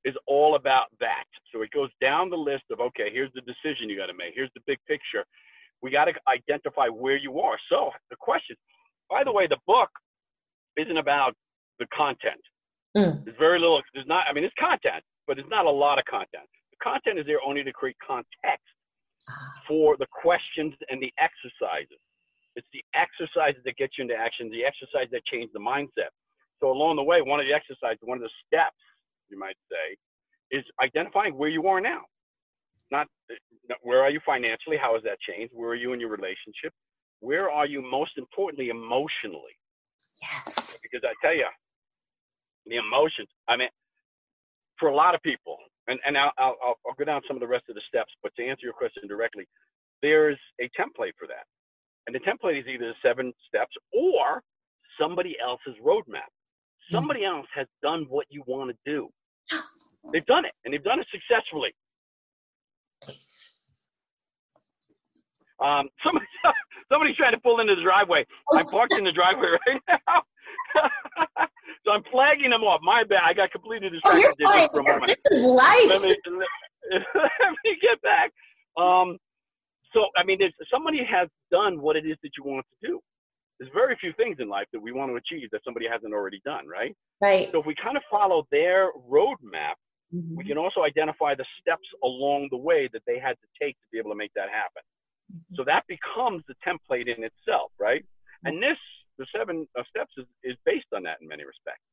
is 0.03 0.15
all 0.27 0.55
about 0.55 0.87
that. 0.99 1.25
So 1.53 1.61
it 1.61 1.71
goes 1.71 1.89
down 2.01 2.29
the 2.29 2.37
list 2.37 2.63
of 2.71 2.79
okay, 2.79 3.09
here's 3.11 3.31
the 3.33 3.41
decision 3.41 3.89
you 3.89 3.97
got 3.97 4.07
to 4.07 4.13
make. 4.13 4.33
Here's 4.35 4.51
the 4.55 4.61
big 4.67 4.79
picture. 4.87 5.23
We 5.81 5.91
got 5.91 6.05
to 6.05 6.13
identify 6.27 6.87
where 6.87 7.17
you 7.17 7.39
are. 7.39 7.57
So 7.69 7.89
the 8.09 8.15
question, 8.19 8.55
by 9.09 9.23
the 9.23 9.31
way, 9.31 9.47
the 9.47 9.57
book 9.65 9.89
isn't 10.77 10.97
about 10.97 11.33
the 11.79 11.87
content. 11.95 12.41
Mm. 12.95 13.23
There's 13.25 13.37
very 13.37 13.59
little. 13.59 13.81
There's 13.93 14.07
not. 14.07 14.25
I 14.29 14.33
mean, 14.33 14.43
it's 14.43 14.53
content, 14.59 15.03
but 15.27 15.39
it's 15.39 15.49
not 15.49 15.65
a 15.65 15.71
lot 15.71 15.97
of 15.97 16.05
content. 16.05 16.45
The 16.71 16.77
content 16.83 17.19
is 17.19 17.25
there 17.25 17.39
only 17.45 17.63
to 17.63 17.71
create 17.71 17.95
context 18.05 18.67
ah. 19.29 19.33
for 19.67 19.97
the 19.97 20.07
questions 20.11 20.73
and 20.89 21.01
the 21.01 21.11
exercises. 21.17 21.99
It's 22.55 22.67
the 22.73 22.83
exercises 22.93 23.61
that 23.63 23.77
get 23.77 23.91
you 23.97 24.03
into 24.03 24.15
action, 24.15 24.51
the 24.51 24.65
exercises 24.65 25.09
that 25.11 25.23
change 25.25 25.49
the 25.53 25.59
mindset. 25.59 26.11
So 26.59 26.69
along 26.69 26.97
the 26.97 27.03
way, 27.03 27.21
one 27.21 27.39
of 27.39 27.47
the 27.47 27.53
exercises, 27.53 27.99
one 28.03 28.17
of 28.17 28.23
the 28.23 28.35
steps, 28.45 28.77
you 29.29 29.39
might 29.39 29.55
say, 29.71 29.95
is 30.51 30.63
identifying 30.83 31.37
where 31.37 31.49
you 31.49 31.67
are 31.67 31.79
now. 31.79 32.01
Not, 32.91 33.07
where 33.83 34.01
are 34.03 34.09
you 34.09 34.19
financially? 34.25 34.77
How 34.77 34.93
has 34.93 35.03
that 35.03 35.17
changed? 35.19 35.53
Where 35.55 35.69
are 35.69 35.75
you 35.75 35.93
in 35.93 35.99
your 35.99 36.09
relationship? 36.09 36.73
Where 37.21 37.49
are 37.49 37.65
you 37.65 37.81
most 37.81 38.11
importantly 38.17 38.69
emotionally? 38.69 39.55
Yes. 40.21 40.79
Because 40.83 41.01
I 41.05 41.13
tell 41.25 41.35
you, 41.35 41.47
the 42.65 42.77
emotions. 42.77 43.29
I 43.47 43.57
mean, 43.57 43.69
for 44.79 44.89
a 44.89 44.95
lot 44.95 45.15
of 45.15 45.21
people, 45.21 45.57
and, 45.87 45.99
and 46.05 46.17
I'll, 46.17 46.31
I'll, 46.37 46.55
I'll 46.85 46.97
go 46.97 47.05
down 47.05 47.21
some 47.27 47.37
of 47.37 47.41
the 47.41 47.47
rest 47.47 47.65
of 47.69 47.75
the 47.75 47.81
steps, 47.87 48.11
but 48.21 48.33
to 48.35 48.45
answer 48.45 48.65
your 48.65 48.73
question 48.73 49.07
directly, 49.07 49.47
there's 50.01 50.39
a 50.59 50.65
template 50.79 51.13
for 51.17 51.27
that. 51.27 51.45
And 52.07 52.15
the 52.15 52.19
template 52.19 52.59
is 52.59 52.65
either 52.67 52.89
the 52.89 53.07
seven 53.07 53.33
steps 53.47 53.73
or 53.93 54.41
somebody 54.99 55.37
else's 55.43 55.79
roadmap. 55.83 56.29
Somebody 56.91 57.21
mm. 57.21 57.37
else 57.37 57.47
has 57.55 57.67
done 57.81 58.05
what 58.09 58.25
you 58.29 58.43
want 58.47 58.71
to 58.71 58.77
do. 58.85 59.09
They've 60.11 60.25
done 60.25 60.45
it, 60.45 60.53
and 60.65 60.73
they've 60.73 60.83
done 60.83 60.99
it 60.99 61.05
successfully. 61.13 61.69
Um, 65.61 65.89
somebody, 66.03 66.25
somebody's 66.91 67.15
trying 67.15 67.33
to 67.33 67.39
pull 67.39 67.59
into 67.59 67.75
the 67.75 67.83
driveway. 67.83 68.25
I'm 68.51 68.65
parked 68.65 68.93
in 68.93 69.03
the 69.03 69.11
driveway 69.11 69.57
right 69.67 69.81
now. 69.87 70.21
so 71.85 71.91
I'm 71.91 72.03
flagging 72.11 72.49
them 72.49 72.63
off. 72.63 72.81
My 72.83 73.03
bad. 73.07 73.21
I 73.23 73.33
got 73.33 73.51
completely 73.51 73.89
distracted 73.89 74.25
oh, 74.25 74.35
you're 74.39 74.51
fine. 74.51 74.69
for 74.69 74.79
a 74.79 74.83
moment. 74.83 75.13
This 75.29 75.39
is 75.39 75.45
life. 75.45 75.87
Let 75.87 76.01
me, 76.01 76.15
let, 76.25 77.01
let 77.15 77.51
me 77.63 77.77
get 77.81 78.01
back. 78.01 78.31
Um, 78.77 79.17
so, 79.93 80.07
I 80.17 80.23
mean, 80.23 80.37
there's, 80.39 80.53
somebody 80.71 81.05
has 81.05 81.27
done 81.51 81.81
what 81.81 81.95
it 81.95 82.05
is 82.05 82.17
that 82.23 82.31
you 82.37 82.43
want 82.43 82.65
to 82.65 82.87
do. 82.87 82.99
There's 83.59 83.71
very 83.73 83.95
few 84.01 84.13
things 84.13 84.37
in 84.39 84.49
life 84.49 84.65
that 84.73 84.81
we 84.81 84.91
want 84.91 85.11
to 85.11 85.15
achieve 85.15 85.49
that 85.51 85.61
somebody 85.63 85.85
hasn't 85.91 86.13
already 86.13 86.41
done, 86.43 86.65
right? 86.67 86.95
Right. 87.21 87.49
So 87.51 87.59
if 87.59 87.65
we 87.67 87.75
kind 87.75 87.95
of 87.95 88.01
follow 88.09 88.47
their 88.49 88.89
roadmap, 89.07 89.77
mm-hmm. 90.13 90.35
we 90.35 90.43
can 90.43 90.57
also 90.57 90.83
identify 90.83 91.35
the 91.35 91.45
steps 91.59 91.87
along 92.03 92.49
the 92.51 92.57
way 92.57 92.89
that 92.93 93.01
they 93.07 93.19
had 93.19 93.35
to 93.41 93.47
take 93.61 93.75
to 93.81 93.87
be 93.91 93.97
able 93.97 94.11
to 94.11 94.17
make 94.17 94.33
that 94.33 94.49
happen. 94.49 94.83
Mm-hmm. 95.31 95.55
So 95.55 95.63
that 95.65 95.83
becomes 95.87 96.43
the 96.47 96.55
template 96.65 97.07
in 97.07 97.23
itself, 97.23 97.71
right? 97.79 98.03
Mm-hmm. 98.03 98.47
And 98.47 98.63
this, 98.63 98.77
the 99.17 99.25
seven 99.35 99.67
uh, 99.77 99.83
steps, 99.89 100.11
is, 100.17 100.25
is 100.43 100.57
based 100.65 100.91
on 100.95 101.03
that 101.03 101.17
in 101.21 101.27
many 101.27 101.43
respects. 101.43 101.83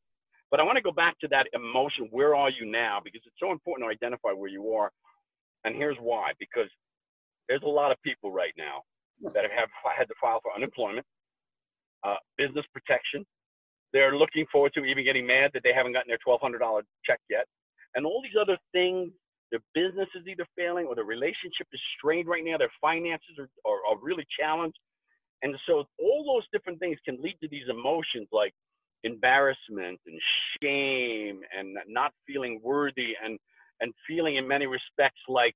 But 0.50 0.60
I 0.60 0.62
want 0.62 0.76
to 0.76 0.82
go 0.82 0.92
back 0.92 1.18
to 1.20 1.28
that 1.28 1.46
emotion. 1.52 2.08
Where 2.10 2.34
are 2.34 2.50
you 2.50 2.64
now? 2.64 3.00
Because 3.04 3.20
it's 3.26 3.36
so 3.38 3.52
important 3.52 3.86
to 3.86 3.92
identify 3.92 4.32
where 4.32 4.48
you 4.48 4.72
are. 4.72 4.90
And 5.64 5.76
here's 5.76 5.98
why. 6.00 6.32
Because 6.38 6.70
there's 7.48 7.62
a 7.64 7.68
lot 7.68 7.92
of 7.92 8.00
people 8.02 8.32
right 8.32 8.52
now 8.56 8.82
that 9.34 9.44
have 9.44 9.68
had 9.96 10.08
to 10.08 10.14
file 10.20 10.40
for 10.42 10.54
unemployment, 10.54 11.04
uh, 12.04 12.16
business 12.36 12.64
protection. 12.72 13.26
They're 13.92 14.16
looking 14.16 14.46
forward 14.52 14.72
to 14.74 14.84
even 14.84 15.04
getting 15.04 15.26
mad 15.26 15.50
that 15.54 15.62
they 15.64 15.72
haven't 15.74 15.92
gotten 15.92 16.08
their 16.08 16.20
$1,200 16.26 16.82
check 17.04 17.20
yet. 17.28 17.46
And 17.94 18.06
all 18.06 18.22
these 18.22 18.38
other 18.40 18.58
things, 18.72 19.10
their 19.50 19.60
business 19.74 20.08
is 20.14 20.26
either 20.26 20.46
failing 20.56 20.86
or 20.86 20.94
their 20.94 21.04
relationship 21.04 21.66
is 21.72 21.80
strained 21.96 22.28
right 22.28 22.44
now. 22.44 22.58
Their 22.58 22.72
finances 22.80 23.38
are, 23.38 23.48
are, 23.64 23.80
are 23.90 23.98
really 24.02 24.26
challenged. 24.38 24.78
And 25.42 25.54
so 25.66 25.84
all 26.00 26.24
those 26.26 26.46
different 26.52 26.80
things 26.80 26.98
can 27.04 27.20
lead 27.22 27.36
to 27.42 27.48
these 27.48 27.68
emotions 27.70 28.28
like 28.32 28.52
embarrassment 29.04 30.00
and 30.06 30.20
shame 30.60 31.40
and 31.56 31.76
not 31.86 32.12
feeling 32.26 32.60
worthy 32.62 33.14
and, 33.22 33.38
and 33.80 33.92
feeling 34.06 34.36
in 34.36 34.46
many 34.46 34.66
respects 34.66 35.20
like 35.28 35.54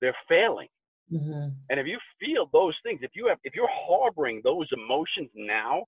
they're 0.00 0.16
failing. 0.28 0.68
Mm-hmm. 1.12 1.48
And 1.70 1.80
if 1.80 1.86
you 1.86 1.98
feel 2.20 2.48
those 2.52 2.74
things, 2.82 3.00
if 3.02 3.12
you 3.14 3.28
have, 3.28 3.38
if 3.44 3.54
you're 3.54 3.70
harboring 3.70 4.42
those 4.44 4.66
emotions 4.72 5.30
now 5.34 5.84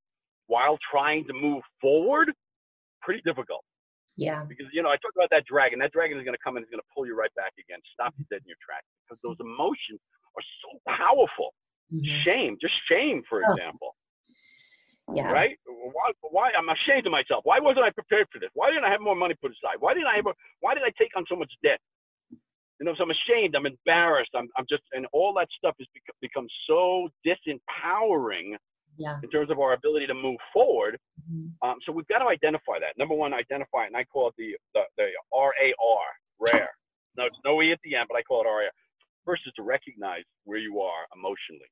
while 0.46 0.78
trying 0.90 1.26
to 1.26 1.34
move 1.34 1.62
forward, 1.80 2.32
pretty 3.02 3.20
difficult. 3.24 3.62
Yeah. 4.16 4.44
Because 4.44 4.66
you 4.72 4.82
know, 4.82 4.90
I 4.90 4.96
talk 4.98 5.12
about 5.14 5.30
that 5.30 5.44
dragon. 5.46 5.78
That 5.78 5.92
dragon 5.92 6.18
is 6.18 6.24
going 6.24 6.36
to 6.36 6.42
come 6.42 6.56
and 6.56 6.64
is 6.64 6.70
going 6.70 6.82
to 6.82 6.90
pull 6.94 7.06
you 7.06 7.16
right 7.16 7.32
back 7.34 7.52
again, 7.58 7.78
stop 7.92 8.14
you 8.18 8.24
dead 8.30 8.42
in 8.42 8.48
your 8.48 8.61
tracks. 8.62 8.86
Because 9.06 9.20
those 9.22 9.38
emotions 9.40 10.00
are 10.36 10.46
so 10.62 10.70
powerful. 10.86 11.54
Mm-hmm. 11.92 12.06
Shame, 12.22 12.52
just 12.61 12.74
shame, 12.86 13.22
for 13.28 13.42
example. 13.42 13.94
Yeah. 15.12 15.32
Right? 15.32 15.58
Why? 15.66 16.14
Why? 16.22 16.50
I'm 16.54 16.68
ashamed 16.70 17.06
of 17.06 17.11
myself. 17.11 17.42
Why 17.42 17.58
wasn't 17.58 17.84
I 17.84 17.90
prepared 17.90 18.28
for 18.30 18.38
this? 18.38 18.50
Why 18.54 18.70
didn't 18.70 18.84
I 18.84 18.90
have 18.94 19.00
more 19.00 19.16
money 19.16 19.34
put 19.42 19.50
aside? 19.50 19.82
Why 19.82 19.94
didn't 19.94 20.06
I 20.06 20.18
ever? 20.18 20.30
Why 20.61 20.74
did 20.74 20.84
I 20.84 20.92
take 20.94 21.11
on 21.16 21.24
so 21.28 21.34
much 21.34 21.50
debt? 21.64 21.80
You 22.30 22.86
know, 22.86 22.94
so 22.96 23.02
I'm 23.02 23.11
ashamed. 23.11 23.56
I'm 23.56 23.66
embarrassed. 23.66 24.30
I'm, 24.34 24.48
I'm 24.56 24.64
just, 24.70 24.82
and 24.92 25.04
all 25.12 25.34
that 25.34 25.48
stuff 25.52 25.74
has 25.78 25.88
become, 25.92 26.16
become 26.22 26.46
so 26.66 27.08
disempowering 27.26 28.56
yeah. 28.97 29.18
in 29.22 29.30
terms 29.30 29.51
of 29.51 29.59
our 29.59 29.72
ability 29.74 30.07
to 30.07 30.14
move 30.14 30.38
forward. 30.53 30.99
Mm-hmm. 31.30 31.68
Um, 31.68 31.76
so 31.84 31.93
we've 31.93 32.07
got 32.09 32.18
to 32.18 32.26
identify 32.26 32.78
that. 32.80 32.99
Number 32.99 33.14
one, 33.14 33.32
identify 33.32 33.84
it, 33.84 33.88
and 33.88 33.97
I 33.97 34.05
call 34.05 34.28
it 34.28 34.34
the 34.38 34.57
the, 34.74 34.82
the 34.97 35.09
R 35.32 35.53
A 35.62 35.74
R, 35.78 36.07
rare. 36.38 36.70
No, 37.16 37.24
it's 37.24 37.41
no 37.45 37.61
E 37.62 37.72
at 37.72 37.80
the 37.82 37.97
end, 37.97 38.07
but 38.09 38.16
I 38.16 38.22
call 38.22 38.43
it 38.43 38.47
R 38.47 38.62
A 38.62 38.64
R. 38.66 38.70
First 39.24 39.47
is 39.47 39.53
to 39.55 39.62
recognize 39.62 40.24
where 40.45 40.59
you 40.59 40.80
are 40.80 41.07
emotionally, 41.14 41.70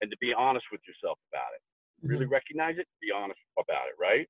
and 0.00 0.10
to 0.10 0.16
be 0.20 0.32
honest 0.32 0.66
with 0.72 0.80
yourself 0.88 1.18
about 1.32 1.52
it. 1.54 1.62
Mm-hmm. 1.62 2.12
Really 2.12 2.26
recognize 2.26 2.76
it, 2.78 2.86
be 3.00 3.12
honest 3.14 3.38
about 3.58 3.86
it, 3.88 3.96
right? 4.00 4.26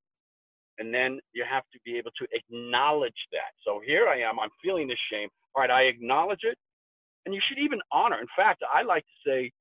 And 0.79 0.93
then 0.93 1.20
you 1.33 1.45
have 1.49 1.64
to 1.73 1.79
be 1.85 1.97
able 1.99 2.11
to 2.18 2.27
acknowledge 2.33 3.20
that. 3.33 3.53
So 3.64 3.81
here 3.85 4.09
I 4.09 4.20
am, 4.20 4.41
I'm 4.41 4.51
feeling 4.64 4.89
this 4.89 4.99
shame. 5.12 5.29
All 5.55 5.61
right, 5.61 5.70
I 5.70 5.83
acknowledge 5.83 6.41
it, 6.43 6.57
and 7.25 7.35
you 7.35 7.41
should 7.47 7.59
even 7.59 7.79
honor. 7.93 8.18
In 8.20 8.27
fact, 8.37 8.62
I 8.73 8.83
like 8.83 9.05
to 9.05 9.18
say, 9.31 9.53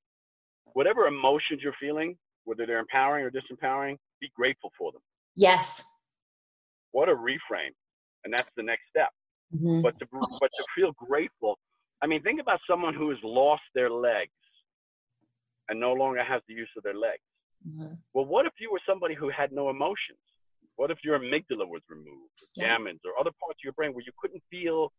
whatever 0.74 1.08
emotions 1.08 1.62
you're 1.64 1.76
feeling, 1.80 2.18
whether 2.46 2.66
they're 2.66 2.80
empowering 2.80 3.26
or 3.26 3.32
disempowering, 3.32 3.98
be 4.20 4.32
grateful 4.36 4.72
for 4.78 4.92
them. 4.92 5.02
Yes. 5.36 5.84
What 6.92 7.10
a 7.10 7.16
reframe. 7.16 7.76
And 8.24 8.34
that's 8.34 8.52
the 8.56 8.64
next 8.64 8.84
step. 8.90 9.10
Mm-hmm. 9.56 9.82
But 9.82 9.98
to 10.00 10.06
but 10.12 10.52
to 10.54 10.66
feel 10.76 10.92
grateful. 10.94 11.58
I 12.02 12.08
mean, 12.08 12.24
think 12.24 12.40
about 12.40 12.60
someone 12.70 12.94
who 12.94 13.10
has 13.10 13.20
lost 13.24 13.64
their 13.76 13.90
legs 13.90 14.32
and 15.70 15.80
no 15.80 15.94
longer 15.94 16.24
has 16.24 16.42
the 16.48 16.54
use 16.54 16.70
of 16.78 16.84
their 16.84 16.96
legs. 16.96 17.22
Mm-hmm. 17.68 17.94
Well, 18.14 18.26
what 18.26 18.46
if 18.46 18.54
you 18.60 18.72
were 18.72 18.80
somebody 18.88 19.14
who 19.14 19.30
had 19.30 19.52
no 19.52 19.70
emotions? 19.70 20.20
What 20.78 20.90
if 20.90 20.98
your 21.04 21.20
amygdala 21.20 21.68
was 21.68 21.82
removed, 21.90 22.34
or 22.42 22.48
yeah. 22.56 22.70
damaged, 22.70 23.02
or 23.06 23.20
other 23.20 23.32
parts 23.40 23.60
of 23.60 23.64
your 23.64 23.74
brain 23.74 23.94
where 23.94 24.04
you 24.06 24.14
couldn't 24.20 24.42
feel 24.50 24.92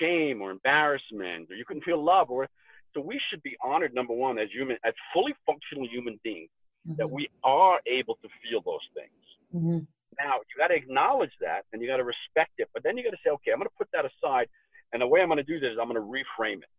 shame 0.00 0.40
or 0.40 0.50
embarrassment, 0.50 1.50
or 1.50 1.56
you 1.56 1.64
couldn't 1.66 1.84
feel 1.84 2.02
love, 2.02 2.30
or 2.30 2.48
so 2.94 3.00
we 3.00 3.20
should 3.30 3.42
be 3.42 3.56
honored, 3.62 3.94
number 3.94 4.14
one, 4.14 4.38
as 4.38 4.48
human, 4.52 4.76
as 4.84 4.94
fully 5.12 5.34
functional 5.46 5.86
human 5.88 6.18
beings, 6.24 6.50
mm-hmm. 6.86 6.96
that 6.96 7.10
we 7.10 7.28
are 7.44 7.80
able 7.86 8.16
to 8.22 8.28
feel 8.42 8.60
those 8.64 8.86
things. 8.94 9.24
Mm-hmm. 9.54 9.78
Now 10.18 10.34
you 10.36 10.54
got 10.58 10.68
to 10.68 10.74
acknowledge 10.74 11.32
that, 11.40 11.62
and 11.72 11.82
you 11.82 11.88
got 11.88 11.98
to 11.98 12.04
respect 12.04 12.52
it. 12.58 12.68
But 12.72 12.82
then 12.82 12.96
you 12.96 13.04
got 13.04 13.10
to 13.10 13.22
say, 13.24 13.30
okay, 13.30 13.52
I'm 13.52 13.58
going 13.58 13.68
to 13.68 13.78
put 13.78 13.88
that 13.92 14.04
aside, 14.04 14.48
and 14.92 15.02
the 15.02 15.06
way 15.06 15.20
I'm 15.20 15.28
going 15.28 15.38
to 15.38 15.44
do 15.44 15.60
this 15.60 15.72
is 15.72 15.78
I'm 15.80 15.88
going 15.88 16.00
to 16.00 16.08
reframe 16.08 16.58
it. 16.58 16.72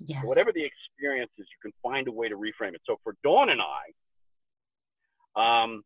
Yes. 0.00 0.22
So 0.22 0.28
whatever 0.28 0.52
the 0.52 0.64
experience 0.64 1.30
is, 1.38 1.46
you 1.46 1.58
can 1.62 1.72
find 1.82 2.08
a 2.08 2.12
way 2.12 2.28
to 2.28 2.36
reframe 2.36 2.74
it. 2.74 2.82
So 2.84 2.98
for 3.04 3.14
Dawn 3.22 3.48
and 3.50 3.60
I, 3.62 3.84
um, 5.36 5.82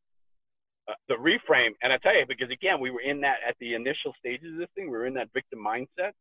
uh, 0.89 0.95
the 1.09 1.15
reframe, 1.15 1.73
and 1.83 1.93
I 1.93 1.99
tell 1.99 2.17
you, 2.17 2.25
because 2.27 2.51
again, 2.51 2.81
we 2.81 2.91
were 2.91 3.03
in 3.03 3.21
that 3.21 3.37
at 3.47 3.57
the 3.61 3.75
initial 3.75 4.15
stages 4.19 4.55
of 4.55 4.59
this 4.59 4.69
thing, 4.75 4.91
we 4.91 4.97
were 4.97 5.07
in 5.07 5.15
that 5.15 5.29
victim 5.35 5.59
mindset 5.65 6.13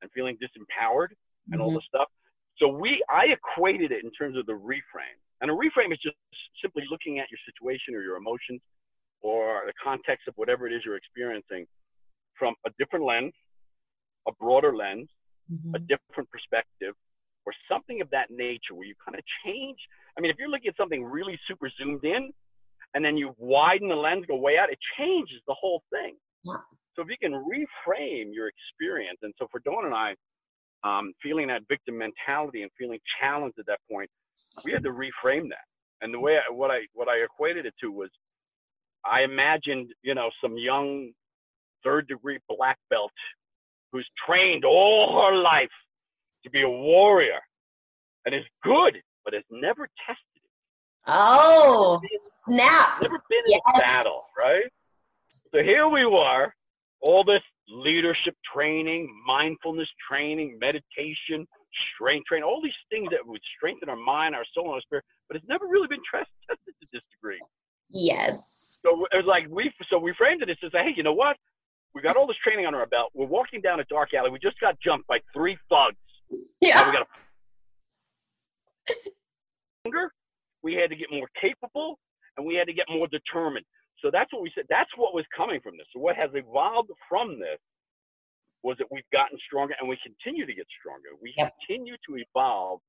and 0.00 0.10
feeling 0.14 0.36
disempowered 0.36 1.08
and 1.52 1.60
mm-hmm. 1.60 1.60
all 1.60 1.72
the 1.72 1.82
stuff. 1.86 2.08
So 2.58 2.68
we, 2.68 3.04
I 3.10 3.26
equated 3.32 3.92
it 3.92 4.04
in 4.04 4.10
terms 4.12 4.36
of 4.36 4.46
the 4.46 4.52
reframe. 4.52 5.20
And 5.40 5.50
a 5.50 5.54
reframe 5.54 5.92
is 5.92 5.98
just 6.02 6.16
simply 6.62 6.84
looking 6.90 7.18
at 7.18 7.26
your 7.30 7.38
situation 7.44 7.94
or 7.94 8.00
your 8.00 8.16
emotions 8.16 8.60
or 9.20 9.62
the 9.66 9.74
context 9.82 10.28
of 10.28 10.34
whatever 10.36 10.66
it 10.66 10.72
is 10.72 10.82
you're 10.84 10.96
experiencing 10.96 11.66
from 12.38 12.54
a 12.66 12.70
different 12.78 13.04
lens, 13.04 13.32
a 14.28 14.32
broader 14.40 14.74
lens, 14.74 15.08
mm-hmm. 15.52 15.74
a 15.74 15.78
different 15.80 16.30
perspective, 16.30 16.94
or 17.44 17.52
something 17.70 18.00
of 18.00 18.10
that 18.10 18.30
nature 18.30 18.74
where 18.74 18.86
you 18.86 18.94
kind 19.04 19.16
of 19.16 19.24
change. 19.44 19.78
I 20.16 20.20
mean, 20.20 20.30
if 20.30 20.36
you're 20.38 20.48
looking 20.48 20.68
at 20.68 20.76
something 20.76 21.04
really 21.04 21.38
super 21.46 21.70
zoomed 21.80 22.04
in 22.04 22.32
and 22.94 23.04
then 23.04 23.16
you 23.16 23.34
widen 23.38 23.88
the 23.88 23.94
lens, 23.94 24.24
go 24.26 24.36
way 24.36 24.56
out, 24.58 24.70
it 24.70 24.78
changes 24.98 25.40
the 25.46 25.54
whole 25.54 25.82
thing. 25.90 26.16
Yeah. 26.44 26.54
So 26.94 27.02
if 27.02 27.08
you 27.08 27.16
can 27.20 27.32
reframe 27.32 28.32
your 28.32 28.48
experience, 28.48 29.18
and 29.22 29.34
so 29.38 29.46
for 29.52 29.60
Dawn 29.60 29.84
and 29.84 29.94
I, 29.94 30.14
um, 30.86 31.12
feeling 31.22 31.48
that 31.48 31.62
victim 31.68 31.98
mentality 31.98 32.62
and 32.62 32.70
feeling 32.78 32.98
challenged 33.20 33.58
at 33.58 33.66
that 33.66 33.80
point, 33.90 34.08
we 34.64 34.72
had 34.72 34.82
to 34.84 34.90
reframe 34.90 35.48
that. 35.48 35.66
And 36.00 36.12
the 36.12 36.20
way 36.20 36.36
I, 36.36 36.52
what 36.52 36.70
I 36.70 36.80
what 36.94 37.08
I 37.08 37.16
equated 37.24 37.66
it 37.66 37.74
to 37.82 37.90
was, 37.90 38.10
I 39.04 39.22
imagined 39.22 39.88
you 40.02 40.14
know 40.14 40.30
some 40.42 40.56
young 40.56 41.10
third 41.82 42.06
degree 42.08 42.38
black 42.48 42.78
belt 42.90 43.12
who's 43.92 44.08
trained 44.26 44.64
all 44.64 45.22
her 45.22 45.36
life 45.36 45.68
to 46.44 46.50
be 46.50 46.62
a 46.62 46.68
warrior 46.68 47.40
and 48.24 48.34
is 48.34 48.44
good, 48.62 48.96
but 49.24 49.34
has 49.34 49.44
never 49.50 49.88
tested 50.06 50.22
it. 50.34 50.42
Oh, 51.06 52.00
snap! 52.42 53.00
Never 53.00 53.20
been 53.30 53.42
yes. 53.46 53.60
in 53.74 53.80
battle, 53.80 54.24
right? 54.36 54.64
So 55.52 55.62
here 55.62 55.88
we 55.88 56.04
were, 56.04 56.52
all 57.00 57.24
this 57.24 57.42
leadership 57.68 58.34
training, 58.54 59.08
mindfulness 59.26 59.88
training, 60.08 60.58
meditation, 60.60 61.46
strength 61.94 62.26
training, 62.26 62.44
all 62.44 62.60
these 62.62 62.72
things 62.90 63.08
that 63.10 63.26
would 63.26 63.40
strengthen 63.56 63.88
our 63.88 63.96
mind, 63.96 64.34
our 64.34 64.44
soul, 64.54 64.66
and 64.66 64.74
our 64.74 64.80
spirit, 64.82 65.04
but 65.28 65.36
it's 65.36 65.46
never 65.48 65.66
really 65.66 65.88
been 65.88 66.02
tested 66.10 66.58
to 66.66 66.86
this 66.92 67.02
degree. 67.12 67.40
Yes. 67.90 68.78
So 68.82 69.06
it 69.12 69.16
was 69.16 69.26
like 69.26 69.46
we 69.50 69.70
so 69.90 69.98
we 69.98 70.14
framed 70.18 70.42
it 70.42 70.50
as 70.50 70.58
to 70.58 70.70
say, 70.70 70.82
hey, 70.84 70.92
you 70.96 71.02
know 71.02 71.12
what? 71.12 71.36
We 71.94 72.02
got 72.02 72.16
all 72.16 72.26
this 72.26 72.36
training 72.42 72.66
under 72.66 72.78
our 72.78 72.86
belt. 72.86 73.10
We're 73.14 73.26
walking 73.26 73.60
down 73.60 73.80
a 73.80 73.84
dark 73.84 74.12
alley. 74.14 74.30
We 74.30 74.38
just 74.38 74.60
got 74.60 74.78
jumped 74.80 75.06
by 75.06 75.18
three 75.32 75.56
thugs. 75.68 75.96
Yeah. 76.60 76.86
we 76.86 76.92
got 76.92 77.02
a 77.02 77.06
we 80.62 80.74
had 80.74 80.90
to 80.90 80.96
get 80.96 81.08
more 81.12 81.28
capable 81.40 81.98
and 82.36 82.46
we 82.46 82.54
had 82.54 82.66
to 82.66 82.72
get 82.72 82.86
more 82.90 83.06
determined. 83.06 83.64
So 84.02 84.10
that's 84.12 84.32
what 84.32 84.42
we 84.42 84.52
said. 84.54 84.64
That's 84.68 84.90
what 84.96 85.14
was 85.14 85.24
coming 85.34 85.60
from 85.60 85.76
this. 85.76 85.86
So 85.92 86.00
what 86.00 86.16
has 86.16 86.30
evolved 86.34 86.90
from 87.08 87.40
this 87.40 87.58
was 88.62 88.76
that 88.78 88.88
we've 88.90 89.08
gotten 89.12 89.38
stronger 89.46 89.74
and 89.80 89.88
we 89.88 89.96
continue 90.02 90.44
to 90.46 90.54
get 90.54 90.66
stronger. 90.80 91.14
We 91.20 91.32
yep. 91.36 91.54
continue 91.66 91.94
to 92.08 92.16
evolve 92.18 92.80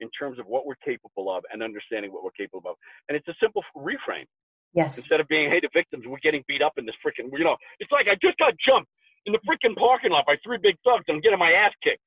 in 0.00 0.10
terms 0.10 0.38
of 0.38 0.46
what 0.46 0.66
we're 0.66 0.80
capable 0.84 1.30
of 1.34 1.44
and 1.52 1.62
understanding 1.62 2.12
what 2.12 2.24
we're 2.24 2.36
capable 2.36 2.70
of. 2.70 2.76
And 3.08 3.16
it's 3.16 3.28
a 3.28 3.34
simple 3.40 3.62
reframe. 3.76 4.26
Yes. 4.74 4.98
Instead 4.98 5.20
of 5.20 5.28
being, 5.28 5.50
hey, 5.50 5.60
the 5.60 5.70
victims, 5.72 6.04
we're 6.06 6.20
getting 6.22 6.44
beat 6.48 6.60
up 6.60 6.72
in 6.76 6.84
this 6.84 6.94
freaking, 7.04 7.30
you 7.32 7.44
know, 7.44 7.56
it's 7.80 7.90
like 7.92 8.06
I 8.08 8.14
just 8.20 8.36
got 8.38 8.52
jumped 8.60 8.90
in 9.24 9.32
the 9.32 9.40
freaking 9.48 9.76
parking 9.76 10.10
lot 10.10 10.26
by 10.26 10.36
three 10.44 10.58
big 10.60 10.76
thugs 10.84 11.04
and 11.08 11.16
I'm 11.16 11.20
getting 11.20 11.38
my 11.38 11.52
ass 11.52 11.72
kicked. 11.82 12.02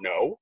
No. 0.00 0.38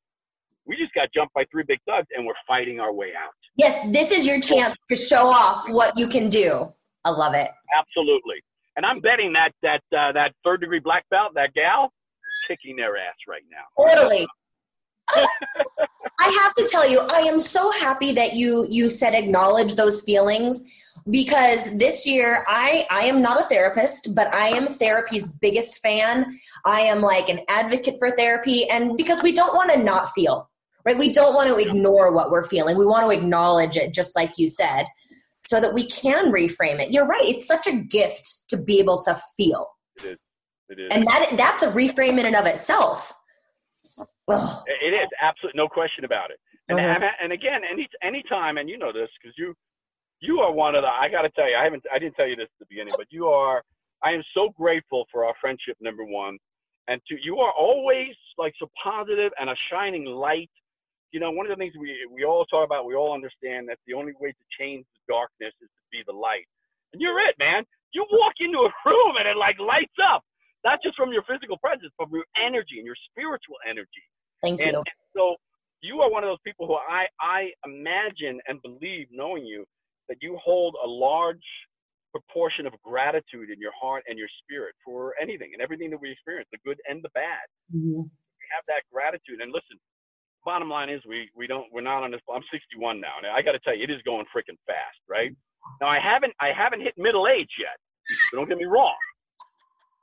We 0.67 0.77
just 0.77 0.93
got 0.95 1.09
jumped 1.15 1.35
by 1.35 1.45
three 1.51 1.65
big 1.67 1.79
thugs 1.87 2.07
and 2.15 2.27
we're 2.27 2.39
fighting 2.47 2.79
our 2.79 2.93
way 2.93 3.13
out. 3.17 3.33
Yes, 3.57 3.89
this 3.91 4.13
is 4.13 4.27
your 4.27 4.41
chance 4.41 4.77
to 4.89 4.97
show 4.97 5.29
off 5.29 5.69
what 5.71 5.97
you 5.97 6.09
can 6.09 6.29
do. 6.29 6.73
I 7.05 7.11
love 7.11 7.35
it. 7.35 7.51
Absolutely. 7.77 8.43
And 8.77 8.87
I'm 8.87 9.01
betting 9.01 9.33
that 9.33 9.51
that 9.63 9.83
uh, 9.97 10.13
that 10.13 10.33
third 10.45 10.61
degree 10.61 10.79
black 10.79 11.05
belt, 11.11 11.33
that 11.35 11.53
gal, 11.55 11.93
kicking 12.47 12.77
their 12.77 12.97
ass 12.97 13.17
right 13.27 13.43
now. 13.51 13.85
Totally. 13.85 14.27
I 16.21 16.41
have 16.43 16.55
to 16.55 16.69
tell 16.71 16.89
you, 16.89 17.01
I 17.01 17.21
am 17.21 17.41
so 17.41 17.71
happy 17.73 18.13
that 18.13 18.35
you 18.35 18.67
you 18.69 18.89
said 18.89 19.15
acknowledge 19.15 19.75
those 19.75 20.03
feelings 20.03 20.63
because 21.11 21.77
this 21.77 22.07
year 22.07 22.45
I 22.47 22.87
I 22.91 23.03
am 23.03 23.23
not 23.23 23.41
a 23.41 23.45
therapist, 23.45 24.15
but 24.15 24.33
I 24.35 24.49
am 24.49 24.69
therapy's 24.69 25.33
biggest 25.33 25.81
fan. 25.81 26.39
I 26.65 26.81
am 26.83 27.01
like 27.01 27.29
an 27.29 27.41
advocate 27.49 27.97
for 27.99 28.11
therapy 28.11 28.69
and 28.69 28.97
because 28.97 29.23
we 29.23 29.33
don't 29.33 29.55
want 29.55 29.73
to 29.73 29.83
not 29.83 30.09
feel. 30.09 30.51
Right? 30.85 30.97
We 30.97 31.13
don't 31.13 31.35
want 31.35 31.49
to 31.49 31.57
ignore 31.57 32.15
what 32.15 32.31
we're 32.31 32.45
feeling. 32.45 32.79
We 32.79 32.87
want 32.87 33.05
to 33.05 33.11
acknowledge 33.11 33.77
it 33.77 33.93
just 33.93 34.17
like 34.17 34.39
you 34.39 34.49
said 34.49 34.87
so 35.49 35.63
that 35.63 35.73
we 35.73 35.87
can 35.87 36.31
reframe 36.31 36.79
it. 36.79 36.93
You're 36.93 37.07
right. 37.07 37.25
It's 37.25 37.47
such 37.47 37.67
a 37.67 37.75
gift 37.75 38.43
to 38.51 38.63
be 38.63 38.81
able 38.81 39.01
to 39.01 39.19
feel. 39.35 39.67
It 39.97 40.05
is. 40.05 40.17
It 40.69 40.79
is. 40.79 40.89
And 40.93 41.07
that 41.07 41.33
that's 41.39 41.63
a 41.63 41.73
reframe 41.73 42.21
in 42.21 42.27
and 42.27 42.37
of 42.37 42.45
itself. 42.45 43.15
Ugh. 44.29 44.65
It 44.67 44.93
is 44.93 45.09
absolutely 45.23 45.57
no 45.57 45.67
question 45.67 46.05
about 46.05 46.31
it. 46.31 46.39
And 46.69 46.79
uh-huh. 46.79 47.09
and 47.23 47.33
again, 47.33 47.63
any 47.65 47.89
any 48.03 48.23
time, 48.29 48.59
and 48.59 48.69
you 48.69 48.77
know 48.77 48.93
this 48.93 49.09
because 49.19 49.35
you 49.39 49.55
you 50.21 50.41
are 50.41 50.53
one 50.53 50.75
of 50.75 50.83
the. 50.83 50.89
I 50.89 51.09
got 51.09 51.23
to 51.23 51.31
tell 51.31 51.49
you, 51.49 51.57
I 51.57 51.65
haven't 51.65 51.83
I 51.91 51.99
didn't 51.99 52.17
tell 52.17 52.29
you 52.29 52.37
this 52.37 52.49
at 52.53 52.59
the 52.59 52.67
beginning, 52.69 52.93
but 52.99 53.07
you 53.09 53.29
are. 53.29 53.63
I 54.05 54.11
am 54.11 54.23
so 54.35 54.51
grateful 54.55 55.07
for 55.11 55.25
our 55.25 55.33
friendship. 55.41 55.79
Number 55.81 56.05
one, 56.05 56.37
and 56.89 57.01
two, 57.09 57.17
you 57.23 57.39
are 57.39 57.53
always 57.59 58.15
like 58.37 58.53
so 58.59 58.69
positive 58.85 59.33
and 59.41 59.49
a 59.49 59.57
shining 59.73 60.05
light 60.05 60.51
you 61.13 61.21
know, 61.21 61.31
one 61.31 61.47
of 61.47 61.51
the 61.51 61.61
things 61.61 61.75
we 61.79 61.97
we 62.13 62.25
all 62.25 62.45
talk 62.47 62.65
about, 62.65 62.87
we 62.87 62.95
all 62.95 63.15
understand 63.15 63.69
that 63.69 63.79
the 63.87 63.95
only 63.95 64.13
way 64.21 64.31
to 64.31 64.45
change 64.59 64.85
the 64.93 65.15
darkness 65.15 65.55
is 65.61 65.69
to 65.69 65.85
be 65.91 66.03
the 66.07 66.13
light. 66.13 66.47
And 66.93 67.01
you're 67.01 67.19
it, 67.29 67.37
man. 67.39 67.65
You 67.93 68.05
walk 68.13 68.35
into 68.41 68.59
a 68.59 68.71
room 68.85 69.17
and 69.17 69.27
it 69.29 69.37
like 69.37 69.59
lights 69.59 69.97
up, 70.13 70.23
not 70.65 70.79
just 70.85 70.97
from 70.97 71.13
your 71.13 71.25
physical 71.25 71.57
presence, 71.59 71.93
but 71.97 72.09
from 72.09 72.17
your 72.21 72.31
energy 72.37 72.77
and 72.77 72.85
your 72.85 72.99
spiritual 73.11 73.57
energy. 73.69 74.05
Thank 74.43 74.61
and, 74.61 74.73
you. 74.73 74.79
And 74.79 74.87
so 75.17 75.37
you 75.81 76.01
are 76.01 76.11
one 76.11 76.25
of 76.25 76.29
those 76.29 76.45
people 76.45 76.67
who 76.67 76.77
I 76.77 77.07
I 77.21 77.53
imagine 77.65 78.41
and 78.47 78.61
believe, 78.61 79.09
knowing 79.11 79.47
you, 79.47 79.65
that 80.09 80.19
you 80.21 80.37
hold 80.43 80.77
a 80.85 80.89
large 80.89 81.45
proportion 82.13 82.67
of 82.67 82.73
gratitude 82.83 83.51
in 83.53 83.61
your 83.61 83.73
heart 83.79 84.03
and 84.09 84.19
your 84.19 84.29
spirit 84.43 84.75
for 84.85 85.15
anything 85.21 85.51
and 85.53 85.61
everything 85.63 85.91
that 85.91 86.01
we 86.01 86.11
experience, 86.11 86.49
the 86.53 86.59
good 86.65 86.79
and 86.89 87.03
the 87.03 87.13
bad. 87.15 87.45
Mm-hmm. 87.73 88.05
We 88.09 88.45
have 88.53 88.65
that 88.69 88.83
gratitude. 88.93 89.41
And 89.41 89.53
listen, 89.53 89.77
bottom 90.45 90.69
line 90.69 90.89
is 90.89 91.01
we 91.07 91.29
we 91.37 91.47
don't 91.47 91.67
we're 91.73 91.83
not 91.83 92.03
on 92.03 92.11
this. 92.11 92.21
I'm 92.33 92.43
61 92.51 93.01
now, 93.01 93.19
and 93.19 93.27
I 93.27 93.43
got 93.43 93.53
to 93.53 93.61
tell 93.61 93.77
you, 93.77 93.85
it 93.85 93.91
is 93.91 94.03
going 94.05 94.27
freaking 94.35 94.59
fast, 94.67 95.01
right? 95.09 95.33
Now 95.81 95.89
I 95.89 95.99
haven't 96.01 96.33
I 96.41 96.51
haven't 96.57 96.81
hit 96.81 96.95
middle 96.97 97.27
age 97.29 97.51
yet. 97.59 97.77
So 98.31 98.39
don't 98.39 98.49
get 98.49 98.59
me 98.59 98.65
wrong, 98.65 98.97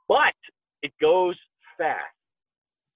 but 0.08 0.34
it 0.82 0.92
goes 1.00 1.36
fast. 1.76 2.00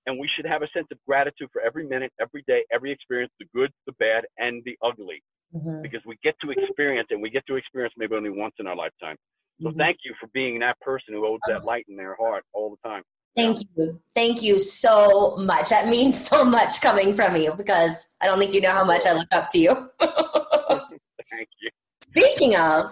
And 0.06 0.18
we 0.18 0.28
should 0.34 0.46
have 0.46 0.62
a 0.62 0.68
sense 0.74 0.86
of 0.90 0.98
gratitude 1.06 1.48
for 1.52 1.60
every 1.62 1.86
minute, 1.86 2.12
every 2.20 2.42
day, 2.46 2.64
every 2.72 2.90
experience, 2.90 3.32
the 3.38 3.46
good, 3.54 3.70
the 3.86 3.92
bad, 3.98 4.24
and 4.38 4.62
the 4.64 4.76
ugly 4.82 5.22
mm-hmm. 5.54 5.82
because 5.82 6.00
we 6.06 6.16
get 6.22 6.34
to 6.42 6.50
experience 6.50 7.08
and 7.10 7.20
we 7.20 7.30
get 7.30 7.46
to 7.46 7.56
experience 7.56 7.94
maybe 7.96 8.14
only 8.14 8.30
once 8.30 8.54
in 8.58 8.66
our 8.66 8.76
lifetime. 8.76 9.16
So 9.60 9.68
mm-hmm. 9.68 9.78
thank 9.78 9.98
you 10.04 10.14
for 10.20 10.28
being 10.32 10.58
that 10.60 10.80
person 10.80 11.14
who 11.14 11.24
holds 11.24 11.42
that 11.48 11.64
light 11.64 11.84
in 11.88 11.96
their 11.96 12.16
heart 12.16 12.44
all 12.52 12.70
the 12.70 12.88
time. 12.88 13.02
Thank 13.36 13.60
you. 13.76 14.00
Thank 14.14 14.42
you 14.42 14.58
so 14.58 15.36
much. 15.36 15.70
That 15.70 15.88
means 15.88 16.26
so 16.28 16.44
much 16.44 16.80
coming 16.80 17.14
from 17.14 17.36
you 17.36 17.54
because 17.54 18.06
I 18.20 18.26
don't 18.26 18.38
think 18.38 18.52
you 18.52 18.60
know 18.60 18.72
how 18.72 18.84
much 18.84 19.06
I 19.06 19.12
look 19.12 19.28
up 19.32 19.48
to 19.50 19.58
you. 19.58 19.90
thank 20.00 21.48
you. 21.60 21.70
Speaking 22.02 22.56
of, 22.56 22.90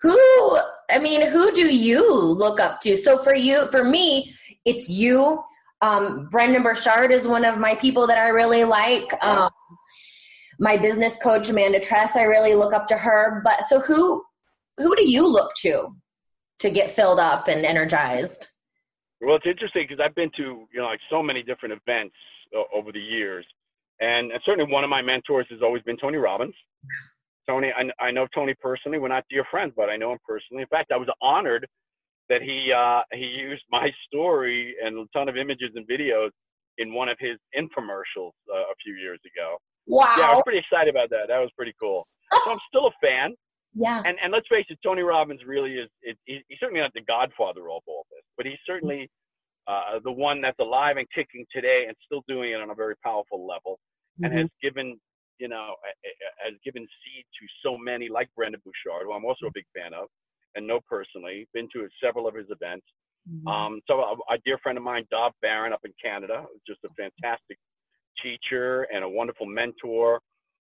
who, 0.00 0.58
I 0.88 0.98
mean, 0.98 1.26
who 1.26 1.52
do 1.52 1.74
you 1.74 2.14
look 2.14 2.60
up 2.60 2.80
to? 2.80 2.96
So 2.96 3.18
for 3.18 3.34
you, 3.34 3.70
for 3.70 3.84
me, 3.84 4.34
it's 4.64 4.88
you. 4.88 5.42
Um, 5.82 6.28
Brendon 6.30 6.62
Burchard 6.62 7.10
is 7.10 7.26
one 7.26 7.44
of 7.44 7.58
my 7.58 7.74
people 7.74 8.06
that 8.06 8.18
I 8.18 8.28
really 8.28 8.64
like. 8.64 9.12
Um, 9.22 9.50
my 10.58 10.76
business 10.76 11.20
coach 11.22 11.48
Amanda 11.48 11.80
Tress, 11.80 12.16
I 12.16 12.22
really 12.22 12.54
look 12.54 12.72
up 12.72 12.86
to 12.88 12.96
her. 12.96 13.42
But 13.44 13.64
so 13.64 13.80
who 13.80 14.22
who 14.76 14.94
do 14.94 15.10
you 15.10 15.26
look 15.26 15.52
to 15.58 15.96
to 16.60 16.70
get 16.70 16.90
filled 16.90 17.18
up 17.18 17.48
and 17.48 17.64
energized? 17.64 18.46
Well, 19.20 19.36
it's 19.36 19.46
interesting 19.46 19.84
because 19.88 20.02
I've 20.04 20.14
been 20.14 20.30
to 20.36 20.66
you 20.72 20.80
know 20.80 20.86
like 20.86 21.00
so 21.10 21.22
many 21.22 21.42
different 21.42 21.74
events 21.74 22.14
uh, 22.56 22.62
over 22.74 22.92
the 22.92 23.00
years, 23.00 23.46
and, 24.00 24.32
and 24.32 24.40
certainly 24.44 24.70
one 24.72 24.84
of 24.84 24.90
my 24.90 25.02
mentors 25.02 25.46
has 25.50 25.60
always 25.62 25.82
been 25.82 25.96
Tony 25.96 26.18
Robbins. 26.18 26.54
Tony, 27.48 27.72
I, 27.76 28.04
I 28.04 28.10
know 28.10 28.26
Tony 28.34 28.54
personally. 28.60 28.98
We're 28.98 29.08
not 29.08 29.24
dear 29.28 29.44
friends, 29.50 29.72
but 29.76 29.88
I 29.88 29.96
know 29.96 30.12
him 30.12 30.18
personally. 30.26 30.62
In 30.62 30.68
fact, 30.68 30.92
I 30.92 30.96
was 30.96 31.08
honored 31.20 31.66
that 32.28 32.42
he 32.42 32.72
uh, 32.72 33.02
he 33.12 33.26
used 33.26 33.64
my 33.70 33.90
story 34.06 34.74
and 34.82 34.98
a 34.98 35.04
ton 35.12 35.28
of 35.28 35.36
images 35.36 35.70
and 35.74 35.86
videos 35.86 36.30
in 36.78 36.94
one 36.94 37.08
of 37.08 37.18
his 37.18 37.36
infomercials 37.58 38.32
uh, 38.48 38.70
a 38.70 38.74
few 38.82 38.94
years 38.94 39.18
ago. 39.26 39.58
Wow. 39.86 40.14
Yeah, 40.16 40.30
I 40.30 40.34
was 40.34 40.42
pretty 40.44 40.60
excited 40.60 40.88
about 40.88 41.10
that. 41.10 41.28
That 41.28 41.38
was 41.38 41.50
pretty 41.56 41.74
cool. 41.80 42.06
so 42.44 42.52
I'm 42.52 42.58
still 42.68 42.86
a 42.86 42.94
fan. 43.02 43.34
Yeah. 43.74 44.02
And 44.04 44.16
and 44.22 44.32
let's 44.32 44.48
face 44.48 44.66
it, 44.68 44.78
Tony 44.84 45.02
Robbins 45.02 45.40
really 45.46 45.74
is. 45.74 45.88
It, 46.02 46.18
he, 46.24 46.40
he's 46.48 46.58
certainly 46.58 46.80
not 46.80 46.92
the 46.94 47.02
godfather 47.02 47.62
of 47.62 47.82
all 47.86 48.06
this, 48.10 48.24
but 48.36 48.46
he's 48.46 48.58
certainly 48.66 49.08
uh, 49.66 50.00
the 50.02 50.10
one 50.10 50.40
that's 50.40 50.58
alive 50.58 50.96
and 50.96 51.06
kicking 51.14 51.46
today 51.54 51.84
and 51.86 51.96
still 52.04 52.22
doing 52.26 52.52
it 52.52 52.60
on 52.60 52.70
a 52.70 52.74
very 52.74 52.94
powerful 53.04 53.46
level, 53.46 53.78
mm-hmm. 54.18 54.24
and 54.24 54.38
has 54.38 54.48
given 54.62 54.98
you 55.38 55.48
know 55.48 55.74
has 56.44 56.54
given 56.64 56.82
seed 56.82 57.24
to 57.38 57.46
so 57.64 57.78
many 57.78 58.08
like 58.08 58.28
Brendon 58.36 58.60
Burchard, 58.64 59.06
who 59.06 59.12
I'm 59.12 59.24
also 59.24 59.46
a 59.46 59.54
big 59.54 59.66
fan 59.74 59.94
of, 59.94 60.08
and 60.56 60.66
know 60.66 60.80
personally. 60.88 61.46
Been 61.54 61.68
to 61.72 61.86
several 62.02 62.26
of 62.26 62.34
his 62.34 62.46
events. 62.50 62.86
Mm-hmm. 63.30 63.48
Um, 63.48 63.80
so 63.86 64.00
a, 64.00 64.34
a, 64.34 64.38
dear 64.46 64.58
friend 64.62 64.78
of 64.78 64.84
mine, 64.84 65.04
Dov 65.10 65.32
Baron, 65.42 65.74
up 65.74 65.82
in 65.84 65.92
Canada, 66.02 66.46
just 66.66 66.80
a 66.84 66.88
fantastic 66.96 67.58
teacher 68.22 68.86
and 68.92 69.04
a 69.04 69.08
wonderful 69.08 69.46
mentor. 69.46 70.20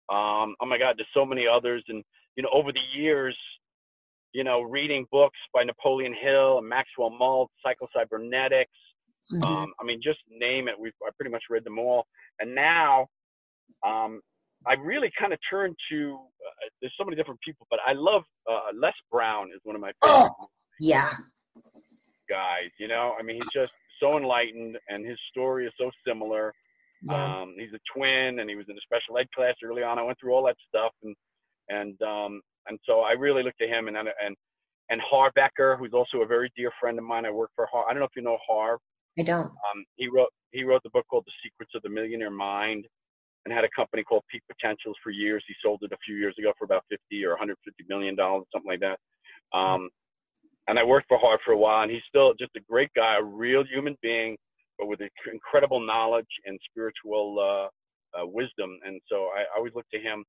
Um, 0.09 0.55
oh 0.61 0.65
my 0.65 0.77
God, 0.77 0.95
there's 0.97 1.07
so 1.13 1.25
many 1.25 1.45
others. 1.47 1.83
And, 1.87 2.03
you 2.35 2.43
know, 2.43 2.49
over 2.53 2.71
the 2.71 2.99
years, 2.99 3.37
you 4.33 4.43
know, 4.43 4.61
reading 4.61 5.05
books 5.11 5.37
by 5.53 5.63
Napoleon 5.63 6.15
Hill 6.19 6.57
and 6.57 6.67
Maxwell 6.67 7.11
Maltz, 7.11 7.49
Psychocybernetics. 7.65 8.65
Mm-hmm. 9.31 9.43
Um, 9.43 9.73
I 9.79 9.85
mean, 9.85 10.01
just 10.03 10.19
name 10.29 10.67
it. 10.67 10.75
We've 10.77 10.93
I 11.05 11.09
pretty 11.15 11.31
much 11.31 11.43
read 11.49 11.63
them 11.63 11.79
all. 11.79 12.05
And 12.39 12.53
now, 12.53 13.07
um, 13.85 14.21
I 14.67 14.73
really 14.73 15.11
kind 15.19 15.33
of 15.33 15.39
turned 15.49 15.75
to. 15.91 16.15
Uh, 16.15 16.69
there's 16.81 16.93
so 16.97 17.05
many 17.05 17.15
different 17.15 17.39
people, 17.41 17.67
but 17.69 17.79
I 17.85 17.93
love 17.93 18.23
uh, 18.49 18.71
Les 18.73 18.93
Brown 19.11 19.49
is 19.53 19.61
one 19.63 19.75
of 19.75 19.81
my 19.81 19.91
favorite. 20.01 20.31
Oh, 20.39 20.47
yeah. 20.79 21.11
Guys, 22.29 22.71
you 22.79 22.87
know, 22.87 23.13
I 23.19 23.23
mean, 23.23 23.35
he's 23.35 23.51
just 23.53 23.73
so 24.01 24.17
enlightened, 24.17 24.77
and 24.89 25.05
his 25.05 25.17
story 25.29 25.67
is 25.67 25.73
so 25.79 25.91
similar. 26.07 26.53
Yeah. 27.09 27.41
Um, 27.41 27.55
he's 27.57 27.73
a 27.73 27.79
twin, 27.95 28.39
and 28.39 28.49
he 28.49 28.55
was 28.55 28.65
in 28.69 28.77
a 28.77 28.81
special 28.81 29.17
ed 29.17 29.27
class 29.35 29.55
early 29.63 29.83
on. 29.83 29.99
I 29.99 30.03
went 30.03 30.19
through 30.19 30.33
all 30.33 30.45
that 30.45 30.57
stuff, 30.67 30.91
and 31.03 31.15
and 31.69 32.01
um, 32.01 32.41
and 32.67 32.79
so 32.85 33.01
I 33.01 33.11
really 33.11 33.43
looked 33.43 33.59
to 33.59 33.67
him 33.67 33.87
and 33.87 33.97
and 33.97 34.35
and 34.89 35.01
Harv 35.01 35.33
Eker, 35.37 35.77
who's 35.77 35.93
also 35.93 36.21
a 36.21 36.25
very 36.25 36.51
dear 36.55 36.71
friend 36.79 36.97
of 36.97 37.03
mine. 37.03 37.25
I 37.25 37.31
work 37.31 37.51
for 37.55 37.67
Harv. 37.71 37.85
I 37.89 37.93
don't 37.93 37.99
know 37.99 38.05
if 38.05 38.15
you 38.15 38.21
know 38.21 38.37
Harv. 38.47 38.79
I 39.19 39.23
don't. 39.23 39.45
Um, 39.45 39.85
he 39.95 40.07
wrote 40.07 40.29
he 40.51 40.63
wrote 40.63 40.83
the 40.83 40.89
book 40.91 41.05
called 41.09 41.25
The 41.25 41.33
Secrets 41.43 41.73
of 41.75 41.81
the 41.81 41.89
Millionaire 41.89 42.31
Mind, 42.31 42.85
and 43.45 43.53
had 43.53 43.63
a 43.63 43.69
company 43.75 44.03
called 44.03 44.23
Peak 44.31 44.41
Potentials 44.49 44.95
for 45.03 45.11
years. 45.11 45.43
He 45.47 45.53
sold 45.63 45.79
it 45.83 45.91
a 45.91 45.97
few 46.05 46.15
years 46.15 46.35
ago 46.39 46.53
for 46.57 46.65
about 46.65 46.83
50 46.89 47.25
or 47.25 47.31
150 47.31 47.83
million 47.89 48.15
dollars, 48.15 48.45
something 48.53 48.69
like 48.69 48.81
that. 48.81 48.99
Um, 49.57 49.89
and 50.67 50.79
I 50.79 50.83
worked 50.83 51.07
for 51.09 51.17
Harv 51.17 51.39
for 51.43 51.51
a 51.51 51.57
while, 51.57 51.83
and 51.83 51.91
he's 51.91 52.01
still 52.07 52.33
just 52.39 52.51
a 52.55 52.61
great 52.69 52.89
guy, 52.95 53.17
a 53.19 53.23
real 53.23 53.63
human 53.65 53.97
being 54.01 54.37
but 54.77 54.87
with 54.87 54.99
incredible 55.31 55.79
knowledge 55.79 56.29
and 56.45 56.59
spiritual 56.69 57.37
uh, 57.39 57.67
uh, 58.17 58.25
wisdom. 58.25 58.77
And 58.85 58.99
so 59.09 59.29
I, 59.35 59.41
I, 59.41 59.57
always 59.57 59.73
look 59.75 59.89
to 59.93 59.99
him. 59.99 60.23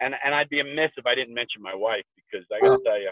And 0.00 0.14
and 0.24 0.34
I'd 0.34 0.48
be 0.48 0.60
amiss 0.60 0.92
if 0.96 1.06
I 1.06 1.14
didn't 1.14 1.34
mention 1.34 1.60
my 1.60 1.74
wife 1.74 2.04
because 2.16 2.46
I 2.52 2.64
got 2.64 2.76
to 2.76 2.82
tell 2.84 3.00
you, 3.00 3.10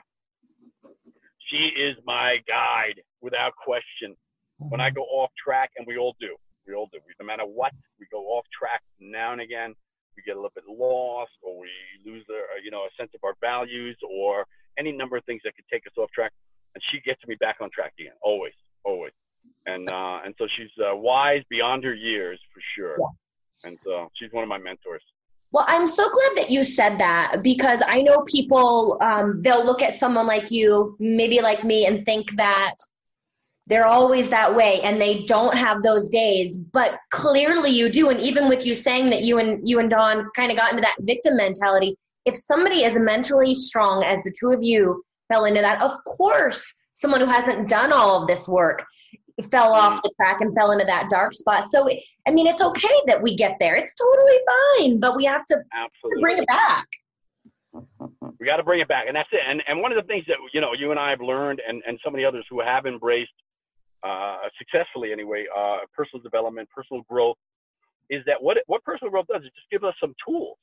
she 1.51 1.75
is 1.75 1.97
my 2.05 2.39
guide 2.47 3.01
without 3.21 3.53
question. 3.57 4.15
When 4.59 4.81
I 4.81 4.91
go 4.91 5.03
off 5.03 5.31
track, 5.37 5.71
and 5.77 5.87
we 5.87 5.99
all 5.99 6.15
do, 6.21 6.35
we 6.67 6.75
all 6.75 6.89
do. 6.93 6.99
No 7.21 7.27
matter 7.27 7.43
what, 7.43 7.73
we 8.01 8.07
go 8.11 8.23
off 8.39 8.47
track 8.57 8.81
now 9.01 9.33
and 9.33 9.41
again. 9.41 9.75
We 10.17 10.23
get 10.23 10.33
a 10.33 10.41
little 10.41 10.55
bit 10.55 10.65
lost, 10.67 11.33
or 11.43 11.61
we 11.61 11.69
lose 12.07 12.25
uh, 12.31 12.35
you 12.65 12.71
know, 12.71 12.87
a 12.87 12.93
sense 12.97 13.11
of 13.15 13.21
our 13.25 13.35
values, 13.43 13.99
or 14.09 14.47
any 14.79 14.93
number 14.93 15.17
of 15.17 15.25
things 15.25 15.43
that 15.45 15.57
could 15.57 15.67
take 15.71 15.83
us 15.87 15.93
off 15.99 16.11
track. 16.15 16.33
And 16.75 16.83
she 16.91 17.01
gets 17.01 17.21
me 17.27 17.37
back 17.41 17.57
on 17.61 17.69
track 17.75 17.93
again, 17.99 18.15
always, 18.23 18.55
always 18.85 19.13
and 19.67 19.89
uh, 19.91 20.21
and 20.25 20.35
so 20.39 20.47
she's 20.57 20.71
uh, 20.81 20.97
wise 20.97 21.43
beyond 21.51 21.85
her 21.85 21.95
years 21.95 22.41
for 22.53 22.61
sure. 22.77 22.97
Yeah. 22.99 23.69
And 23.69 23.79
so 23.85 24.09
she's 24.15 24.33
one 24.33 24.43
of 24.43 24.49
my 24.49 24.59
mentors. 24.59 25.03
Well, 25.53 25.65
I'm 25.69 25.87
so 25.87 26.09
glad 26.11 26.37
that 26.37 26.51
you 26.51 26.65
said 26.65 26.99
that 26.99 27.43
because 27.43 27.83
I 27.87 28.03
know 28.03 28.23
people 28.23 28.99
um, 29.01 29.41
they'll 29.43 29.65
look 29.65 29.83
at 29.83 29.95
someone 29.95 30.27
like 30.27 30.51
you, 30.51 30.97
maybe 30.99 31.41
like 31.41 31.65
me, 31.65 31.87
and 31.87 32.05
think 32.05 32.33
that 32.37 32.75
they're 33.67 33.87
always 33.87 34.31
that 34.31 34.55
way 34.55 34.81
and 34.83 35.01
they 35.01 35.25
don't 35.25 35.57
have 35.57 35.83
those 35.83 36.09
days 36.09 36.59
but 36.73 36.99
clearly 37.11 37.71
you 37.71 37.89
do 37.89 38.11
and 38.11 38.21
even 38.21 38.49
with 38.49 38.65
you 38.65 38.75
saying 38.75 39.11
that 39.11 39.25
you 39.25 39.39
and 39.39 39.69
you 39.69 39.81
and 39.81 39.91
Dawn 39.91 40.29
kind 40.37 40.51
of 40.51 40.57
got 40.57 40.71
into 40.71 40.83
that 40.83 40.97
victim 41.01 41.37
mentality 41.37 41.97
if 42.25 42.37
somebody 42.37 42.85
as 42.85 42.97
mentally 42.97 43.55
strong 43.55 44.05
as 44.05 44.23
the 44.23 44.33
two 44.39 44.53
of 44.53 44.63
you 44.63 45.03
fell 45.33 45.45
into 45.45 45.61
that 45.61 45.83
of 45.83 45.93
course 46.05 46.81
someone 46.93 47.21
who 47.21 47.27
hasn't 47.27 47.69
done 47.69 47.93
all 47.93 48.23
of 48.23 48.29
this 48.29 48.49
work 48.49 48.85
fell 49.45 49.73
off 49.73 50.03
the 50.03 50.11
track 50.17 50.41
and 50.41 50.55
fell 50.55 50.73
into 50.73 50.85
that 50.85 51.11
dark 51.11 51.35
spot. 51.35 51.65
So, 51.65 51.89
I 52.27 52.31
mean, 52.31 52.47
it's 52.47 52.63
okay 52.63 52.95
that 53.07 53.23
we 53.23 53.35
get 53.35 53.57
there. 53.61 53.77
It's 53.77 53.95
totally 53.95 54.39
fine, 54.79 55.01
but 55.01 55.17
we 55.17 55.25
have 55.25 55.45
to 55.47 55.63
Absolutely. 55.73 56.23
bring 56.23 56.39
it 56.39 56.47
back. 56.47 56.87
We 58.39 58.47
got 58.47 58.57
to 58.57 58.65
bring 58.65 58.81
it 58.81 58.89
back, 58.89 59.05
and 59.07 59.15
that's 59.15 59.29
it. 59.33 59.41
And 59.47 59.63
and 59.69 59.83
one 59.83 59.93
of 59.93 59.97
the 59.97 60.07
things 60.07 60.25
that 60.29 60.37
you 60.55 60.61
know 60.61 60.73
you 60.73 60.91
and 60.91 61.01
I 61.01 61.11
have 61.11 61.21
learned, 61.21 61.61
and 61.67 61.83
and 61.87 61.99
so 62.03 62.11
many 62.11 62.25
others 62.25 62.47
who 62.49 62.61
have 62.61 62.87
embraced 62.87 63.31
uh, 64.03 64.49
successfully 64.59 65.13
anyway, 65.13 65.45
uh, 65.55 65.79
personal 65.95 66.23
development, 66.23 66.69
personal 66.75 67.03
growth, 67.09 67.37
is 68.09 68.23
that 68.27 68.41
what 68.41 68.57
what 68.67 68.83
personal 68.85 69.11
growth 69.11 69.27
does 69.29 69.43
is 69.43 69.51
just 69.55 69.71
give 69.71 69.85
us 69.85 69.95
some 70.01 70.15
tools. 70.27 70.57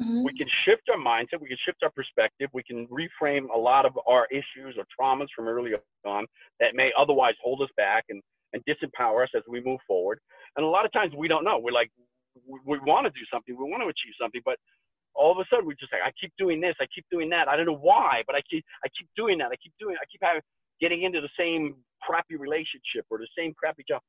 Mm-hmm. 0.00 0.22
We 0.22 0.32
can 0.36 0.46
shift 0.64 0.82
our 0.90 0.98
mindset, 0.98 1.40
we 1.40 1.48
can 1.48 1.58
shift 1.64 1.82
our 1.82 1.90
perspective, 1.90 2.48
we 2.52 2.62
can 2.62 2.86
reframe 2.86 3.46
a 3.54 3.58
lot 3.58 3.84
of 3.84 3.98
our 4.06 4.26
issues 4.30 4.76
or 4.78 4.84
traumas 4.94 5.26
from 5.34 5.48
early 5.48 5.72
on 6.06 6.26
that 6.60 6.74
may 6.74 6.90
otherwise 6.96 7.34
hold 7.42 7.62
us 7.62 7.68
back 7.76 8.04
and, 8.08 8.22
and 8.52 8.62
disempower 8.64 9.24
us 9.24 9.30
as 9.36 9.42
we 9.48 9.60
move 9.60 9.80
forward. 9.86 10.20
And 10.56 10.64
a 10.64 10.68
lot 10.68 10.84
of 10.84 10.92
times 10.92 11.12
we 11.16 11.26
don't 11.26 11.44
know. 11.44 11.58
We're 11.58 11.72
like, 11.72 11.90
we, 12.46 12.60
we 12.64 12.78
want 12.86 13.06
to 13.06 13.10
do 13.10 13.26
something, 13.32 13.56
we 13.58 13.68
want 13.68 13.82
to 13.82 13.88
achieve 13.88 14.14
something, 14.20 14.40
but 14.44 14.56
all 15.14 15.32
of 15.32 15.38
a 15.38 15.44
sudden 15.50 15.66
we 15.66 15.74
just 15.74 15.92
like, 15.92 16.02
I 16.06 16.12
keep 16.20 16.32
doing 16.38 16.60
this, 16.60 16.76
I 16.80 16.86
keep 16.94 17.04
doing 17.10 17.28
that. 17.30 17.48
I 17.48 17.56
don't 17.56 17.66
know 17.66 17.82
why, 17.82 18.22
but 18.26 18.36
I 18.36 18.40
keep, 18.48 18.64
I 18.84 18.88
keep 18.96 19.08
doing 19.16 19.38
that. 19.38 19.50
I 19.50 19.56
keep 19.58 19.74
doing, 19.80 19.96
I 19.98 20.06
keep 20.06 20.22
having, 20.22 20.42
getting 20.80 21.02
into 21.02 21.20
the 21.20 21.30
same 21.36 21.74
crappy 22.02 22.36
relationship 22.36 23.02
or 23.10 23.18
the 23.18 23.26
same 23.36 23.52
crappy 23.58 23.82
job. 23.88 24.00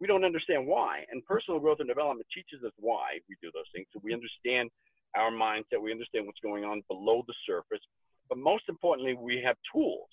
We 0.00 0.06
don't 0.06 0.24
understand 0.24 0.66
why. 0.66 1.04
And 1.10 1.24
personal 1.24 1.60
growth 1.60 1.80
and 1.80 1.88
development 1.88 2.26
teaches 2.32 2.64
us 2.64 2.72
why 2.78 3.20
we 3.28 3.36
do 3.42 3.50
those 3.52 3.68
things. 3.74 3.86
So 3.92 4.00
we 4.02 4.12
understand 4.12 4.70
our 5.16 5.30
mindset. 5.30 5.80
We 5.82 5.92
understand 5.92 6.26
what's 6.26 6.40
going 6.40 6.64
on 6.64 6.82
below 6.88 7.22
the 7.26 7.34
surface. 7.46 7.82
But 8.28 8.38
most 8.38 8.64
importantly, 8.68 9.14
we 9.14 9.42
have 9.44 9.56
tools. 9.72 10.08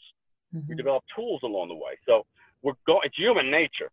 Mm-hmm. 0.56 0.70
We 0.70 0.76
develop 0.76 1.04
tools 1.16 1.42
along 1.44 1.70
the 1.70 1.76
way. 1.76 1.98
So 2.06 2.24
we're 2.62 2.74
going, 2.86 3.02
it's 3.04 3.18
human 3.18 3.50
nature 3.50 3.90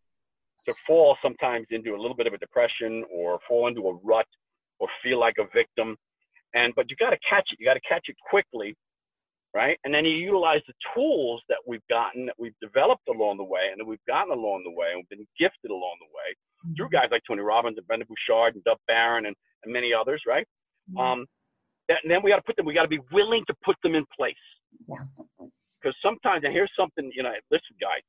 to 0.67 0.75
fall 0.87 1.17
sometimes 1.23 1.67
into 1.71 1.95
a 1.95 2.01
little 2.01 2.17
bit 2.17 2.27
of 2.27 2.35
a 2.35 2.39
depression 2.39 3.05
or 3.13 3.39
fall 3.49 3.69
into 3.69 3.89
a 3.89 3.95
rut 4.05 4.27
or 4.79 4.89
feel 5.03 5.19
like 5.19 5.37
a 5.39 5.45
victim. 5.55 5.97
And, 6.55 6.75
but 6.75 6.91
you 6.91 6.97
got 6.97 7.11
to 7.11 7.19
catch 7.29 7.49
it. 7.53 7.59
You 7.59 7.67
got 7.67 7.75
to 7.75 7.89
catch 7.89 8.07
it 8.09 8.17
quickly 8.29 8.77
right? 9.55 9.79
And 9.85 9.93
then 9.93 10.05
you 10.05 10.13
utilize 10.13 10.61
the 10.67 10.75
tools 10.95 11.43
that 11.49 11.59
we've 11.67 11.87
gotten, 11.89 12.27
that 12.27 12.37
we've 12.39 12.55
developed 12.61 13.09
along 13.09 13.39
the 13.39 13.45
way, 13.45 13.69
and 13.71 13.81
that 13.81 13.85
we've 13.85 14.05
gotten 14.07 14.33
along 14.33 14.63
the 14.65 14.71
way, 14.71 14.89
and 14.93 14.99
we've 15.03 15.19
been 15.19 15.27
gifted 15.39 15.71
along 15.71 15.99
the 15.99 16.11
way 16.15 16.29
mm-hmm. 16.35 16.75
through 16.77 16.91
guys 16.91 17.09
like 17.11 17.23
Tony 17.27 17.43
Robbins 17.43 17.77
and 17.77 17.87
Brendon 17.87 18.07
Burchard 18.09 18.55
and 18.55 18.65
Dov 18.65 18.79
Baron 18.87 19.27
and, 19.27 19.37
and 19.65 19.73
many 19.73 19.93
others, 19.93 20.23
right? 20.27 20.47
Mm-hmm. 20.91 20.99
Um, 20.99 21.27
that, 21.89 21.99
and 22.03 22.11
then 22.11 22.23
we 22.23 22.31
got 22.31 22.37
to 22.37 22.43
put 22.43 22.57
them. 22.57 22.67
We 22.67 22.75
got 22.75 22.83
to 22.83 22.89
be 22.89 23.01
willing 23.13 23.45
to 23.47 23.55
put 23.65 23.77
them 23.83 23.95
in 23.95 24.05
place. 24.15 24.35
Yeah. 24.89 25.07
Because 25.81 25.97
sometimes, 26.03 26.45
and 26.45 26.53
here's 26.53 26.71
something, 26.77 27.11
you 27.15 27.23
know, 27.23 27.33
listen, 27.51 27.75
guys, 27.81 28.05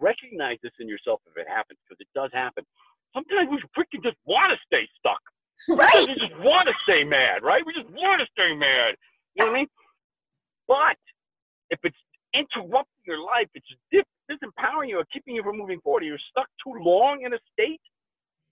recognize 0.00 0.56
this 0.62 0.72
in 0.80 0.88
yourself 0.88 1.20
if 1.28 1.36
it 1.36 1.46
happens, 1.46 1.78
because 1.84 2.00
it 2.00 2.08
does 2.14 2.30
happen. 2.32 2.64
Sometimes 3.12 3.50
we 3.50 3.58
freaking 3.76 4.02
just 4.02 4.16
want 4.24 4.50
to 4.50 4.58
stay 4.64 4.88
stuck. 4.98 5.20
Right. 5.68 6.08
We 6.08 6.14
just 6.14 6.38
want 6.40 6.68
to 6.68 6.74
stay 6.82 7.04
mad, 7.04 7.42
right? 7.42 7.62
We 7.66 7.74
just 7.74 7.90
want 7.90 8.20
to 8.22 8.26
stay 8.32 8.56
mad. 8.56 8.96
You 9.34 9.44
know 9.44 9.52
what 9.52 9.56
I 9.56 9.58
mean? 9.60 9.68
But 10.66 10.98
if 11.68 11.78
it's 11.84 11.98
interrupting 12.32 13.04
your 13.04 13.20
life, 13.20 13.48
it's 13.54 13.66
disempowering 13.92 14.88
you 14.88 14.98
or 14.98 15.04
keeping 15.12 15.34
you 15.34 15.42
from 15.42 15.58
moving 15.58 15.80
forward, 15.80 16.04
you're 16.04 16.18
stuck 16.30 16.48
too 16.64 16.72
long 16.80 17.22
in 17.22 17.34
a 17.34 17.38
state, 17.52 17.82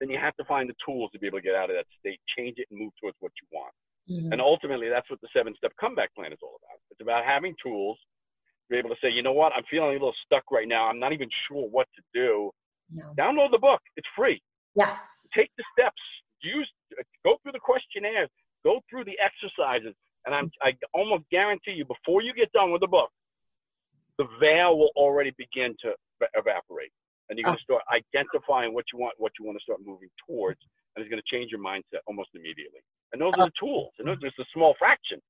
then 0.01 0.11
you 0.11 0.19
have 0.19 0.37
to 0.37 0.45
find 0.45 0.69
the 0.69 0.75
tools 0.85 1.11
to 1.13 1.19
be 1.19 1.27
able 1.27 1.39
to 1.39 1.43
get 1.43 1.55
out 1.55 1.71
of 1.71 1.77
that 1.77 1.87
state, 1.99 2.21
change 2.37 2.59
it, 2.59 2.69
and 2.71 2.79
move 2.79 2.93
towards 3.01 3.17
what 3.21 3.33
you 3.41 3.49
want. 3.51 3.75
Mm-hmm. 4.11 4.33
And 4.33 4.41
ultimately, 4.41 4.89
that's 4.89 5.09
what 5.11 5.21
the 5.21 5.29
seven 5.37 5.55
step 5.57 5.73
comeback 5.81 6.15
plan 6.15 6.33
is 6.33 6.39
all 6.43 6.57
about. 6.63 6.81
It's 6.91 7.01
about 7.01 7.25
having 7.25 7.55
tools 7.63 7.99
to 7.99 8.75
be 8.75 8.79
able 8.79 8.91
to 8.91 8.97
say, 9.03 9.11
you 9.11 9.23
know 9.23 9.33
what, 9.33 9.53
I'm 9.55 9.65
feeling 9.71 9.91
a 9.91 9.93
little 9.93 10.15
stuck 10.25 10.45
right 10.51 10.69
now. 10.69 10.89
I'm 10.89 10.99
not 10.99 11.13
even 11.13 11.29
sure 11.49 11.69
what 11.69 11.89
to 11.97 12.03
do. 12.15 12.51
No. 12.91 13.13
Download 13.19 13.51
the 13.51 13.59
book, 13.59 13.81
it's 13.97 14.09
free. 14.17 14.41
Yeah. 14.75 14.97
Take 15.37 15.51
the 15.59 15.65
steps, 15.73 16.01
use, 16.43 16.71
go 17.25 17.37
through 17.43 17.53
the 17.53 17.61
questionnaires, 17.61 18.31
go 18.65 18.81
through 18.89 19.05
the 19.05 19.19
exercises, 19.21 19.95
and 20.25 20.35
I'm, 20.35 20.51
I 20.63 20.73
almost 20.95 21.25
guarantee 21.31 21.73
you, 21.73 21.85
before 21.85 22.23
you 22.23 22.33
get 22.33 22.51
done 22.53 22.73
with 22.73 22.81
the 22.81 22.89
book, 22.89 23.11
the 24.17 24.27
veil 24.41 24.79
will 24.79 24.91
already 24.97 25.33
begin 25.37 25.77
to 25.83 25.93
evaporate, 26.35 26.93
and 27.29 27.39
you're 27.39 27.45
going 27.45 27.57
to 27.57 27.65
oh. 27.71 27.79
start 27.79 27.83
identifying 27.93 28.73
what 28.75 28.85
you 28.93 28.99
want, 28.99 29.15
what 29.19 29.33
you 29.39 29.47
want 29.47 29.59
to 29.59 29.63
start 29.63 29.81
moving 29.85 30.09
towards, 30.27 30.61
and 30.95 31.05
it's 31.05 31.11
going 31.11 31.23
to 31.23 31.31
change 31.31 31.51
your 31.51 31.61
mindset 31.61 32.01
almost 32.07 32.31
immediately. 32.35 32.81
And 33.13 33.21
those 33.21 33.33
oh. 33.37 33.43
are 33.43 33.47
the 33.47 33.59
tools, 33.59 33.93
and 33.99 34.09
those 34.09 34.17
are 34.17 34.29
just 34.29 34.39
a 34.39 34.45
small 34.53 34.75
fraction 34.79 35.21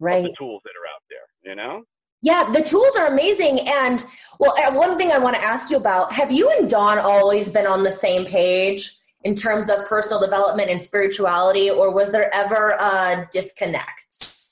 right. 0.00 0.18
of 0.18 0.24
the 0.24 0.34
tools 0.38 0.62
that 0.64 0.72
are 0.74 0.88
out 0.90 1.04
there. 1.10 1.50
You 1.50 1.56
know. 1.56 1.82
Yeah, 2.22 2.50
the 2.50 2.62
tools 2.62 2.96
are 2.96 3.06
amazing. 3.06 3.60
And 3.68 4.02
well, 4.40 4.54
uh, 4.56 4.72
one 4.72 4.96
thing 4.96 5.12
I 5.12 5.18
want 5.18 5.36
to 5.36 5.42
ask 5.42 5.70
you 5.70 5.76
about 5.76 6.12
have 6.12 6.32
you 6.32 6.50
and 6.50 6.68
Dawn 6.70 6.98
always 6.98 7.52
been 7.52 7.66
on 7.66 7.82
the 7.82 7.92
same 7.92 8.24
page 8.24 8.94
in 9.24 9.34
terms 9.34 9.70
of 9.70 9.86
personal 9.86 10.20
development 10.20 10.70
and 10.70 10.82
spirituality, 10.82 11.70
or 11.70 11.92
was 11.92 12.12
there 12.12 12.34
ever 12.34 12.70
a 12.80 13.28
disconnect? 13.30 14.43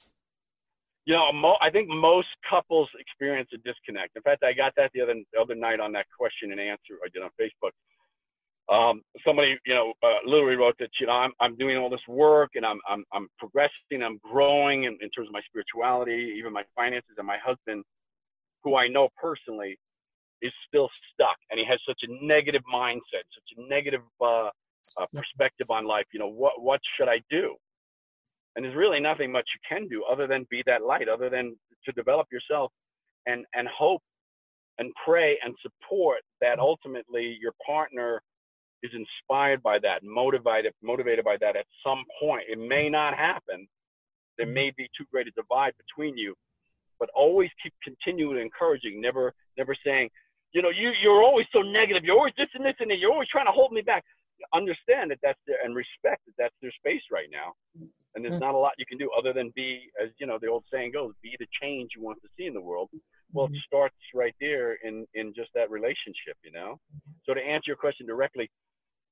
You 1.05 1.15
know, 1.15 1.33
mo- 1.33 1.59
I 1.61 1.71
think 1.71 1.89
most 1.89 2.29
couples 2.49 2.89
experience 2.99 3.49
a 3.53 3.59
disconnect. 3.59 4.17
In 4.17 4.23
fact, 4.23 4.45
I 4.45 4.53
got 4.53 4.73
that 4.77 4.91
the 4.95 5.01
other 5.01 5.15
the 5.33 5.41
other 5.41 5.55
night 5.55 5.81
on 5.81 5.93
that 5.93 6.07
question 6.17 6.53
and 6.53 6.61
answer 6.61 6.99
I 7.05 7.09
did 7.13 7.23
on 7.23 7.31
Facebook. 7.41 7.73
Um, 8.73 9.03
somebody, 9.27 9.59
you 9.67 9.75
know, 9.75 9.93
uh, 10.05 10.23
literally 10.25 10.55
wrote 10.55 10.77
that, 10.79 10.91
you 11.01 11.07
know, 11.07 11.15
I'm 11.15 11.33
I'm 11.41 11.57
doing 11.57 11.77
all 11.77 11.91
this 11.91 12.07
work 12.07 12.51
and 12.55 12.65
I'm 12.65 12.79
I'm 12.89 13.05
I'm 13.13 13.29
progressing, 13.39 14.03
I'm 14.03 14.19
growing 14.23 14.85
in, 14.85 14.97
in 15.01 15.11
terms 15.11 15.29
of 15.29 15.33
my 15.33 15.43
spirituality, 15.49 16.35
even 16.39 16.53
my 16.53 16.63
finances, 16.77 17.17
and 17.19 17.27
my 17.27 17.39
husband, 17.45 17.83
who 18.63 18.77
I 18.77 18.87
know 18.87 19.09
personally, 19.21 19.77
is 20.41 20.53
still 20.69 20.89
stuck, 21.13 21.37
and 21.51 21.59
he 21.59 21.67
has 21.69 21.81
such 21.87 21.99
a 22.03 22.25
negative 22.25 22.63
mindset, 22.73 23.27
such 23.35 23.59
a 23.59 23.69
negative 23.69 24.03
uh, 24.21 24.51
uh, 25.01 25.07
perspective 25.13 25.69
on 25.71 25.85
life. 25.85 26.07
You 26.13 26.21
know, 26.21 26.29
what 26.29 26.63
what 26.63 26.81
should 26.97 27.09
I 27.09 27.21
do? 27.29 27.57
And 28.55 28.65
there's 28.65 28.77
really 28.77 29.01
nothing 29.01 29.33
much 29.33 29.49
you 29.55 29.61
can 29.69 29.89
do 29.89 30.05
other 30.11 30.27
than 30.27 30.47
be 30.51 30.63
that 30.67 30.83
light 30.83 31.09
other 31.09 31.31
than 31.31 31.57
to 31.85 31.93
develop 31.93 32.27
yourself 32.31 32.71
and 33.27 33.45
and 33.55 33.69
hope 33.69 34.03
and 34.79 34.93
pray 35.05 35.39
and 35.45 35.55
support 35.63 36.21
that 36.41 36.59
ultimately 36.59 37.37
your 37.41 37.53
partner 37.65 38.23
is 38.83 38.91
inspired 38.95 39.63
by 39.63 39.79
that 39.79 40.03
motivated 40.03 40.73
motivated 40.83 41.25
by 41.25 41.37
that 41.41 41.57
at 41.57 41.67
some 41.85 42.05
point. 42.21 42.45
It 42.49 42.59
may 42.59 42.89
not 42.89 43.15
happen. 43.15 43.67
There 44.39 44.47
mm-hmm. 44.47 44.55
may 44.55 44.73
be 44.77 44.89
too 44.97 45.05
great 45.11 45.29
a 45.29 45.31
divide 45.33 45.73
between 45.77 46.17
you 46.17 46.35
but 46.99 47.11
always 47.17 47.51
keep 47.61 47.75
continuing 47.83 48.41
encouraging 48.41 49.01
never 49.01 49.35
never 49.59 49.75
saying 49.85 50.09
you 50.53 50.63
know 50.63 50.71
you 50.71 50.93
you're 51.03 51.23
always 51.23 51.47
so 51.53 51.61
negative. 51.61 52.05
You're 52.05 52.19
always 52.19 52.35
this 52.37 52.49
and 52.55 52.65
this 52.65 52.75
and 52.81 52.91
that 52.91 52.99
you're 52.99 53.13
always 53.13 53.29
trying 53.29 53.47
to 53.47 53.53
hold 53.53 53.73
me 53.73 53.83
back. 53.83 54.05
Understand 54.55 55.11
that 55.11 55.19
that's 55.23 55.39
their 55.47 55.57
and 55.65 55.75
respect 55.75 56.23
that 56.27 56.35
that's 56.39 56.55
their 56.61 56.73
space 56.73 57.03
right 57.11 57.29
now 57.31 57.55
and 58.15 58.25
there's 58.25 58.35
mm-hmm. 58.35 58.45
not 58.45 58.55
a 58.55 58.59
lot 58.59 58.73
you 58.79 58.87
can 58.87 58.99
do 58.99 59.11
other 59.17 59.33
than 59.33 59.53
be, 59.55 59.91
as 60.03 60.11
you 60.19 60.27
know, 60.27 60.39
the 60.41 60.49
old 60.49 60.65
saying 60.73 60.93
goes, 60.93 61.13
be 61.23 61.35
the 61.39 61.47
change 61.61 61.91
you 61.97 62.03
want 62.03 62.19
to 62.23 62.29
see 62.37 62.47
in 62.47 62.55
the 62.55 62.61
world. 62.61 62.91
Well, 63.33 63.47
it 63.47 63.51
mm-hmm. 63.51 63.67
starts 63.67 63.97
right 64.15 64.35
there 64.41 64.77
in 64.85 65.07
in 65.15 65.33
just 65.35 65.51
that 65.55 65.71
relationship, 65.71 66.37
you 66.45 66.53
know. 66.53 66.79
So 67.25 67.35
to 67.35 67.41
answer 67.41 67.69
your 67.69 67.77
question 67.77 68.07
directly, 68.07 68.51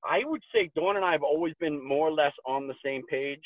I 0.05 0.21
would 0.25 0.43
say 0.55 0.71
Dawn 0.75 0.97
and 0.97 1.05
I 1.05 1.13
have 1.13 1.23
always 1.23 1.55
been 1.61 1.83
more 1.87 2.09
or 2.09 2.13
less 2.13 2.35
on 2.47 2.69
the 2.69 2.75
same 2.85 3.03
page. 3.09 3.43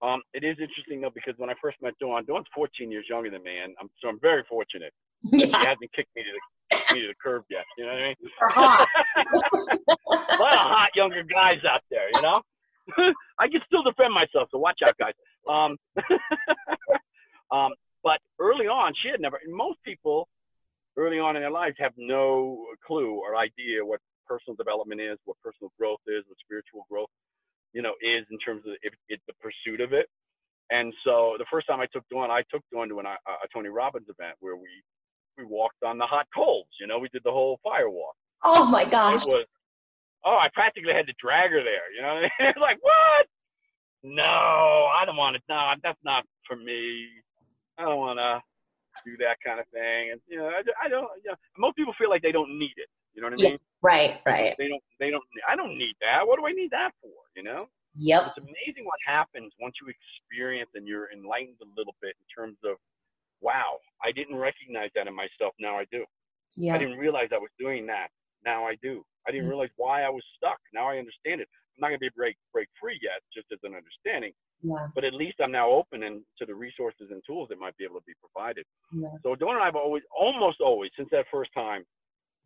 Um, 0.00 0.22
it 0.32 0.44
is 0.44 0.56
interesting 0.60 1.00
though 1.00 1.10
because 1.12 1.34
when 1.38 1.50
I 1.50 1.54
first 1.60 1.76
met 1.82 1.94
Dawn, 2.00 2.24
Dawn's 2.24 2.46
14 2.54 2.90
years 2.90 3.06
younger 3.10 3.30
than 3.30 3.42
me, 3.42 3.58
and 3.58 3.74
I'm, 3.80 3.90
so 4.00 4.08
I'm 4.08 4.20
very 4.20 4.44
fortunate 4.48 4.92
yeah. 5.22 5.46
she 5.46 5.52
hasn't 5.52 5.92
kicked 5.94 6.14
me 6.16 6.22
to 6.22 6.30
the 6.32 6.94
me 6.94 7.00
to 7.02 7.08
the 7.08 7.14
curb 7.22 7.44
yet. 7.50 7.64
You 7.76 7.86
know 7.86 7.94
what 7.94 8.04
I 8.04 8.06
mean? 8.08 8.16
Hot. 8.40 8.88
a 9.16 10.42
lot 10.42 10.52
of 10.52 10.60
hot 10.60 10.90
younger 10.94 11.22
guys 11.22 11.58
out 11.68 11.82
there, 11.90 12.08
you 12.12 12.20
know. 12.22 12.42
I 13.98 14.02
defend 14.02 14.14
myself, 14.14 14.48
so 14.50 14.58
watch 14.58 14.80
out, 14.86 14.96
guys. 14.98 15.14
Um, 15.48 15.76
um, 17.56 17.72
but 18.02 18.18
early 18.38 18.66
on, 18.66 18.92
she 19.02 19.08
had 19.08 19.20
never. 19.20 19.40
Most 19.48 19.78
people 19.84 20.28
early 20.96 21.18
on 21.18 21.36
in 21.36 21.42
their 21.42 21.50
lives 21.50 21.76
have 21.78 21.92
no 21.96 22.66
clue 22.86 23.20
or 23.20 23.36
idea 23.36 23.84
what 23.84 24.00
personal 24.26 24.56
development 24.56 25.00
is, 25.00 25.18
what 25.24 25.36
personal 25.42 25.72
growth 25.78 26.00
is, 26.06 26.24
what 26.28 26.38
spiritual 26.38 26.86
growth, 26.90 27.08
you 27.72 27.82
know, 27.82 27.94
is 28.02 28.26
in 28.30 28.38
terms 28.38 28.62
of 28.66 28.74
if 28.82 28.92
it's 29.08 29.22
the 29.26 29.34
pursuit 29.40 29.80
of 29.80 29.92
it. 29.92 30.06
And 30.70 30.92
so 31.04 31.36
the 31.38 31.46
first 31.50 31.66
time 31.66 31.80
I 31.80 31.86
took 31.92 32.04
Dawn, 32.10 32.30
I 32.30 32.42
took 32.52 32.62
Dawn 32.72 32.88
to 32.90 33.00
an, 33.00 33.06
a, 33.06 33.10
a 33.10 33.48
Tony 33.54 33.70
Robbins 33.70 34.08
event 34.08 34.36
where 34.40 34.56
we 34.56 34.68
we 35.38 35.44
walked 35.44 35.82
on 35.86 35.98
the 35.98 36.06
hot 36.06 36.26
coals. 36.34 36.66
You 36.80 36.86
know, 36.86 36.98
we 36.98 37.08
did 37.08 37.22
the 37.24 37.30
whole 37.30 37.58
fire 37.62 37.88
walk. 37.88 38.14
Oh 38.44 38.66
my 38.66 38.84
gosh! 38.84 39.24
It 39.24 39.28
was 39.28 39.46
oh, 40.26 40.36
I 40.36 40.48
practically 40.52 40.92
had 40.92 41.06
to 41.06 41.14
drag 41.20 41.50
her 41.50 41.62
there. 41.62 41.88
You 41.94 42.02
know, 42.02 42.20
it's 42.40 42.58
like 42.60 42.78
what? 42.82 43.26
No, 44.02 44.88
I 44.94 45.04
don't 45.04 45.16
want 45.16 45.36
to. 45.36 45.42
No, 45.48 45.72
that's 45.82 45.98
not 46.04 46.24
for 46.46 46.56
me. 46.56 47.06
I 47.78 47.82
don't 47.82 47.98
want 47.98 48.18
to 48.18 48.40
do 49.04 49.16
that 49.18 49.36
kind 49.44 49.60
of 49.60 49.66
thing. 49.72 50.10
And 50.12 50.20
you 50.28 50.38
know, 50.38 50.46
I, 50.46 50.62
I 50.84 50.88
don't. 50.88 51.08
You 51.24 51.30
know, 51.30 51.36
most 51.58 51.76
people 51.76 51.94
feel 51.98 52.10
like 52.10 52.22
they 52.22 52.32
don't 52.32 52.58
need 52.58 52.74
it. 52.76 52.88
You 53.14 53.22
know 53.22 53.28
what 53.28 53.40
I 53.40 53.42
mean? 53.42 53.52
Yeah, 53.52 53.82
right, 53.82 54.20
right. 54.24 54.54
They 54.58 54.68
don't. 54.68 54.82
They 55.00 55.10
don't. 55.10 55.24
I 55.48 55.56
don't 55.56 55.76
need 55.76 55.94
that. 56.00 56.26
What 56.26 56.38
do 56.38 56.46
I 56.46 56.52
need 56.52 56.70
that 56.70 56.90
for? 57.02 57.10
You 57.36 57.42
know? 57.42 57.68
Yep. 57.98 58.22
It's 58.28 58.38
amazing 58.38 58.84
what 58.84 58.98
happens 59.04 59.52
once 59.60 59.74
you 59.82 59.90
experience 59.90 60.70
and 60.74 60.86
you're 60.86 61.10
enlightened 61.10 61.58
a 61.62 61.68
little 61.76 61.96
bit 62.00 62.14
in 62.14 62.26
terms 62.30 62.56
of, 62.64 62.76
wow, 63.40 63.82
I 64.04 64.12
didn't 64.12 64.36
recognize 64.36 64.90
that 64.94 65.06
in 65.08 65.14
myself. 65.16 65.54
Now 65.58 65.78
I 65.78 65.84
do. 65.90 66.04
Yeah. 66.56 66.74
I 66.74 66.78
didn't 66.78 66.98
realize 66.98 67.28
I 67.34 67.38
was 67.38 67.50
doing 67.58 67.86
that. 67.86 68.08
Now 68.44 68.64
I 68.64 68.76
do. 68.82 69.02
I 69.28 69.30
didn't 69.30 69.46
mm. 69.46 69.50
realize 69.52 69.70
why 69.76 70.02
I 70.02 70.08
was 70.08 70.24
stuck. 70.36 70.58
Now 70.72 70.88
I 70.88 70.96
understand 70.96 71.44
it. 71.44 71.48
I'm 71.76 71.84
not 71.84 71.88
going 71.92 72.00
to 72.00 72.08
be 72.08 72.16
break 72.16 72.36
break 72.52 72.66
free 72.80 72.98
yet, 72.98 73.20
just 73.30 73.46
as 73.52 73.60
an 73.62 73.76
understanding. 73.76 74.32
Yeah. 74.62 74.88
But 74.94 75.04
at 75.04 75.14
least 75.14 75.38
I'm 75.38 75.52
now 75.52 75.70
open 75.70 76.02
and 76.02 76.22
to 76.38 76.46
the 76.46 76.54
resources 76.54 77.14
and 77.14 77.22
tools 77.22 77.48
that 77.50 77.60
might 77.60 77.76
be 77.76 77.84
able 77.84 78.00
to 78.00 78.06
be 78.08 78.18
provided. 78.18 78.66
Yeah. 78.90 79.14
So 79.22 79.36
Dawn 79.36 79.54
and 79.54 79.62
I 79.62 79.70
have 79.70 79.76
always, 79.76 80.02
almost 80.10 80.58
always, 80.60 80.90
since 80.96 81.08
that 81.12 81.26
first 81.30 81.50
time, 81.54 81.84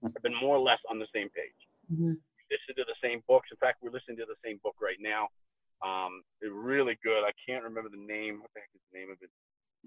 have 0.03 0.23
been 0.23 0.37
more 0.37 0.57
or 0.57 0.65
less 0.65 0.83
on 0.91 0.99
the 0.99 1.07
same 1.15 1.31
page. 1.31 1.61
Mm-hmm. 1.89 2.19
We 2.19 2.43
listen 2.51 2.75
to 2.77 2.85
the 2.85 2.99
same 3.01 3.23
books. 3.29 3.49
In 3.51 3.57
fact, 3.57 3.79
we're 3.81 3.95
listening 3.95 4.19
to 4.19 4.27
the 4.27 4.37
same 4.45 4.59
book 4.63 4.75
right 4.83 4.99
now. 5.01 5.31
Um, 5.81 6.23
it's 6.43 6.53
really 6.53 6.99
good. 7.03 7.23
I 7.25 7.33
can't 7.49 7.65
remember 7.65 7.89
the 7.89 8.03
name. 8.03 8.43
What 8.43 8.51
the 8.55 8.61
heck 8.61 8.75
is 8.75 8.83
the 8.93 8.99
name 8.99 9.11
of 9.11 9.19
it? 9.23 9.31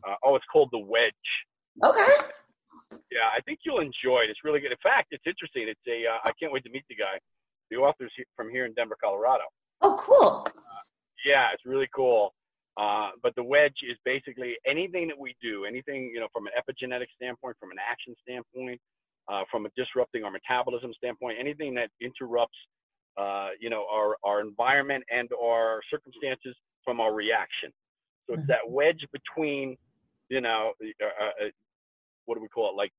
Uh, 0.07 0.15
oh, 0.23 0.35
it's 0.35 0.45
called 0.51 0.69
The 0.71 0.79
Wedge. 0.79 1.13
Okay. 1.83 2.07
Yeah, 3.11 3.29
I 3.35 3.41
think 3.41 3.59
you'll 3.65 3.79
enjoy 3.79 4.23
it. 4.25 4.29
It's 4.29 4.43
really 4.43 4.59
good. 4.59 4.71
In 4.71 4.83
fact, 4.83 5.07
it's 5.11 5.23
interesting. 5.25 5.67
It's 5.67 5.79
a. 5.87 6.07
Uh, 6.07 6.19
I 6.25 6.31
can't 6.39 6.51
wait 6.51 6.63
to 6.63 6.69
meet 6.69 6.85
the 6.89 6.95
guy. 6.95 7.19
The 7.71 7.77
author's 7.77 8.11
from 8.35 8.49
here 8.49 8.65
in 8.65 8.73
Denver, 8.73 8.97
Colorado. 9.01 9.43
Oh, 9.81 9.95
cool. 9.99 10.45
Uh, 10.47 10.51
yeah, 11.25 11.49
it's 11.53 11.65
really 11.65 11.89
cool. 11.95 12.33
Uh, 12.77 13.11
but 13.23 13.33
the 13.35 13.43
wedge 13.43 13.77
is 13.89 13.97
basically 14.03 14.55
anything 14.67 15.07
that 15.07 15.17
we 15.17 15.35
do, 15.41 15.65
anything 15.65 16.11
you 16.13 16.19
know, 16.19 16.27
from 16.33 16.45
an 16.45 16.53
epigenetic 16.59 17.07
standpoint, 17.15 17.55
from 17.59 17.71
an 17.71 17.77
action 17.79 18.13
standpoint, 18.21 18.79
uh, 19.31 19.43
from 19.49 19.65
a 19.65 19.69
disrupting 19.77 20.23
our 20.23 20.31
metabolism 20.31 20.91
standpoint, 20.97 21.37
anything 21.39 21.73
that 21.73 21.89
interrupts, 22.01 22.57
uh, 23.17 23.49
you 23.59 23.69
know, 23.69 23.85
our 23.91 24.17
our 24.25 24.41
environment 24.41 25.03
and 25.09 25.29
our 25.41 25.79
circumstances 25.89 26.55
from 26.83 26.99
our 26.99 27.13
reaction. 27.13 27.71
So 28.27 28.33
it's 28.33 28.41
mm-hmm. 28.41 28.51
that 28.51 28.69
wedge 28.69 29.05
between, 29.13 29.77
you 30.29 30.41
know, 30.41 30.73
uh, 31.01 31.05
uh, 31.05 31.49
what 32.25 32.35
do 32.35 32.41
we 32.41 32.49
call 32.49 32.69
it? 32.69 32.75
Like 32.75 32.91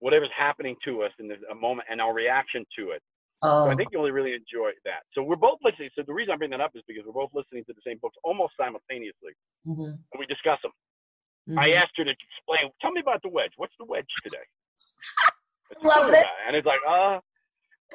whatever's 0.00 0.30
happening 0.36 0.76
to 0.84 1.02
us 1.02 1.12
in 1.18 1.30
a 1.50 1.54
moment 1.54 1.88
and 1.90 2.00
our 2.00 2.14
reaction 2.14 2.64
to 2.78 2.90
it. 2.90 3.02
Oh. 3.42 3.64
So 3.64 3.70
I 3.70 3.72
oh. 3.72 3.76
think 3.76 3.90
you'll 3.92 4.10
really 4.10 4.32
enjoy 4.32 4.70
that. 4.84 5.04
So 5.12 5.22
we're 5.22 5.36
both 5.36 5.58
listening. 5.62 5.90
So 5.96 6.02
the 6.06 6.14
reason 6.14 6.32
I 6.32 6.36
bring 6.36 6.50
that 6.50 6.60
up 6.60 6.72
is 6.74 6.82
because 6.86 7.04
we're 7.06 7.12
both 7.12 7.32
listening 7.34 7.64
to 7.66 7.72
the 7.72 7.82
same 7.86 7.98
books 8.00 8.16
almost 8.24 8.54
simultaneously, 8.56 9.32
mm-hmm. 9.66 9.96
and 9.96 10.16
we 10.18 10.26
discuss 10.26 10.58
them. 10.62 10.72
Mm-hmm. 11.48 11.58
I 11.58 11.72
asked 11.80 11.92
her 11.96 12.04
to 12.04 12.12
explain. 12.12 12.70
Tell 12.80 12.92
me 12.92 13.00
about 13.00 13.20
the 13.22 13.28
wedge. 13.28 13.52
What's 13.56 13.74
the 13.78 13.84
wedge 13.84 14.08
today? 14.22 14.44
Love 15.82 16.12
it. 16.12 16.24
And 16.46 16.56
it's 16.56 16.66
like, 16.66 16.80
uh, 16.88 17.20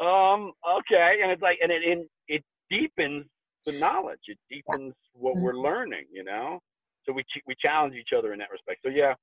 um, 0.04 0.52
okay. 0.82 1.22
And 1.24 1.32
it's 1.32 1.42
like, 1.42 1.58
and 1.62 1.72
it 1.72 1.82
it, 1.82 2.00
it 2.28 2.44
deepens 2.70 3.26
the 3.66 3.74
knowledge. 3.74 4.22
It 4.28 4.38
deepens 4.50 4.94
yeah. 4.94 5.14
what 5.14 5.36
mm-hmm. 5.36 5.44
we're 5.44 5.58
learning. 5.58 6.06
You 6.12 6.24
know. 6.24 6.60
So 7.06 7.14
we 7.14 7.24
we 7.48 7.56
challenge 7.60 7.96
each 7.96 8.14
other 8.16 8.34
in 8.34 8.40
that 8.40 8.52
respect. 8.52 8.82
So 8.86 8.90
yeah, 8.90 9.14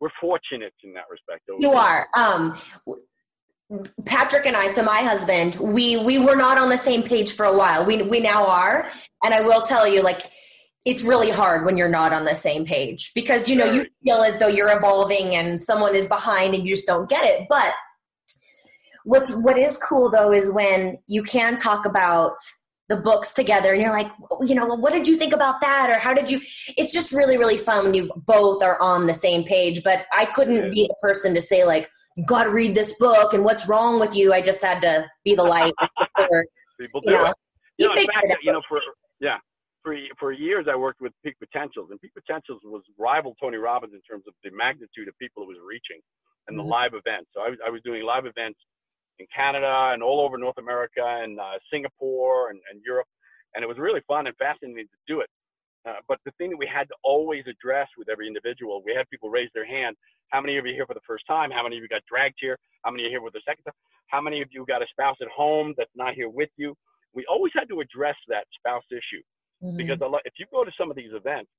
we're 0.00 0.10
fortunate 0.20 0.72
in 0.82 0.94
that 0.94 1.04
respect. 1.10 1.42
You 1.58 1.72
are. 1.72 2.08
Um, 2.16 2.58
Patrick 4.04 4.46
and 4.46 4.56
I, 4.56 4.68
so 4.68 4.82
my 4.82 4.98
husband, 4.98 5.56
we 5.56 5.96
we 5.96 6.18
were 6.18 6.34
not 6.34 6.58
on 6.58 6.70
the 6.70 6.78
same 6.78 7.02
page 7.02 7.32
for 7.32 7.44
a 7.44 7.56
while. 7.56 7.84
We 7.84 8.02
we 8.02 8.20
now 8.20 8.46
are, 8.46 8.90
and 9.22 9.32
I 9.32 9.42
will 9.42 9.62
tell 9.62 9.86
you, 9.86 10.02
like 10.02 10.22
it's 10.84 11.04
really 11.04 11.30
hard 11.30 11.64
when 11.64 11.76
you're 11.76 11.88
not 11.88 12.12
on 12.12 12.24
the 12.24 12.34
same 12.34 12.64
page 12.64 13.12
because 13.14 13.48
you 13.48 13.54
know 13.54 13.70
you 13.70 13.86
feel 14.02 14.22
as 14.22 14.38
though 14.38 14.48
you're 14.48 14.76
evolving 14.76 15.36
and 15.36 15.60
someone 15.60 15.94
is 15.94 16.06
behind 16.06 16.54
and 16.54 16.66
you 16.66 16.74
just 16.74 16.86
don't 16.86 17.08
get 17.08 17.24
it. 17.24 17.46
But 17.48 17.74
what's 19.04 19.30
what 19.44 19.58
is 19.58 19.78
cool 19.78 20.10
though 20.10 20.32
is 20.32 20.52
when 20.52 20.98
you 21.06 21.22
can 21.22 21.54
talk 21.56 21.86
about 21.86 22.36
the 22.90 22.96
books 22.96 23.32
together 23.32 23.72
and 23.72 23.80
you're 23.80 23.90
like 23.90 24.10
you 24.42 24.54
know 24.54 24.66
well, 24.66 24.76
what 24.76 24.92
did 24.92 25.08
you 25.08 25.16
think 25.16 25.32
about 25.32 25.62
that? 25.62 25.88
Or 25.88 25.98
how 25.98 26.12
did 26.12 26.30
you 26.30 26.42
it's 26.76 26.92
just 26.92 27.12
really 27.12 27.38
really 27.38 27.56
fun 27.56 27.84
when 27.84 27.94
you 27.94 28.10
both 28.26 28.62
are 28.62 28.78
on 28.80 29.06
the 29.06 29.14
same 29.14 29.44
page 29.44 29.82
but 29.82 30.04
i 30.12 30.26
couldn't 30.26 30.74
be 30.74 30.86
the 30.86 30.94
person 31.00 31.32
to 31.34 31.40
say 31.40 31.64
like 31.64 31.88
you 32.16 32.24
got 32.24 32.44
to 32.44 32.50
read 32.50 32.74
this 32.74 32.98
book 32.98 33.32
and 33.32 33.44
what's 33.44 33.68
wrong 33.68 34.00
with 34.00 34.16
you? 34.16 34.32
I 34.32 34.40
just 34.40 34.62
had 34.62 34.80
to 34.82 35.06
be 35.24 35.34
the 35.34 35.44
light. 35.44 35.72
People 36.80 37.00
do. 37.00 37.10
you 37.10 37.16
know, 37.16 37.26
it 37.26 37.34
you 37.78 37.86
know, 37.86 37.94
in 37.94 38.06
fact, 38.06 38.26
you 38.42 38.52
know 38.52 38.62
for 38.68 38.80
yeah 39.20 39.36
for 39.82 39.94
for 40.18 40.32
years 40.32 40.66
I 40.70 40.76
worked 40.76 41.00
with 41.00 41.12
Peak 41.24 41.36
Potentials, 41.38 41.88
and 41.90 42.00
Peak 42.00 42.12
Potentials 42.14 42.60
was 42.64 42.82
rival 42.98 43.36
Tony 43.40 43.58
Robbins 43.58 43.92
in 43.94 44.00
terms 44.02 44.24
of 44.26 44.34
the 44.44 44.50
magnitude 44.50 45.08
of 45.08 45.16
people 45.18 45.42
it 45.44 45.46
was 45.46 45.58
reaching 45.66 46.00
and 46.48 46.58
the 46.58 46.62
mm-hmm. 46.62 46.72
live 46.72 46.92
events. 46.94 47.30
So 47.34 47.42
I 47.42 47.50
was 47.50 47.58
I 47.66 47.70
was 47.70 47.80
doing 47.82 48.02
live 48.02 48.26
events 48.26 48.58
in 49.20 49.26
Canada 49.28 49.92
and 49.92 50.02
all 50.02 50.20
over 50.20 50.38
North 50.38 50.58
America 50.58 51.04
and 51.04 51.38
uh, 51.38 51.60
Singapore 51.70 52.50
and, 52.50 52.58
and 52.72 52.80
Europe. 52.82 53.06
And 53.54 53.62
it 53.62 53.68
was 53.68 53.78
really 53.78 54.00
fun 54.08 54.26
and 54.26 54.36
fascinating 54.36 54.86
to 54.88 55.00
do 55.06 55.20
it. 55.20 55.28
Uh, 55.86 56.00
but 56.08 56.18
the 56.24 56.32
thing 56.36 56.50
that 56.50 56.58
we 56.58 56.68
had 56.68 56.88
to 56.88 56.94
always 57.04 57.44
address 57.48 57.88
with 57.96 58.08
every 58.08 58.26
individual, 58.26 58.82
we 58.84 58.94
had 58.94 59.08
people 59.08 59.30
raise 59.30 59.48
their 59.54 59.66
hand. 59.66 59.96
How 60.28 60.40
many 60.40 60.58
of 60.58 60.66
you 60.66 60.74
here 60.74 60.86
for 60.86 60.94
the 60.94 61.04
first 61.06 61.24
time? 61.26 61.50
How 61.50 61.62
many 61.62 61.76
of 61.76 61.82
you 61.82 61.88
got 61.88 62.02
dragged 62.08 62.36
here? 62.40 62.58
How 62.84 62.90
many 62.90 63.04
are 63.04 63.08
here 63.08 63.20
for 63.20 63.30
the 63.30 63.40
second 63.46 63.64
time? 63.64 63.74
How 64.08 64.20
many 64.20 64.42
of 64.42 64.48
you 64.50 64.64
got 64.66 64.82
a 64.82 64.86
spouse 64.90 65.16
at 65.20 65.28
home 65.28 65.74
that's 65.76 65.94
not 65.94 66.14
here 66.14 66.28
with 66.28 66.50
you? 66.56 66.74
We 67.14 67.24
always 67.28 67.52
had 67.54 67.68
to 67.68 67.80
address 67.80 68.16
that 68.28 68.44
spouse 68.58 68.84
issue 68.90 69.22
mm-hmm. 69.62 69.76
because 69.76 69.98
if 70.24 70.34
you 70.38 70.46
go 70.52 70.64
to 70.64 70.70
some 70.78 70.90
of 70.90 70.96
these 70.96 71.12
events 71.12 71.50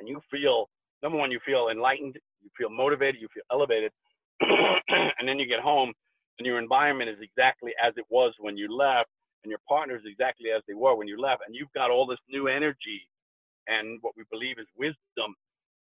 and 0.00 0.08
you 0.08 0.20
feel, 0.30 0.68
number 1.02 1.18
one, 1.18 1.30
you 1.30 1.40
feel 1.44 1.68
enlightened, 1.70 2.16
you 2.42 2.50
feel 2.56 2.70
motivated, 2.70 3.20
you 3.20 3.28
feel 3.34 3.44
elevated, 3.52 3.92
and 4.40 5.28
then 5.28 5.38
you 5.38 5.46
get 5.46 5.60
home 5.60 5.92
and 6.38 6.46
your 6.46 6.58
environment 6.58 7.10
is 7.10 7.16
exactly 7.20 7.72
as 7.82 7.94
it 7.96 8.04
was 8.10 8.34
when 8.38 8.56
you 8.56 8.74
left, 8.74 9.10
and 9.44 9.50
your 9.50 9.60
partners 9.68 10.02
exactly 10.04 10.50
as 10.50 10.62
they 10.66 10.74
were 10.74 10.94
when 10.96 11.08
you 11.08 11.20
left, 11.20 11.42
and 11.46 11.54
you've 11.54 11.72
got 11.74 11.90
all 11.90 12.06
this 12.06 12.18
new 12.28 12.48
energy 12.48 13.08
and 13.68 13.98
what 14.02 14.14
we 14.16 14.24
believe 14.30 14.58
is 14.58 14.66
wisdom, 14.78 15.34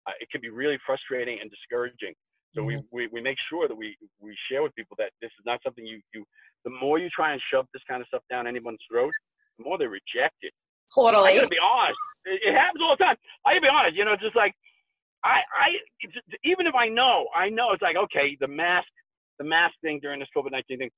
uh, 0.07 0.13
it 0.19 0.29
can 0.29 0.41
be 0.41 0.49
really 0.49 0.77
frustrating 0.85 1.39
and 1.41 1.49
discouraging. 1.49 2.13
So 2.53 2.61
mm-hmm. 2.61 2.81
we, 2.91 3.07
we, 3.07 3.19
we 3.19 3.21
make 3.21 3.37
sure 3.49 3.67
that 3.67 3.75
we, 3.75 3.97
we 4.19 4.35
share 4.49 4.63
with 4.63 4.73
people 4.75 4.95
that 4.97 5.11
this 5.21 5.31
is 5.39 5.45
not 5.45 5.59
something 5.63 5.85
you, 5.85 6.01
you, 6.13 6.25
the 6.63 6.71
more 6.71 6.99
you 6.99 7.09
try 7.09 7.33
and 7.33 7.41
shove 7.51 7.65
this 7.73 7.83
kind 7.87 8.01
of 8.01 8.07
stuff 8.07 8.23
down 8.29 8.47
anyone's 8.47 8.79
throat, 8.89 9.13
the 9.57 9.65
more 9.65 9.77
they 9.77 9.87
reject 9.87 10.37
it. 10.41 10.53
Totally. 10.93 11.31
I 11.31 11.35
gotta 11.35 11.47
be 11.47 11.57
honest. 11.61 11.97
It, 12.25 12.41
it 12.45 12.53
happens 12.53 12.81
all 12.81 12.95
the 12.97 13.03
time. 13.03 13.17
I 13.45 13.53
gotta 13.53 13.61
be 13.61 13.67
honest. 13.73 13.97
You 13.97 14.05
know, 14.05 14.15
just 14.21 14.35
like 14.35 14.53
I, 15.23 15.41
I, 15.49 15.67
even 16.45 16.67
if 16.67 16.75
I 16.75 16.87
know, 16.87 17.25
I 17.35 17.49
know 17.49 17.73
it's 17.73 17.81
like 17.81 17.97
okay, 17.97 18.37
the 18.39 18.47
mask 18.47 18.87
the 19.39 19.45
mask 19.45 19.75
thing 19.81 19.99
during 20.01 20.19
this 20.19 20.29
COVID 20.35 20.51
19 20.51 20.77
thing, 20.77 20.91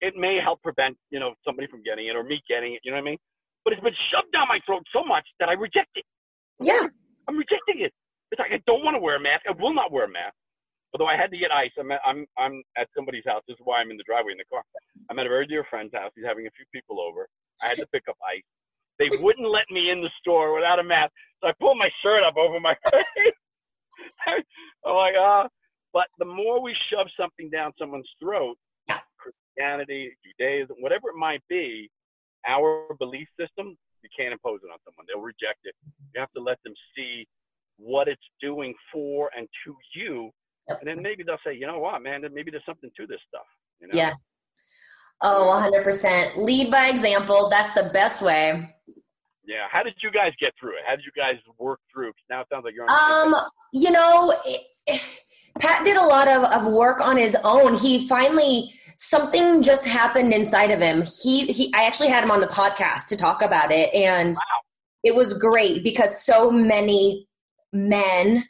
it 0.00 0.14
may 0.16 0.38
help 0.42 0.62
prevent, 0.62 0.96
you 1.10 1.20
know, 1.20 1.34
somebody 1.44 1.68
from 1.68 1.82
getting 1.82 2.06
it 2.06 2.16
or 2.16 2.22
me 2.22 2.40
getting 2.48 2.74
it, 2.74 2.80
you 2.84 2.90
know 2.90 2.96
what 2.96 3.08
I 3.08 3.10
mean? 3.16 3.18
But 3.64 3.72
it's 3.72 3.82
been 3.82 3.96
shoved 4.12 4.32
down 4.32 4.46
my 4.48 4.60
throat 4.66 4.84
so 4.92 5.02
much 5.04 5.26
that 5.40 5.48
I 5.48 5.54
reject 5.54 5.90
it. 5.96 6.04
Yeah. 6.60 6.86
I'm 7.28 7.36
rejecting 7.36 7.82
it. 7.82 7.92
It's 8.30 8.38
like 8.38 8.52
I 8.52 8.60
don't 8.66 8.84
want 8.84 8.94
to 8.94 9.02
wear 9.02 9.16
a 9.16 9.20
mask. 9.20 9.46
I 9.48 9.54
will 9.58 9.74
not 9.74 9.90
wear 9.90 10.04
a 10.04 10.10
mask. 10.10 10.34
Although 10.94 11.06
I 11.10 11.16
had 11.16 11.30
to 11.30 11.38
get 11.38 11.50
ice. 11.50 11.74
I'm 11.78 11.90
at, 11.92 12.00
I'm 12.06 12.24
I'm 12.38 12.62
at 12.78 12.88
somebody's 12.96 13.26
house. 13.26 13.42
This 13.46 13.54
is 13.58 13.64
why 13.64 13.80
I'm 13.82 13.90
in 13.90 13.98
the 13.98 14.06
driveway 14.06 14.32
in 14.32 14.38
the 14.38 14.48
car. 14.48 14.62
I'm 15.10 15.18
at 15.18 15.26
a 15.26 15.28
very 15.28 15.46
dear 15.46 15.66
friend's 15.68 15.92
house. 15.92 16.10
He's 16.14 16.24
having 16.24 16.46
a 16.46 16.54
few 16.56 16.64
people 16.72 17.00
over. 17.00 17.28
I 17.62 17.68
had 17.68 17.78
to 17.78 17.86
pick 17.92 18.04
up 18.08 18.16
ice. 18.24 18.46
They 18.98 19.10
wouldn't 19.20 19.50
let 19.50 19.68
me 19.70 19.90
in 19.90 20.00
the 20.00 20.10
store 20.20 20.54
without 20.54 20.78
a 20.78 20.84
mask. 20.84 21.12
So 21.42 21.48
I 21.48 21.52
pulled 21.60 21.76
my 21.76 21.90
shirt 22.02 22.22
up 22.24 22.36
over 22.36 22.58
my 22.60 22.74
face. 22.90 23.36
I'm 24.26 24.94
like, 24.94 25.14
ah, 25.18 25.48
but 25.96 26.08
the 26.18 26.26
more 26.26 26.60
we 26.60 26.76
shove 26.92 27.06
something 27.18 27.48
down 27.48 27.72
someone's 27.78 28.10
throat. 28.20 28.58
Christianity, 29.16 30.14
Judaism, 30.22 30.76
whatever 30.80 31.08
it 31.08 31.16
might 31.16 31.40
be, 31.48 31.90
our 32.46 32.94
belief 32.98 33.26
system, 33.40 33.74
you 34.02 34.10
can't 34.14 34.30
impose 34.30 34.60
it 34.62 34.70
on 34.70 34.78
someone. 34.84 35.06
They'll 35.08 35.24
reject 35.24 35.60
it. 35.64 35.74
You 36.14 36.20
have 36.20 36.30
to 36.36 36.42
let 36.42 36.58
them 36.64 36.74
see 36.94 37.26
what 37.78 38.08
it's 38.08 38.20
doing 38.42 38.74
for 38.92 39.30
and 39.34 39.48
to 39.64 39.74
you. 39.94 40.30
And 40.68 40.80
then 40.84 41.00
maybe 41.02 41.22
they'll 41.22 41.38
say, 41.46 41.54
you 41.54 41.66
know 41.66 41.78
what, 41.78 42.02
man, 42.02 42.20
maybe 42.30 42.50
there's 42.50 42.66
something 42.66 42.90
to 42.94 43.06
this 43.06 43.20
stuff. 43.26 43.46
You 43.80 43.88
know? 43.88 43.94
Yeah. 43.94 44.12
Oh, 45.22 45.48
100%. 45.72 46.36
Lead 46.36 46.70
by 46.70 46.88
example. 46.88 47.48
That's 47.48 47.72
the 47.72 47.88
best 47.94 48.22
way. 48.22 48.74
Yeah. 49.46 49.64
How 49.72 49.82
did 49.82 49.94
you 50.02 50.10
guys 50.10 50.32
get 50.38 50.52
through 50.60 50.76
it? 50.76 50.82
How 50.86 50.94
did 50.94 51.06
you 51.06 51.12
guys 51.16 51.36
work 51.58 51.80
through? 51.90 52.10
It? 52.10 52.16
Now 52.28 52.42
it 52.42 52.48
sounds 52.52 52.64
like 52.64 52.74
you're 52.74 52.84
on. 52.86 53.32
Um, 53.32 53.40
you 53.72 53.90
know, 53.90 54.34
it, 54.44 54.60
Pat 55.58 55.84
did 55.84 55.96
a 55.96 56.04
lot 56.04 56.28
of, 56.28 56.44
of 56.44 56.72
work 56.72 57.00
on 57.00 57.16
his 57.16 57.36
own. 57.44 57.76
He 57.76 58.06
finally 58.06 58.72
something 58.96 59.62
just 59.62 59.84
happened 59.84 60.32
inside 60.32 60.70
of 60.70 60.80
him. 60.80 61.02
He 61.22 61.46
he 61.46 61.72
I 61.74 61.84
actually 61.84 62.08
had 62.08 62.24
him 62.24 62.30
on 62.30 62.40
the 62.40 62.46
podcast 62.46 63.08
to 63.08 63.16
talk 63.16 63.42
about 63.42 63.70
it 63.70 63.92
and 63.94 64.34
wow. 64.34 64.60
it 65.02 65.14
was 65.14 65.34
great 65.34 65.84
because 65.84 66.24
so 66.24 66.50
many 66.50 67.26
men 67.72 68.44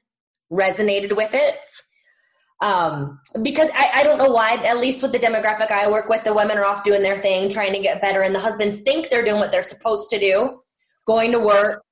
resonated 0.52 1.16
with 1.16 1.30
it. 1.34 1.58
Um, 2.62 3.20
because 3.42 3.68
I, 3.74 3.90
I 3.96 4.02
don't 4.02 4.16
know 4.16 4.30
why, 4.30 4.54
at 4.54 4.78
least 4.78 5.02
with 5.02 5.12
the 5.12 5.18
demographic 5.18 5.70
I 5.70 5.90
work 5.90 6.08
with, 6.08 6.24
the 6.24 6.32
women 6.32 6.56
are 6.56 6.64
off 6.64 6.84
doing 6.84 7.02
their 7.02 7.18
thing, 7.18 7.50
trying 7.50 7.74
to 7.74 7.80
get 7.80 8.00
better, 8.00 8.22
and 8.22 8.34
the 8.34 8.40
husbands 8.40 8.80
think 8.80 9.10
they're 9.10 9.24
doing 9.24 9.38
what 9.38 9.52
they're 9.52 9.62
supposed 9.62 10.08
to 10.10 10.18
do, 10.18 10.62
going 11.06 11.32
to 11.32 11.38
work, 11.38 11.82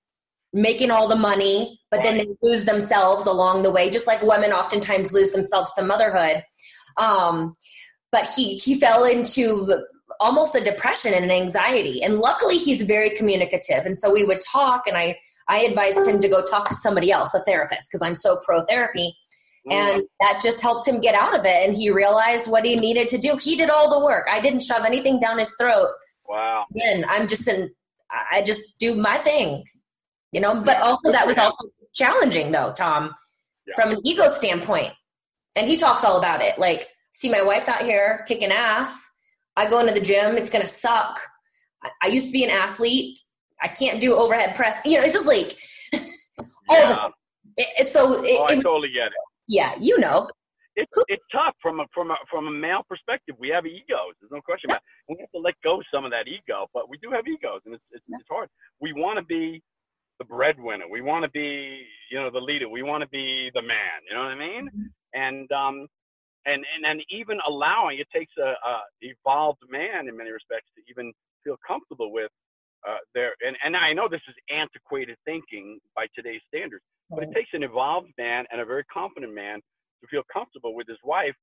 making 0.55 0.93
all 0.93 1.09
the 1.09 1.17
money, 1.17 1.81
but 1.91 2.03
then 2.05 2.17
they 2.17 2.29
lose 2.41 2.65
themselves 2.65 3.27
along 3.27 3.63
the 3.63 3.73
way, 3.73 3.91
just 3.91 4.07
like 4.07 4.23
women 4.23 4.53
oftentimes 4.53 5.13
lose 5.13 5.33
themselves 5.33 5.73
to 5.73 5.83
motherhood. 5.83 6.45
Um, 6.97 7.57
but 8.13 8.27
he 8.37 8.57
he 8.57 8.79
fell 8.79 9.05
into 9.05 9.85
almost 10.21 10.55
a 10.55 10.63
depression 10.63 11.13
and 11.13 11.25
an 11.25 11.31
anxiety, 11.33 12.03
and 12.03 12.21
luckily 12.21 12.57
he's 12.57 12.83
very 12.83 13.11
communicative, 13.11 13.85
and 13.85 13.99
so 13.99 14.13
we 14.13 14.23
would 14.23 14.41
talk, 14.41 14.87
and 14.87 14.97
I 14.97 15.19
I 15.49 15.59
advised 15.59 16.07
him 16.07 16.21
to 16.21 16.29
go 16.29 16.41
talk 16.41 16.69
to 16.69 16.75
somebody 16.75 17.11
else, 17.11 17.35
a 17.35 17.41
therapist, 17.41 17.91
because 17.91 18.01
I'm 18.01 18.15
so 18.15 18.39
pro 18.47 18.65
therapy. 18.65 19.15
And 19.71 20.03
that 20.21 20.41
just 20.43 20.61
helped 20.61 20.87
him 20.87 21.01
get 21.01 21.15
out 21.15 21.39
of 21.39 21.47
it. 21.47 21.67
And 21.67 21.75
he 21.75 21.89
realized 21.89 22.51
what 22.51 22.67
he 22.67 22.77
needed 22.77 23.09
to 23.09 23.19
do. 23.19 23.39
He 23.43 23.57
did 23.57 23.71
all 23.71 23.89
the 23.89 23.99
work. 23.99 24.27
I 24.31 24.39
didn't 24.39 24.61
shove 24.61 24.85
anything 24.85 25.19
down 25.19 25.39
his 25.39 25.57
throat. 25.59 25.89
Wow. 26.29 26.67
And 26.75 27.07
I'm 27.07 27.27
just 27.27 27.49
in, 27.49 27.71
I 28.31 28.43
just 28.43 28.79
do 28.79 28.95
my 28.95 29.17
thing 29.17 29.65
you 30.35 30.41
know 30.41 30.61
but 30.61 30.79
also 30.81 31.11
that 31.11 31.27
was 31.27 31.39
also 31.39 31.69
challenging 31.95 32.51
though 32.51 32.73
tom 32.77 33.15
yeah. 33.67 33.75
from 33.77 33.93
an 33.93 34.01
ego 34.05 34.29
standpoint 34.29 34.93
and 35.57 35.69
he 35.69 35.77
talks 35.77 36.05
all 36.05 36.19
about 36.19 36.43
it 36.43 36.59
like 36.59 36.89
see 37.13 37.31
my 37.31 37.43
wife 37.43 37.69
out 37.69 37.83
here 37.83 38.25
kicking 38.27 38.51
ass 38.51 39.11
i 39.57 39.69
go 39.69 39.79
into 39.79 39.95
the 39.95 40.01
gym 40.01 40.37
it's 40.37 40.51
gonna 40.51 40.67
suck 40.67 41.21
i, 42.03 42.09
used 42.09 42.27
to 42.27 42.33
be 42.33 42.45
an 42.45 42.51
athlete 42.51 43.19
i 43.63 43.69
can't 43.69 44.01
do 44.01 44.15
overhead 44.15 44.55
press 44.55 44.83
you 44.85 44.99
know 44.99 45.05
it's 45.05 45.15
just 45.15 45.29
like 45.29 45.53
yeah. 46.69 47.09
it, 47.57 47.69
it, 47.81 47.89
so 47.89 48.25
it, 48.25 48.37
oh, 48.41 48.47
i 48.47 48.55
totally 48.57 48.91
get 48.91 49.07
it 49.07 49.13
yeah 49.47 49.75
you 49.81 49.99
know 49.99 50.29
it's 50.77 50.91
it's 51.07 51.23
tough 51.31 51.55
from 51.63 51.79
a 51.79 51.85
from 51.95 52.11
a 52.11 52.17
from 52.29 52.49
a 52.49 52.51
male 52.51 52.83
perspective. 52.89 53.37
We 53.39 53.49
have 53.51 53.65
egos. 53.65 54.19
There's 54.21 54.33
no 54.33 54.41
question 54.41 54.71
about. 54.71 54.83
It. 54.83 55.15
We 55.15 55.17
have 55.21 55.31
to 55.31 55.39
let 55.39 55.55
go 55.63 55.81
some 55.93 56.05
of 56.05 56.11
that 56.11 56.27
ego, 56.27 56.67
but 56.75 56.89
we 56.89 56.99
do 56.99 57.11
have 57.13 57.29
egos, 57.29 57.61
and 57.65 57.75
it's 57.75 57.85
it's, 57.93 58.05
it's 58.09 58.29
hard. 58.29 58.49
We 58.81 58.93
want 58.93 59.21
to 59.21 59.25
be 59.25 59.63
the 60.19 60.25
breadwinner. 60.25 60.85
We 60.91 61.01
want 61.01 61.25
to 61.25 61.31
be, 61.31 61.85
you 62.11 62.19
know, 62.19 62.31
the 62.31 62.41
leader. 62.41 62.69
We 62.69 62.83
want 62.83 63.03
to 63.03 63.09
be 63.09 63.51
the 63.55 63.63
man. 63.63 63.99
You 64.09 64.15
know 64.15 64.23
what 64.23 64.33
I 64.33 64.39
mean? 64.39 64.69
Mm-hmm. 64.69 64.87
And 65.15 65.53
um, 65.53 65.87
and 66.47 66.65
and 66.75 66.85
and 66.87 67.03
even 67.11 67.39
allowing 67.49 67.99
it 67.99 68.09
takes 68.15 68.33
a, 68.39 68.53
a 68.53 68.81
evolved 69.01 69.63
man 69.71 70.09
in 70.09 70.17
many 70.17 70.31
respects 70.31 70.69
to 70.77 70.83
even 70.91 71.13
feel 71.43 71.57
comfortable 71.67 72.13
with 72.13 72.31
uh, 72.89 72.99
their. 73.15 73.33
And 73.47 73.57
and 73.65 73.77
I 73.77 73.93
know 73.93 74.09
this 74.09 74.23
is 74.29 74.35
antiquated 74.51 75.17
thinking 75.25 75.79
by 75.97 76.07
today's 76.15 76.43
standards, 76.49 76.85
but 77.11 77.23
it 77.23 77.31
takes 77.35 77.51
an 77.53 77.63
evolved 77.63 78.11
man 78.19 78.45
and 78.51 78.61
a 78.61 78.65
very 78.65 78.85
confident 78.85 79.35
man 79.35 79.61
to 80.03 80.07
feel 80.11 80.23
comfortable 80.33 80.75
with 80.75 80.87
his 80.89 80.99
wife 81.05 81.35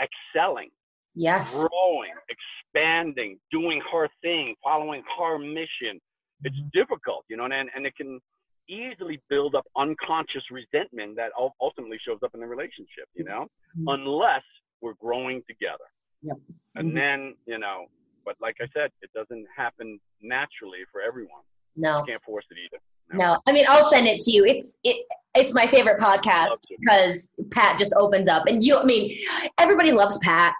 excelling. 0.00 0.70
Yes. 1.14 1.64
Growing, 1.64 2.12
expanding, 2.28 3.38
doing 3.50 3.82
her 3.92 4.08
thing, 4.22 4.54
following 4.62 5.02
her 5.18 5.38
mission, 5.38 6.00
it's 6.44 6.56
difficult, 6.72 7.24
you 7.28 7.36
know, 7.36 7.44
and 7.44 7.70
and 7.74 7.86
it 7.86 7.96
can 7.96 8.20
easily 8.68 9.20
build 9.28 9.54
up 9.54 9.66
unconscious 9.76 10.42
resentment 10.50 11.16
that 11.16 11.30
ultimately 11.60 11.98
shows 12.06 12.18
up 12.24 12.30
in 12.34 12.40
the 12.40 12.46
relationship, 12.46 13.08
you 13.14 13.24
know, 13.24 13.46
mm-hmm. 13.76 13.88
unless 13.88 14.42
we're 14.80 14.94
growing 14.94 15.42
together. 15.48 15.84
Yep. 16.22 16.36
And 16.76 16.88
mm-hmm. 16.88 16.96
then, 16.96 17.34
you 17.46 17.58
know, 17.58 17.86
but 18.24 18.36
like 18.40 18.56
I 18.60 18.66
said, 18.74 18.90
it 19.02 19.10
doesn't 19.14 19.46
happen 19.54 19.98
naturally 20.22 20.80
for 20.92 21.00
everyone. 21.00 21.42
No. 21.76 21.98
You 21.98 22.04
can't 22.06 22.22
force 22.22 22.44
it 22.50 22.58
either. 22.64 22.80
No. 23.12 23.34
no. 23.34 23.40
I 23.46 23.52
mean, 23.52 23.64
I'll 23.68 23.84
send 23.84 24.06
it 24.06 24.20
to 24.20 24.30
you. 24.30 24.44
It's 24.44 24.78
it, 24.84 25.04
it's 25.34 25.54
my 25.54 25.66
favorite 25.66 26.00
podcast 26.00 26.58
because 26.78 27.32
Pat 27.50 27.78
just 27.78 27.94
opens 27.96 28.28
up, 28.28 28.46
and 28.46 28.62
you. 28.62 28.76
I 28.76 28.84
mean, 28.84 29.16
everybody 29.58 29.92
loves 29.92 30.18
Pat, 30.18 30.54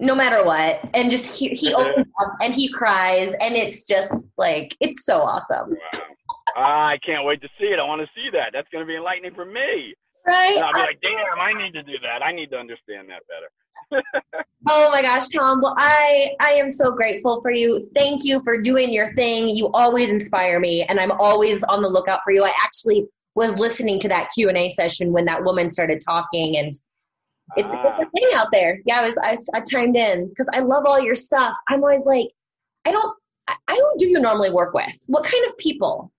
no 0.00 0.14
matter 0.14 0.44
what, 0.44 0.88
and 0.94 1.10
just 1.10 1.38
he 1.38 1.48
he 1.50 1.74
opens 1.74 2.06
up 2.20 2.34
and 2.40 2.54
he 2.54 2.68
cries, 2.68 3.34
and 3.40 3.56
it's 3.56 3.86
just 3.86 4.28
like 4.36 4.76
it's 4.80 5.04
so 5.04 5.20
awesome. 5.20 5.70
Wow. 5.70 6.00
I 6.56 6.98
can't 7.04 7.24
wait 7.24 7.40
to 7.42 7.48
see 7.60 7.66
it. 7.66 7.78
I 7.78 7.84
want 7.84 8.00
to 8.00 8.08
see 8.14 8.30
that. 8.32 8.50
That's 8.52 8.68
going 8.70 8.84
to 8.84 8.88
be 8.88 8.96
enlightening 8.96 9.34
for 9.34 9.44
me. 9.44 9.94
Right. 10.26 10.54
And 10.54 10.64
I'll 10.64 10.72
be 10.72 10.80
like, 10.80 11.00
damn, 11.00 11.40
I 11.40 11.52
need 11.52 11.72
to 11.74 11.82
do 11.82 11.92
that. 12.02 12.22
I 12.22 12.32
need 12.32 12.50
to 12.50 12.58
understand 12.58 13.08
that 13.08 13.22
better. 13.28 13.50
oh 14.68 14.88
my 14.90 15.02
gosh, 15.02 15.28
Tom. 15.28 15.62
Well, 15.62 15.74
I 15.78 16.30
I 16.40 16.52
am 16.52 16.68
so 16.68 16.92
grateful 16.92 17.40
for 17.40 17.50
you. 17.50 17.88
Thank 17.94 18.24
you 18.24 18.40
for 18.42 18.60
doing 18.60 18.92
your 18.92 19.14
thing. 19.14 19.48
You 19.48 19.70
always 19.72 20.10
inspire 20.10 20.60
me, 20.60 20.82
and 20.82 21.00
I'm 21.00 21.12
always 21.12 21.62
on 21.64 21.82
the 21.82 21.88
lookout 21.88 22.20
for 22.24 22.32
you. 22.32 22.44
I 22.44 22.52
actually 22.62 23.06
was 23.34 23.58
listening 23.58 23.98
to 24.00 24.08
that 24.08 24.30
Q 24.34 24.48
and 24.48 24.58
A 24.58 24.68
session 24.68 25.12
when 25.12 25.24
that 25.26 25.44
woman 25.44 25.68
started 25.68 26.00
talking, 26.04 26.56
and 26.56 26.72
it's, 27.56 27.74
ah. 27.74 27.98
a 28.00 28.10
thing 28.10 28.28
out 28.34 28.48
there. 28.52 28.80
Yeah, 28.86 29.00
I 29.00 29.06
was 29.06 29.18
I, 29.22 29.36
I 29.56 29.62
chimed 29.62 29.96
in 29.96 30.28
because 30.28 30.48
I 30.52 30.60
love 30.60 30.84
all 30.86 31.00
your 31.00 31.14
stuff. 31.14 31.56
I'm 31.68 31.82
always 31.82 32.04
like, 32.06 32.28
I 32.84 32.92
don't. 32.92 33.16
I, 33.48 33.74
who 33.74 33.94
do 33.98 34.06
you 34.06 34.20
normally 34.20 34.50
work 34.50 34.74
with? 34.74 34.94
What 35.06 35.24
kind 35.24 35.42
of 35.46 35.56
people? 35.56 36.12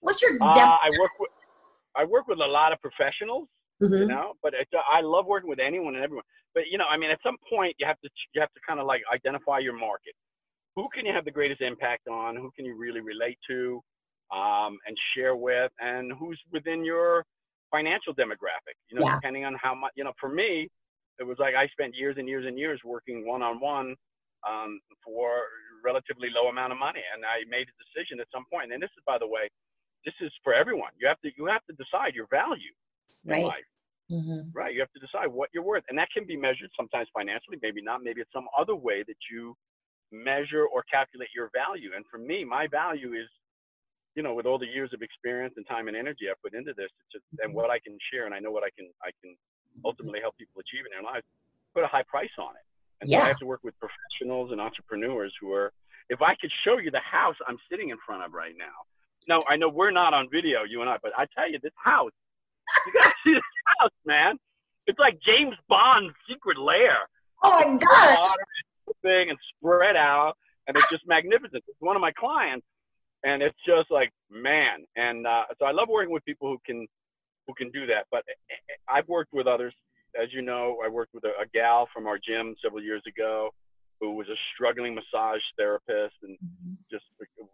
What's 0.00 0.22
your? 0.22 0.32
Uh, 0.40 0.52
I 0.54 0.90
work 1.00 1.10
with 1.18 1.30
I 1.96 2.04
work 2.04 2.28
with 2.28 2.38
a 2.38 2.46
lot 2.46 2.72
of 2.72 2.80
professionals 2.80 3.48
mm-hmm. 3.82 3.94
you 3.94 4.06
know. 4.06 4.32
But 4.42 4.54
it's, 4.58 4.70
I 4.72 5.00
love 5.00 5.26
working 5.26 5.48
with 5.48 5.58
anyone 5.58 5.94
and 5.94 6.04
everyone. 6.04 6.24
But 6.54 6.64
you 6.70 6.78
know, 6.78 6.86
I 6.90 6.96
mean, 6.96 7.10
at 7.10 7.18
some 7.22 7.36
point 7.50 7.76
you 7.78 7.86
have 7.86 8.00
to 8.00 8.08
you 8.34 8.40
have 8.40 8.52
to 8.52 8.60
kind 8.66 8.80
of 8.80 8.86
like 8.86 9.02
identify 9.12 9.58
your 9.58 9.76
market. 9.76 10.14
Who 10.76 10.88
can 10.94 11.06
you 11.06 11.12
have 11.12 11.24
the 11.24 11.30
greatest 11.30 11.60
impact 11.60 12.08
on? 12.08 12.36
Who 12.36 12.50
can 12.56 12.64
you 12.64 12.76
really 12.76 13.00
relate 13.00 13.38
to 13.48 13.80
um, 14.34 14.78
and 14.86 14.96
share 15.14 15.36
with? 15.36 15.70
And 15.80 16.12
who's 16.18 16.40
within 16.52 16.84
your 16.84 17.24
financial 17.74 18.14
demographic? 18.14 18.76
You 18.88 18.94
know, 19.00 19.06
yeah. 19.06 19.16
depending 19.16 19.44
on 19.44 19.54
how 19.60 19.74
much. 19.74 19.92
You 19.98 20.04
know, 20.06 20.14
for 20.20 20.30
me, 20.30 20.70
it 21.18 21.26
was 21.26 21.38
like 21.38 21.54
I 21.54 21.66
spent 21.68 21.94
years 21.94 22.16
and 22.18 22.28
years 22.28 22.44
and 22.46 22.58
years 22.58 22.78
working 22.84 23.26
one 23.26 23.42
on 23.42 23.60
one 23.60 23.88
for 25.04 25.28
relatively 25.84 26.28
low 26.30 26.48
amount 26.48 26.72
of 26.72 26.78
money, 26.78 27.02
and 27.12 27.24
I 27.24 27.44
made 27.48 27.66
a 27.68 27.76
decision 27.82 28.20
at 28.20 28.28
some 28.34 28.44
point. 28.52 28.72
And 28.72 28.80
this 28.82 28.94
is, 28.96 29.02
by 29.04 29.18
the 29.18 29.26
way, 29.26 29.50
this 30.04 30.14
is 30.20 30.32
for 30.44 30.54
everyone. 30.54 30.92
You 31.00 31.08
have 31.08 31.20
to 31.24 31.30
you 31.36 31.46
have 31.46 31.64
to 31.68 31.74
decide 31.82 32.14
your 32.14 32.28
value 32.30 32.74
right. 33.26 33.40
in 33.40 33.46
life. 33.46 33.70
Mm-hmm. 34.12 34.52
Right. 34.52 34.74
You 34.74 34.80
have 34.80 34.92
to 34.92 35.00
decide 35.00 35.28
what 35.32 35.48
you're 35.54 35.64
worth. 35.64 35.84
And 35.88 35.96
that 35.96 36.08
can 36.12 36.26
be 36.26 36.36
measured 36.36 36.68
sometimes 36.76 37.08
financially, 37.16 37.56
maybe 37.62 37.80
not. 37.80 38.02
Maybe 38.04 38.20
it's 38.20 38.32
some 38.34 38.48
other 38.52 38.76
way 38.76 39.02
that 39.06 39.16
you 39.32 39.56
measure 40.12 40.66
or 40.66 40.84
calculate 40.92 41.30
your 41.34 41.48
value. 41.56 41.90
And 41.96 42.04
for 42.10 42.18
me, 42.18 42.44
my 42.44 42.66
value 42.68 43.14
is, 43.14 43.28
you 44.14 44.22
know, 44.22 44.34
with 44.34 44.46
all 44.46 44.58
the 44.58 44.66
years 44.66 44.90
of 44.94 45.02
experience 45.02 45.54
and 45.56 45.66
time 45.66 45.88
and 45.88 45.96
energy 45.96 46.30
I 46.30 46.34
put 46.42 46.54
into 46.54 46.72
this, 46.74 46.90
just, 47.10 47.24
and 47.40 47.50
mm-hmm. 47.50 47.56
what 47.56 47.70
I 47.70 47.78
can 47.78 47.98
share, 48.12 48.26
and 48.26 48.34
I 48.34 48.38
know 48.38 48.50
what 48.50 48.62
I 48.62 48.70
can, 48.76 48.90
I 49.02 49.10
can 49.22 49.36
ultimately 49.84 50.20
help 50.20 50.36
people 50.38 50.60
achieve 50.60 50.86
in 50.86 50.92
their 50.94 51.02
lives, 51.02 51.26
put 51.74 51.82
a 51.82 51.90
high 51.90 52.04
price 52.06 52.34
on 52.38 52.54
it. 52.54 52.66
And 53.00 53.10
yeah. 53.10 53.18
so 53.18 53.24
I 53.24 53.28
have 53.28 53.42
to 53.42 53.46
work 53.46 53.60
with 53.64 53.74
professionals 53.78 54.52
and 54.52 54.60
entrepreneurs 54.60 55.34
who 55.40 55.52
are, 55.52 55.72
if 56.08 56.22
I 56.22 56.34
could 56.40 56.50
show 56.64 56.78
you 56.78 56.90
the 56.90 57.02
house 57.02 57.34
I'm 57.48 57.58
sitting 57.70 57.90
in 57.90 57.98
front 58.06 58.22
of 58.22 58.32
right 58.32 58.54
now. 58.56 58.76
Now, 59.26 59.40
I 59.48 59.56
know 59.56 59.68
we're 59.68 59.90
not 59.90 60.14
on 60.14 60.28
video, 60.30 60.64
you 60.68 60.82
and 60.82 60.90
I, 60.90 60.98
but 61.02 61.12
I 61.16 61.26
tell 61.34 61.50
you, 61.50 61.58
this 61.62 61.72
house 61.82 62.12
you 62.86 62.92
gotta 62.92 63.14
see 63.24 63.34
this 63.34 63.42
house, 63.80 63.90
man. 64.06 64.38
It's 64.86 64.98
like 64.98 65.18
James 65.24 65.56
Bond's 65.68 66.14
secret 66.28 66.58
lair. 66.58 67.08
Oh 67.42 67.72
my 67.72 67.78
gosh! 67.78 68.28
Thing 69.02 69.30
and 69.30 69.38
spread 69.56 69.96
out, 69.96 70.34
and 70.66 70.76
it's 70.76 70.88
just 70.90 71.06
magnificent. 71.06 71.64
It's 71.66 71.80
one 71.80 71.96
of 71.96 72.02
my 72.02 72.12
clients, 72.12 72.66
and 73.24 73.42
it's 73.42 73.58
just 73.66 73.90
like 73.90 74.10
man. 74.30 74.84
And 74.96 75.26
uh, 75.26 75.44
so 75.58 75.66
I 75.66 75.72
love 75.72 75.88
working 75.88 76.12
with 76.12 76.24
people 76.24 76.48
who 76.48 76.58
can 76.64 76.86
who 77.46 77.54
can 77.54 77.70
do 77.70 77.86
that. 77.86 78.06
But 78.10 78.24
eh, 78.28 78.54
I've 78.88 79.08
worked 79.08 79.32
with 79.32 79.46
others, 79.46 79.74
as 80.20 80.28
you 80.32 80.42
know. 80.42 80.78
I 80.84 80.88
worked 80.88 81.14
with 81.14 81.24
a, 81.24 81.34
a 81.42 81.46
gal 81.52 81.88
from 81.92 82.06
our 82.06 82.18
gym 82.18 82.54
several 82.62 82.82
years 82.82 83.02
ago 83.06 83.50
who 84.00 84.14
was 84.14 84.26
a 84.28 84.36
struggling 84.52 84.94
massage 84.94 85.40
therapist, 85.56 86.14
and 86.22 86.36
mm-hmm. 86.38 86.74
just 86.90 87.04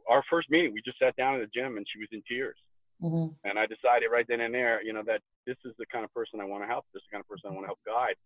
our 0.08 0.24
first 0.30 0.50
meeting, 0.50 0.72
we 0.72 0.80
just 0.82 0.98
sat 0.98 1.14
down 1.16 1.34
in 1.34 1.40
the 1.40 1.50
gym, 1.54 1.76
and 1.76 1.86
she 1.92 2.00
was 2.00 2.08
in 2.12 2.22
tears 2.26 2.56
Mm-hmm. 3.02 3.32
And 3.48 3.58
I 3.58 3.64
decided 3.64 4.12
right 4.12 4.26
then 4.28 4.40
and 4.40 4.52
there, 4.52 4.82
you 4.82 4.92
know, 4.92 5.02
that 5.06 5.20
this 5.46 5.56
is 5.64 5.72
the 5.78 5.86
kind 5.86 6.04
of 6.04 6.12
person 6.12 6.40
I 6.40 6.44
want 6.44 6.62
to 6.62 6.68
help. 6.68 6.84
This 6.92 7.00
is 7.00 7.06
the 7.10 7.16
kind 7.16 7.24
of 7.24 7.28
person 7.28 7.48
I 7.50 7.54
want 7.54 7.64
to 7.64 7.72
help 7.72 7.80
guide. 7.86 8.16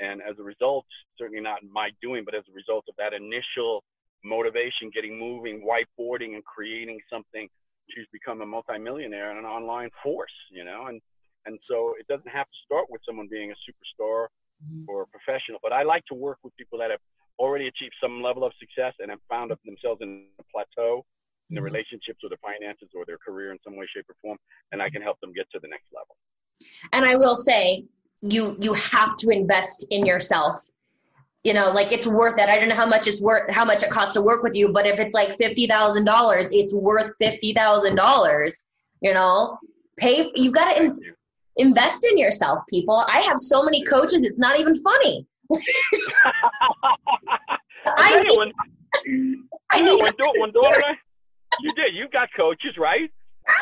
And 0.00 0.20
as 0.22 0.38
a 0.38 0.44
result, 0.44 0.84
certainly 1.16 1.40
not 1.40 1.64
my 1.64 1.90
doing, 2.02 2.24
but 2.24 2.34
as 2.34 2.44
a 2.48 2.54
result 2.54 2.84
of 2.88 2.94
that 2.98 3.16
initial 3.16 3.82
motivation, 4.24 4.90
getting 4.92 5.18
moving, 5.18 5.62
whiteboarding, 5.62 6.34
and 6.34 6.44
creating 6.44 7.00
something, 7.10 7.48
she's 7.90 8.06
become 8.12 8.40
a 8.42 8.46
multimillionaire 8.46 9.30
and 9.30 9.38
an 9.38 9.44
online 9.44 9.90
force, 10.02 10.32
you 10.50 10.64
know. 10.64 10.86
And 10.86 11.00
and 11.46 11.58
so 11.62 11.94
it 11.98 12.06
doesn't 12.08 12.28
have 12.28 12.46
to 12.46 12.58
start 12.64 12.86
with 12.90 13.00
someone 13.06 13.28
being 13.30 13.50
a 13.50 13.58
superstar 13.64 14.26
mm-hmm. 14.62 14.84
or 14.88 15.02
a 15.02 15.06
professional. 15.06 15.58
But 15.62 15.72
I 15.72 15.82
like 15.82 16.04
to 16.06 16.14
work 16.14 16.38
with 16.42 16.54
people 16.56 16.78
that 16.80 16.90
have 16.90 17.00
already 17.38 17.68
achieved 17.68 17.94
some 18.02 18.22
level 18.22 18.44
of 18.44 18.52
success 18.58 18.94
and 18.98 19.10
have 19.10 19.20
found 19.28 19.52
themselves 19.64 20.00
in 20.02 20.26
a 20.38 20.42
plateau 20.52 21.04
in 21.48 21.54
their 21.54 21.64
mm-hmm. 21.64 21.72
relationships 21.72 22.20
or 22.22 22.28
their 22.28 22.42
finances 22.42 22.90
or 22.94 23.04
their 23.06 23.18
career 23.18 23.52
in 23.52 23.58
some 23.64 23.76
way, 23.76 23.86
shape, 23.94 24.04
or 24.08 24.16
form, 24.20 24.38
and 24.72 24.82
I 24.82 24.90
can 24.90 25.00
help 25.00 25.18
them 25.20 25.32
get 25.32 25.46
to 25.52 25.60
the 25.60 25.68
next 25.68 25.86
level. 25.94 26.16
And 26.92 27.06
I 27.06 27.14
will 27.16 27.36
say, 27.36 27.84
you 28.20 28.56
you 28.60 28.74
have 28.74 29.16
to 29.18 29.30
invest 29.30 29.86
in 29.90 30.04
yourself. 30.04 30.56
You 31.44 31.54
know, 31.54 31.70
like 31.70 31.92
it's 31.92 32.06
worth 32.06 32.38
it. 32.38 32.48
I 32.48 32.56
don't 32.56 32.68
know 32.68 32.74
how 32.74 32.86
much 32.86 33.06
it's 33.06 33.22
worth, 33.22 33.50
how 33.50 33.64
much 33.64 33.82
it 33.82 33.90
costs 33.90 34.14
to 34.14 34.22
work 34.22 34.42
with 34.42 34.54
you, 34.54 34.72
but 34.72 34.86
if 34.86 34.98
it's 34.98 35.14
like 35.14 35.38
fifty 35.38 35.66
thousand 35.66 36.04
dollars, 36.04 36.50
it's 36.52 36.74
worth 36.74 37.12
fifty 37.20 37.52
thousand 37.52 37.94
dollars. 37.94 38.66
You 39.00 39.14
know, 39.14 39.58
pay. 39.96 40.30
You've 40.34 40.52
got 40.52 40.72
to 40.74 40.82
in, 40.82 40.98
invest 41.56 42.04
in 42.04 42.18
yourself, 42.18 42.60
people. 42.68 43.04
I 43.08 43.20
have 43.20 43.38
so 43.38 43.62
many 43.62 43.84
coaches; 43.84 44.22
it's 44.22 44.38
not 44.38 44.58
even 44.58 44.74
funny. 44.76 45.26
I, 47.86 47.96
I, 47.96 48.22
need, 48.22 48.36
when, 48.36 48.52
I 49.70 49.80
need 49.80 50.02
when, 50.02 50.12
when, 50.18 50.52
when, 50.52 50.96
you 51.60 51.72
did. 51.74 51.94
You've 51.94 52.10
got 52.10 52.28
coaches, 52.36 52.76
right? 52.76 53.10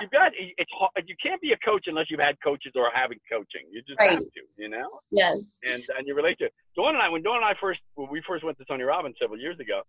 You've 0.01 0.11
got 0.11 0.33
it's 0.37 0.71
hard, 0.77 0.93
you 1.07 1.15
can't 1.23 1.41
be 1.41 1.53
a 1.53 1.61
coach 1.65 1.85
unless 1.87 2.07
you've 2.11 2.21
had 2.21 2.37
coaches 2.43 2.73
or 2.75 2.91
having 2.93 3.19
coaching. 3.31 3.65
You 3.71 3.83
just 3.87 4.01
right. 4.01 4.19
have 4.19 4.21
to, 4.21 4.43
you 4.57 4.69
know. 4.69 5.01
Yes. 5.11 5.59
And 5.63 5.83
and 5.97 6.07
you 6.07 6.15
relate 6.15 6.39
to 6.39 6.47
it. 6.47 6.55
Dawn 6.75 6.95
and 6.95 7.03
I, 7.03 7.09
when 7.09 7.23
Dawn 7.23 7.37
and 7.37 7.45
I 7.45 7.55
first 7.61 7.81
when 7.95 8.09
we 8.11 8.23
first 8.27 8.45
went 8.45 8.59
to 8.59 8.65
Tony 8.65 8.85
Robbins 8.85 9.17
several 9.21 9.39
years 9.39 9.59
ago, 9.61 9.83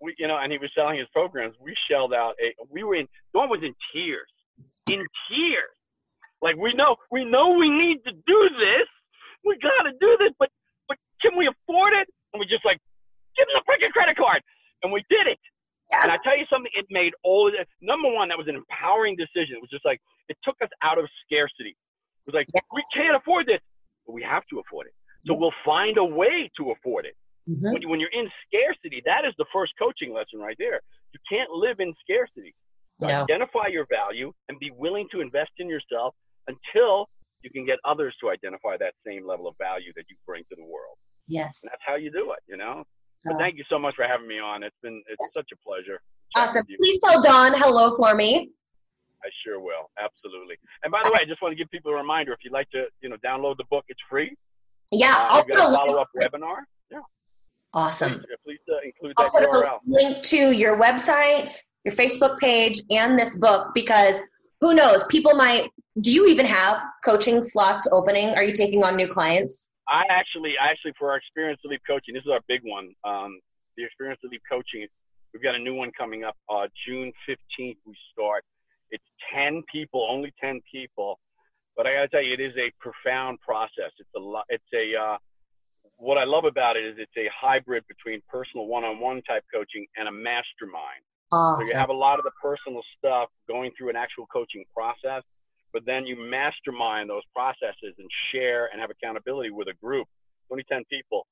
we 0.00 0.14
you 0.18 0.26
know, 0.26 0.38
and 0.38 0.50
he 0.52 0.58
was 0.58 0.70
selling 0.74 0.98
his 0.98 1.08
programs. 1.12 1.54
We 1.60 1.74
shelled 1.90 2.14
out 2.14 2.34
a. 2.42 2.54
We 2.70 2.82
were 2.82 2.94
in. 2.96 3.06
Dawn 3.34 3.48
was 3.48 3.60
in 3.62 3.74
tears, 3.92 4.30
in 4.88 5.04
tears. 5.28 5.76
Like 6.40 6.56
we 6.56 6.74
know, 6.74 6.96
we 7.10 7.24
know 7.24 7.54
we 7.54 7.70
need 7.70 8.02
to 8.04 8.12
do 8.12 8.40
this. 8.58 8.88
We 9.44 9.58
got 9.62 9.86
to 9.86 9.92
do 9.98 10.16
this, 10.18 10.34
but 10.38 10.50
but 10.88 10.98
can 11.20 11.38
we 11.38 11.46
afford 11.46 11.94
it? 11.94 12.08
And 12.32 12.40
we 12.40 12.46
just 12.46 12.64
like 12.64 12.78
give 13.36 13.46
him 13.46 13.54
the 13.58 13.64
freaking 13.66 13.92
credit 13.94 14.16
card, 14.16 14.42
and 14.82 14.92
we 14.92 15.04
did 15.10 15.26
it. 15.26 15.38
And 15.92 16.10
I 16.10 16.16
tell 16.24 16.36
you 16.36 16.46
something, 16.48 16.70
it 16.74 16.86
made 16.90 17.12
all 17.22 17.48
of 17.48 17.54
number 17.80 18.10
one, 18.10 18.28
that 18.28 18.38
was 18.38 18.48
an 18.48 18.56
empowering 18.56 19.16
decision. 19.16 19.56
It 19.56 19.62
was 19.62 19.70
just 19.70 19.84
like 19.84 20.00
it 20.28 20.36
took 20.44 20.56
us 20.62 20.70
out 20.82 20.98
of 20.98 21.06
scarcity. 21.24 21.76
It 21.76 22.26
was 22.26 22.34
like 22.34 22.48
yes. 22.54 22.64
we 22.72 22.82
can't 22.94 23.16
afford 23.16 23.46
this, 23.46 23.60
but 24.06 24.12
we 24.12 24.22
have 24.22 24.42
to 24.50 24.60
afford 24.60 24.86
it. 24.86 24.94
So 25.26 25.34
we'll 25.34 25.54
find 25.64 25.98
a 25.98 26.04
way 26.04 26.50
to 26.58 26.72
afford 26.72 27.06
it. 27.06 27.14
Mm-hmm. 27.48 27.72
When, 27.72 27.82
you, 27.82 27.88
when 27.88 28.00
you're 28.00 28.14
in 28.14 28.28
scarcity, 28.46 29.02
that 29.06 29.24
is 29.24 29.34
the 29.38 29.46
first 29.52 29.72
coaching 29.78 30.12
lesson 30.12 30.40
right 30.40 30.56
there. 30.58 30.80
You 31.12 31.20
can't 31.30 31.50
live 31.50 31.78
in 31.78 31.94
scarcity. 32.02 32.54
No. 33.00 33.08
Identify 33.08 33.68
your 33.70 33.86
value 33.90 34.32
and 34.48 34.58
be 34.58 34.70
willing 34.76 35.08
to 35.12 35.20
invest 35.20 35.50
in 35.58 35.68
yourself 35.68 36.14
until 36.46 37.08
you 37.42 37.50
can 37.50 37.66
get 37.66 37.78
others 37.84 38.14
to 38.20 38.30
identify 38.30 38.76
that 38.78 38.94
same 39.06 39.26
level 39.26 39.48
of 39.48 39.54
value 39.58 39.92
that 39.96 40.04
you 40.08 40.16
bring 40.26 40.42
to 40.50 40.56
the 40.56 40.62
world. 40.62 40.96
Yes. 41.26 41.60
And 41.62 41.70
that's 41.70 41.82
how 41.84 41.96
you 41.96 42.10
do 42.10 42.32
it, 42.32 42.40
you 42.48 42.56
know? 42.56 42.84
But 43.24 43.38
thank 43.38 43.56
you 43.56 43.64
so 43.68 43.78
much 43.78 43.94
for 43.94 44.04
having 44.04 44.26
me 44.26 44.38
on. 44.38 44.62
It's 44.62 44.76
been 44.82 45.02
it's 45.08 45.34
such 45.34 45.48
a 45.52 45.56
pleasure. 45.56 46.00
Awesome. 46.34 46.64
Please 46.66 46.98
tell 47.04 47.20
Dawn 47.20 47.52
hello 47.54 47.94
for 47.96 48.14
me. 48.14 48.50
I 49.24 49.28
sure 49.44 49.60
will. 49.60 49.90
Absolutely. 50.02 50.56
And 50.82 50.90
by 50.90 51.00
the 51.04 51.10
way, 51.10 51.18
I 51.22 51.24
just 51.26 51.40
want 51.40 51.52
to 51.52 51.56
give 51.56 51.70
people 51.70 51.92
a 51.92 51.96
reminder. 51.96 52.32
If 52.32 52.40
you'd 52.42 52.52
like 52.52 52.68
to, 52.70 52.86
you 53.00 53.08
know, 53.08 53.16
download 53.24 53.56
the 53.56 53.64
book, 53.70 53.84
it's 53.88 54.00
free. 54.10 54.36
Yeah, 54.90 55.14
uh, 55.14 55.26
I'll 55.30 55.44
put 55.44 55.54
a 55.54 55.58
follow 55.58 55.98
up 55.98 56.08
webinar. 56.16 56.56
Yeah. 56.90 56.98
Awesome. 57.72 58.24
Please, 58.44 58.58
please 58.66 58.74
uh, 58.74 58.78
include 58.84 59.14
that 59.16 59.24
I'll 59.24 59.30
put 59.30 59.48
URL. 59.48 59.76
A 59.76 59.80
link 59.86 60.22
to 60.24 60.52
your 60.52 60.78
website, 60.78 61.56
your 61.84 61.94
Facebook 61.94 62.38
page, 62.38 62.82
and 62.90 63.18
this 63.18 63.38
book 63.38 63.68
because 63.74 64.20
who 64.60 64.74
knows? 64.74 65.04
People 65.06 65.34
might. 65.34 65.70
Do 66.00 66.10
you 66.10 66.26
even 66.26 66.46
have 66.46 66.78
coaching 67.04 67.42
slots 67.42 67.86
opening? 67.92 68.30
Are 68.30 68.42
you 68.42 68.52
taking 68.52 68.82
on 68.82 68.96
new 68.96 69.08
clients? 69.08 69.70
I 69.88 70.04
actually, 70.10 70.54
actually, 70.60 70.92
for 70.98 71.10
our 71.10 71.16
experience 71.16 71.60
to 71.62 71.68
leave 71.68 71.80
coaching, 71.86 72.14
this 72.14 72.22
is 72.22 72.30
our 72.30 72.40
big 72.48 72.60
one. 72.62 72.94
Um, 73.04 73.40
the 73.76 73.84
experience 73.84 74.20
to 74.22 74.28
leave 74.28 74.40
coaching, 74.48 74.86
we've 75.32 75.42
got 75.42 75.54
a 75.54 75.58
new 75.58 75.74
one 75.74 75.90
coming 75.98 76.24
up. 76.24 76.36
Uh, 76.48 76.66
June 76.86 77.12
15th, 77.28 77.76
we 77.86 77.96
start. 78.12 78.44
It's 78.90 79.04
10 79.34 79.62
people, 79.72 80.06
only 80.08 80.32
10 80.40 80.60
people. 80.70 81.18
But 81.76 81.86
I 81.86 81.94
got 81.94 82.02
to 82.02 82.08
tell 82.08 82.22
you, 82.22 82.34
it 82.34 82.40
is 82.40 82.52
a 82.56 82.70
profound 82.78 83.40
process. 83.40 83.90
It's 83.98 84.12
a 84.14 84.20
lot. 84.20 84.44
It's 84.50 84.64
a 84.74 84.92
uh, 84.92 85.16
what 85.96 86.18
I 86.18 86.24
love 86.24 86.44
about 86.44 86.76
it 86.76 86.84
is 86.84 86.96
it's 86.98 87.16
a 87.16 87.30
hybrid 87.32 87.84
between 87.88 88.20
personal 88.28 88.66
one-on-one 88.66 89.22
type 89.22 89.44
coaching 89.52 89.86
and 89.96 90.08
a 90.08 90.12
mastermind. 90.12 91.02
Awesome. 91.30 91.64
So 91.64 91.70
you 91.70 91.78
have 91.78 91.88
a 91.88 91.96
lot 91.96 92.18
of 92.18 92.24
the 92.24 92.34
personal 92.42 92.82
stuff 92.98 93.30
going 93.48 93.70
through 93.78 93.90
an 93.90 93.96
actual 93.96 94.26
coaching 94.26 94.64
process, 94.74 95.22
but 95.72 95.82
then 95.86 96.06
you 96.06 96.16
mastermind 96.16 97.08
those 97.08 97.22
processes 97.34 97.94
and 97.98 98.08
share 98.30 98.68
and 98.72 98.80
have 98.80 98.90
accountability 98.90 99.50
with 99.50 99.68
a 99.68 99.74
group. 99.82 100.06
Only 100.50 100.64
10 100.70 100.82
people, 100.90 101.26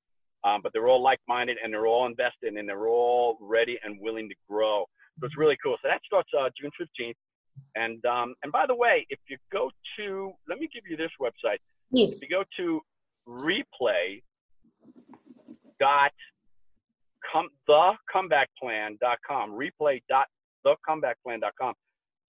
um, 0.44 0.60
but 0.62 0.72
they're 0.72 0.88
all 0.88 1.02
like-minded 1.02 1.58
and 1.62 1.72
they're 1.72 1.86
all 1.86 2.06
invested 2.06 2.54
and 2.54 2.68
they're 2.68 2.88
all 2.88 3.36
ready 3.40 3.78
and 3.84 4.00
willing 4.00 4.28
to 4.28 4.34
grow. 4.48 4.84
So 5.18 5.26
it's 5.26 5.36
really 5.36 5.58
cool. 5.62 5.76
So 5.82 5.88
that 5.88 6.00
starts 6.06 6.30
uh, 6.38 6.48
June 6.58 6.70
15th. 6.80 7.14
And 7.74 8.04
um, 8.06 8.34
and 8.42 8.50
by 8.50 8.64
the 8.66 8.74
way, 8.74 9.06
if 9.10 9.18
you 9.28 9.36
go 9.52 9.70
to, 9.98 10.32
let 10.48 10.58
me 10.58 10.68
give 10.72 10.84
you 10.88 10.96
this 10.96 11.10
website. 11.20 11.58
Yes. 11.90 12.16
If 12.16 12.22
you 12.22 12.28
go 12.28 12.44
to 12.56 12.80
replay 13.28 14.22
dot 15.78 16.12
the 17.66 17.92
comebackplan.com, 18.14 19.50
replay 19.52 20.00
dot 20.08 20.26
the 20.64 20.74
comebackplan.com. 20.88 21.74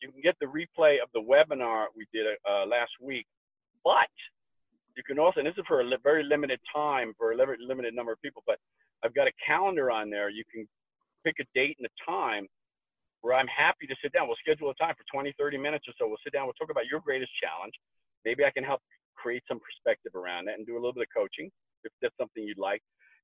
You 0.02 0.12
can 0.12 0.22
get 0.22 0.36
the 0.40 0.48
replay 0.48 0.98
of 1.02 1.10
the 1.14 1.22
webinar 1.22 1.86
we 1.96 2.08
did 2.14 2.26
uh, 2.50 2.66
last 2.66 2.92
week, 3.00 3.26
but 3.84 4.10
you 4.98 5.04
can 5.04 5.20
also, 5.20 5.40
and 5.40 5.48
this 5.48 5.56
is 5.58 5.64
for 5.68 5.82
a 5.82 5.84
li- 5.84 6.02
very 6.04 6.24
limited 6.24 6.60
time 6.74 7.14
for 7.18 7.32
a 7.32 7.38
li- 7.38 7.58
limited 7.60 7.94
number 7.94 8.12
of 8.12 8.22
people, 8.22 8.44
but 8.46 8.58
I've 9.04 9.14
got 9.14 9.28
a 9.28 9.32
calendar 9.46 9.92
on 9.92 10.10
there. 10.10 10.30
You 10.30 10.44
can 10.52 10.68
pick 11.24 11.36
a 11.40 11.46
date 11.54 11.78
and 11.80 11.88
a 11.88 11.96
time 12.10 12.48
where 13.22 13.38
I'm 13.38 13.48
happy 13.48 13.86
to 13.86 13.96
sit 14.02 14.12
down. 14.14 14.28
We'll 14.28 14.42
schedule 14.42 14.70
a 14.70 14.76
time 14.76 14.96
for 14.98 15.06
20, 15.14 15.34
30 15.38 15.58
minutes 15.58 15.86
or 15.88 15.94
so. 15.98 16.08
We'll 16.08 16.22
sit 16.24 16.34
down. 16.34 16.46
We'll 16.46 16.58
talk 16.58 16.72
about 16.72 16.90
your 16.90 17.00
greatest 17.00 17.32
challenge. 17.38 17.74
Maybe 18.26 18.44
I 18.44 18.52
can 18.52 18.64
help 18.64 18.82
create 19.16 19.44
some 19.48 19.60
perspective 19.62 20.18
around 20.18 20.46
that 20.46 20.58
and 20.58 20.66
do 20.66 20.74
a 20.74 20.82
little 20.82 20.94
bit 20.94 21.06
of 21.06 21.14
coaching 21.16 21.50
if 21.84 21.92
that's 22.02 22.16
something 22.18 22.44
you'd 22.44 22.58
like. 22.58 22.82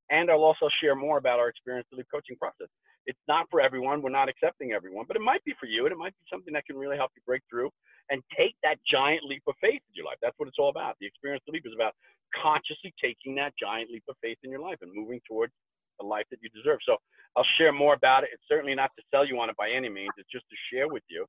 And 0.09 0.31
I'll 0.31 0.43
also 0.43 0.69
share 0.81 0.95
more 0.95 1.17
about 1.17 1.39
our 1.39 1.49
experience 1.49 1.87
through 1.89 1.99
the 1.99 2.09
coaching 2.11 2.37
process. 2.37 2.67
It's 3.07 3.19
not 3.27 3.47
for 3.49 3.61
everyone. 3.61 4.01
We're 4.01 4.11
not 4.11 4.27
accepting 4.27 4.73
everyone, 4.73 5.05
but 5.07 5.15
it 5.15 5.23
might 5.23 5.43
be 5.43 5.55
for 5.59 5.65
you, 5.65 5.85
and 5.85 5.91
it 5.91 5.97
might 5.97 6.15
be 6.15 6.25
something 6.31 6.53
that 6.53 6.65
can 6.65 6.75
really 6.75 6.97
help 6.97 7.11
you 7.15 7.21
break 7.25 7.41
through 7.49 7.71
and 8.09 8.21
take 8.35 8.55
that 8.63 8.79
giant 8.83 9.23
leap 9.23 9.43
of 9.47 9.55
faith 9.59 9.79
in 9.79 9.93
your 9.95 10.05
life. 10.05 10.19
That's 10.21 10.35
what 10.37 10.47
it's 10.47 10.59
all 10.59 10.69
about. 10.69 10.95
The 10.99 11.07
experience 11.07 11.43
of 11.47 11.53
leap 11.53 11.63
is 11.65 11.75
about 11.75 11.95
consciously 12.35 12.93
taking 13.01 13.35
that 13.35 13.53
giant 13.59 13.91
leap 13.91 14.03
of 14.09 14.15
faith 14.21 14.37
in 14.43 14.51
your 14.51 14.59
life 14.59 14.77
and 14.81 14.91
moving 14.93 15.19
towards 15.27 15.53
the 15.99 16.05
life 16.05 16.25
that 16.31 16.39
you 16.41 16.49
deserve. 16.51 16.79
So 16.85 16.97
I'll 17.35 17.47
share 17.57 17.71
more 17.71 17.93
about 17.93 18.23
it. 18.23 18.29
It's 18.33 18.43
certainly 18.47 18.75
not 18.75 18.91
to 18.97 19.03
sell 19.11 19.25
you 19.25 19.39
on 19.39 19.49
it 19.49 19.55
by 19.57 19.69
any 19.71 19.89
means. 19.89 20.11
It's 20.17 20.29
just 20.31 20.45
to 20.49 20.57
share 20.71 20.87
with 20.87 21.03
you. 21.09 21.25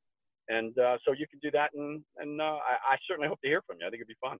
And 0.48 0.76
uh, 0.78 0.98
so 1.04 1.12
you 1.12 1.26
can 1.28 1.38
do 1.42 1.50
that. 1.52 1.70
And, 1.74 2.02
and 2.16 2.40
uh, 2.40 2.58
I, 2.58 2.94
I, 2.94 2.96
certainly 3.06 3.28
hope 3.28 3.40
to 3.42 3.48
hear 3.48 3.60
from 3.66 3.76
you. 3.80 3.86
I 3.86 3.90
think 3.90 4.00
it'd 4.00 4.08
be 4.08 4.16
fun. 4.20 4.38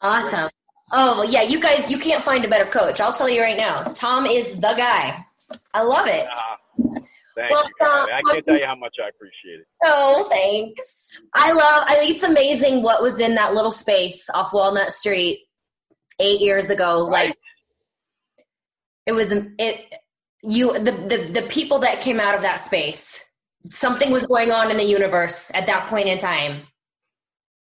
Awesome. 0.00 0.48
Oh, 0.92 1.22
yeah, 1.22 1.42
you 1.42 1.60
guys, 1.60 1.90
you 1.90 1.98
can't 1.98 2.24
find 2.24 2.44
a 2.44 2.48
better 2.48 2.64
coach. 2.70 3.00
I'll 3.00 3.12
tell 3.12 3.28
you 3.28 3.40
right 3.40 3.56
now. 3.56 3.82
Tom 3.94 4.26
is 4.26 4.52
the 4.54 4.74
guy. 4.76 5.24
I 5.72 5.82
love 5.82 6.06
it. 6.06 6.26
Uh, 6.26 7.00
thank 7.36 7.50
well, 7.50 7.64
you. 7.64 7.86
Uh, 7.86 8.06
I 8.12 8.20
can't 8.32 8.46
tell 8.46 8.58
you 8.58 8.66
how 8.66 8.76
much 8.76 8.96
I 9.02 9.08
appreciate 9.08 9.60
it. 9.60 9.66
Oh, 9.84 10.24
thanks. 10.28 11.20
I 11.34 11.52
love, 11.52 11.84
I 11.86 11.94
think 11.94 12.14
it's 12.14 12.24
amazing 12.24 12.82
what 12.82 13.02
was 13.02 13.20
in 13.20 13.36
that 13.36 13.54
little 13.54 13.70
space 13.70 14.28
off 14.34 14.52
Walnut 14.52 14.92
Street 14.92 15.46
eight 16.18 16.40
years 16.40 16.70
ago. 16.70 17.08
Right. 17.08 17.28
Like, 17.28 17.38
it 19.06 19.12
was, 19.12 19.32
it, 19.32 19.94
you 20.42 20.72
the, 20.72 20.92
the 20.92 21.40
the 21.40 21.42
people 21.48 21.80
that 21.80 22.00
came 22.00 22.18
out 22.18 22.34
of 22.34 22.42
that 22.42 22.56
space 22.56 23.24
something 23.68 24.10
was 24.10 24.26
going 24.26 24.50
on 24.50 24.70
in 24.70 24.78
the 24.78 24.84
universe 24.84 25.50
at 25.54 25.66
that 25.66 25.86
point 25.88 26.08
in 26.08 26.16
time 26.16 26.62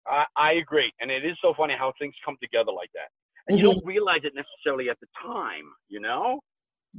i, 0.09 0.25
I 0.37 0.53
agree 0.55 0.93
and 1.01 1.11
it 1.11 1.25
is 1.25 1.37
so 1.43 1.55
funny 1.57 1.75
how 1.79 1.93
things 1.99 2.15
come 2.25 2.37
together 2.43 2.73
like 2.73 2.91
that 2.95 3.09
and 3.47 3.57
mm-hmm. 3.57 3.67
you 3.67 3.73
don't 3.73 3.85
realize 3.85 4.21
it 4.25 4.33
necessarily 4.35 4.91
at 4.91 4.99
the 5.01 5.09
time 5.23 5.65
you 5.89 6.01
know 6.01 6.41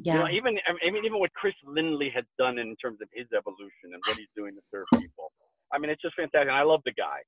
yeah. 0.02 0.14
You 0.14 0.20
know, 0.20 0.30
even 0.30 0.58
I 0.68 0.92
mean, 0.92 1.04
even 1.04 1.20
what 1.20 1.34
Chris 1.34 1.56
Lindley 1.66 2.12
has 2.14 2.24
done 2.38 2.60
in 2.60 2.76
terms 2.78 3.00
of 3.02 3.10
his 3.12 3.26
evolution 3.36 3.90
and 3.92 4.00
what 4.06 4.18
he's 4.18 4.30
doing 4.38 4.54
to 4.54 4.62
serve 4.72 4.86
people. 4.94 5.34
I 5.74 5.80
mean, 5.80 5.90
it's 5.90 6.02
just 6.02 6.16
fantastic. 6.16 6.48
And 6.48 6.56
I 6.56 6.62
love 6.62 6.82
the 6.86 6.94
guy. 6.94 7.20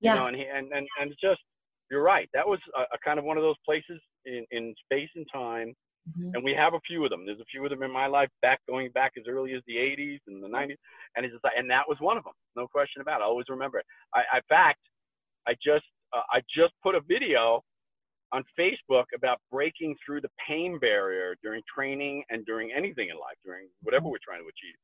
Yeah. 0.00 0.14
You 0.14 0.20
know, 0.20 0.26
and 0.26 0.36
he 0.36 0.44
and 0.44 0.70
and 0.70 0.86
and 1.00 1.10
just 1.18 1.40
you're 1.90 2.02
right. 2.04 2.28
That 2.34 2.46
was 2.46 2.60
a, 2.76 2.82
a 2.82 2.98
kind 3.02 3.18
of 3.18 3.24
one 3.24 3.38
of 3.38 3.42
those 3.42 3.56
places 3.64 3.98
in 4.26 4.44
in 4.52 4.74
space 4.84 5.08
and 5.16 5.26
time 5.32 5.74
Mm-hmm. 6.08 6.34
And 6.34 6.44
we 6.44 6.54
have 6.54 6.74
a 6.74 6.80
few 6.86 7.04
of 7.04 7.10
them. 7.10 7.26
There's 7.26 7.40
a 7.40 7.50
few 7.50 7.64
of 7.64 7.70
them 7.70 7.82
in 7.82 7.92
my 7.92 8.06
life 8.06 8.28
back 8.42 8.60
going 8.68 8.90
back 8.92 9.12
as 9.18 9.24
early 9.28 9.54
as 9.54 9.62
the 9.66 9.76
80s 9.76 10.20
and 10.26 10.42
the 10.42 10.48
90s. 10.48 10.76
And 11.16 11.24
it's 11.24 11.34
just 11.34 11.44
like, 11.44 11.54
and 11.56 11.70
that 11.70 11.88
was 11.88 11.98
one 12.00 12.16
of 12.16 12.24
them. 12.24 12.32
No 12.56 12.66
question 12.66 13.02
about 13.02 13.20
it. 13.20 13.24
I 13.24 13.26
always 13.26 13.48
remember 13.48 13.78
it. 13.78 13.86
I, 14.14 14.20
in 14.36 14.42
fact, 14.48 14.80
I 15.48 15.54
just, 15.64 15.86
uh, 16.12 16.22
I 16.32 16.40
just 16.54 16.72
put 16.82 16.94
a 16.94 17.00
video 17.06 17.62
on 18.32 18.44
Facebook 18.58 19.06
about 19.14 19.38
breaking 19.50 19.96
through 20.04 20.20
the 20.20 20.30
pain 20.46 20.78
barrier 20.78 21.36
during 21.42 21.62
training 21.72 22.22
and 22.30 22.46
during 22.46 22.70
anything 22.70 23.08
in 23.10 23.16
life, 23.16 23.36
during 23.44 23.68
whatever 23.82 24.04
mm-hmm. 24.04 24.12
we're 24.12 24.24
trying 24.24 24.40
to 24.40 24.48
achieve. 24.48 24.78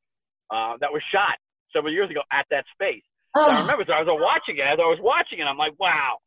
Uh, 0.51 0.77
that 0.79 0.91
was 0.91 1.01
shot 1.11 1.35
several 1.73 1.93
years 1.93 2.09
ago 2.09 2.21
at 2.31 2.45
that 2.51 2.65
space. 2.73 3.03
So 3.35 3.43
I 3.43 3.61
remember, 3.61 3.83
so 3.85 3.93
I 3.93 4.01
was 4.01 4.09
watching 4.09 4.57
it. 4.57 4.65
As 4.65 4.79
I 4.79 4.87
was 4.87 4.99
watching 5.01 5.39
it, 5.39 5.43
I'm 5.43 5.57
like, 5.57 5.73
wow, 5.79 6.17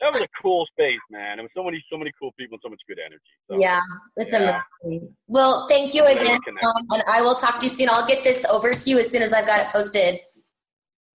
that 0.00 0.12
was 0.12 0.20
a 0.20 0.28
cool 0.42 0.66
space, 0.66 1.00
man. 1.10 1.38
It 1.38 1.42
was 1.42 1.50
so 1.56 1.64
many, 1.64 1.82
so 1.90 1.96
many 1.96 2.12
cool 2.20 2.30
people 2.38 2.56
and 2.56 2.62
so 2.62 2.68
much 2.68 2.80
good 2.86 2.98
energy. 2.98 3.22
So, 3.50 3.58
yeah, 3.58 3.80
it's 4.16 4.32
yeah. 4.32 4.60
amazing. 4.84 5.14
Well, 5.26 5.66
thank 5.68 5.94
you 5.94 6.04
again, 6.04 6.38
um, 6.62 6.86
and 6.90 7.02
I 7.08 7.22
will 7.22 7.36
talk 7.36 7.58
to 7.60 7.64
you 7.64 7.70
soon. 7.70 7.88
I'll 7.90 8.06
get 8.06 8.22
this 8.22 8.44
over 8.46 8.70
to 8.70 8.90
you 8.90 8.98
as 8.98 9.10
soon 9.10 9.22
as 9.22 9.32
I've 9.32 9.46
got 9.46 9.60
it 9.60 9.68
posted. 9.68 10.20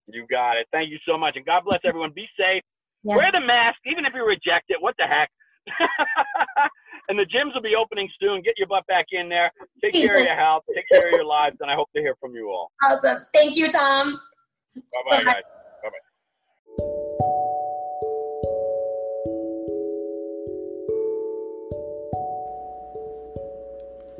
You 0.08 0.26
got 0.30 0.56
it. 0.56 0.66
Thank 0.72 0.90
you 0.90 0.98
so 1.08 1.16
much, 1.16 1.36
and 1.36 1.44
God 1.44 1.62
bless 1.64 1.80
everyone. 1.84 2.12
Be 2.14 2.26
safe. 2.38 2.62
Yes. 3.04 3.16
Wear 3.16 3.32
the 3.32 3.40
mask, 3.40 3.78
even 3.86 4.04
if 4.04 4.12
you 4.14 4.26
reject 4.26 4.66
it. 4.68 4.80
What 4.80 4.94
the 4.98 5.04
heck? 5.04 5.30
and 7.08 7.18
the 7.18 7.24
gyms 7.24 7.54
will 7.54 7.62
be 7.62 7.74
opening 7.74 8.08
soon. 8.20 8.42
Get 8.42 8.54
your 8.58 8.68
butt 8.68 8.86
back 8.86 9.06
in 9.12 9.28
there. 9.28 9.50
Take 9.82 9.94
care 9.94 10.16
of 10.16 10.26
your 10.26 10.36
health. 10.40 10.64
Take 10.74 10.84
care 10.90 11.06
of 11.06 11.12
your 11.12 11.24
lives, 11.24 11.56
and 11.60 11.70
I 11.70 11.74
hope 11.74 11.88
to 11.94 12.02
hear 12.02 12.14
from 12.20 12.34
you 12.34 12.48
all. 12.48 12.70
Awesome. 12.82 13.18
Thank 13.32 13.56
you, 13.56 13.70
Tom. 13.70 14.20
Bye 14.74 14.82
bye, 15.10 15.24
guys. 15.24 15.42
Bye 15.82 15.90
bye. 16.78 17.60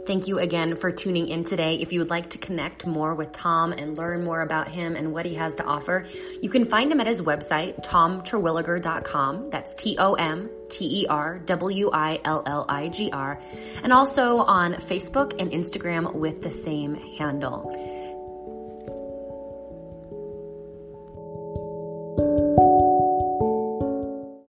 Thank 0.07 0.29
you 0.29 0.39
again 0.39 0.77
for 0.77 0.93
tuning 0.93 1.29
in 1.29 1.45
today. 1.45 1.79
If 1.81 1.93
you 1.93 2.01
would 2.01 2.11
like 2.11 2.31
to 2.31 2.39
connect 2.39 2.87
more 2.87 3.15
with 3.15 3.33
Tom 3.33 3.73
and 3.73 3.97
learn 3.97 4.23
more 4.23 4.43
about 4.43 4.69
him 4.69 4.97
and 4.97 5.13
what 5.15 5.25
he 5.25 5.35
has 5.35 5.57
to 5.57 5.65
offer, 5.65 6.07
you 6.43 6.51
can 6.51 6.67
find 6.67 6.93
him 6.93 7.01
at 7.01 7.07
his 7.07 7.23
website, 7.23 7.83
tomterwilliger.com. 7.83 9.49
That's 9.49 9.75
T 9.75 9.97
O 9.99 10.15
M 10.15 10.51
T 10.69 11.03
E 11.03 11.07
R 11.07 11.39
W 11.39 11.91
I 11.91 12.21
L 12.25 12.43
L 12.45 12.67
I 12.69 12.89
G 12.89 13.11
R. 13.13 13.41
And 13.83 13.93
also 13.93 14.39
on 14.39 14.75
Facebook 14.75 15.41
and 15.41 15.51
Instagram 15.53 16.15
with 16.15 16.43
the 16.43 16.51
same 16.51 16.95
handle. 16.95 17.94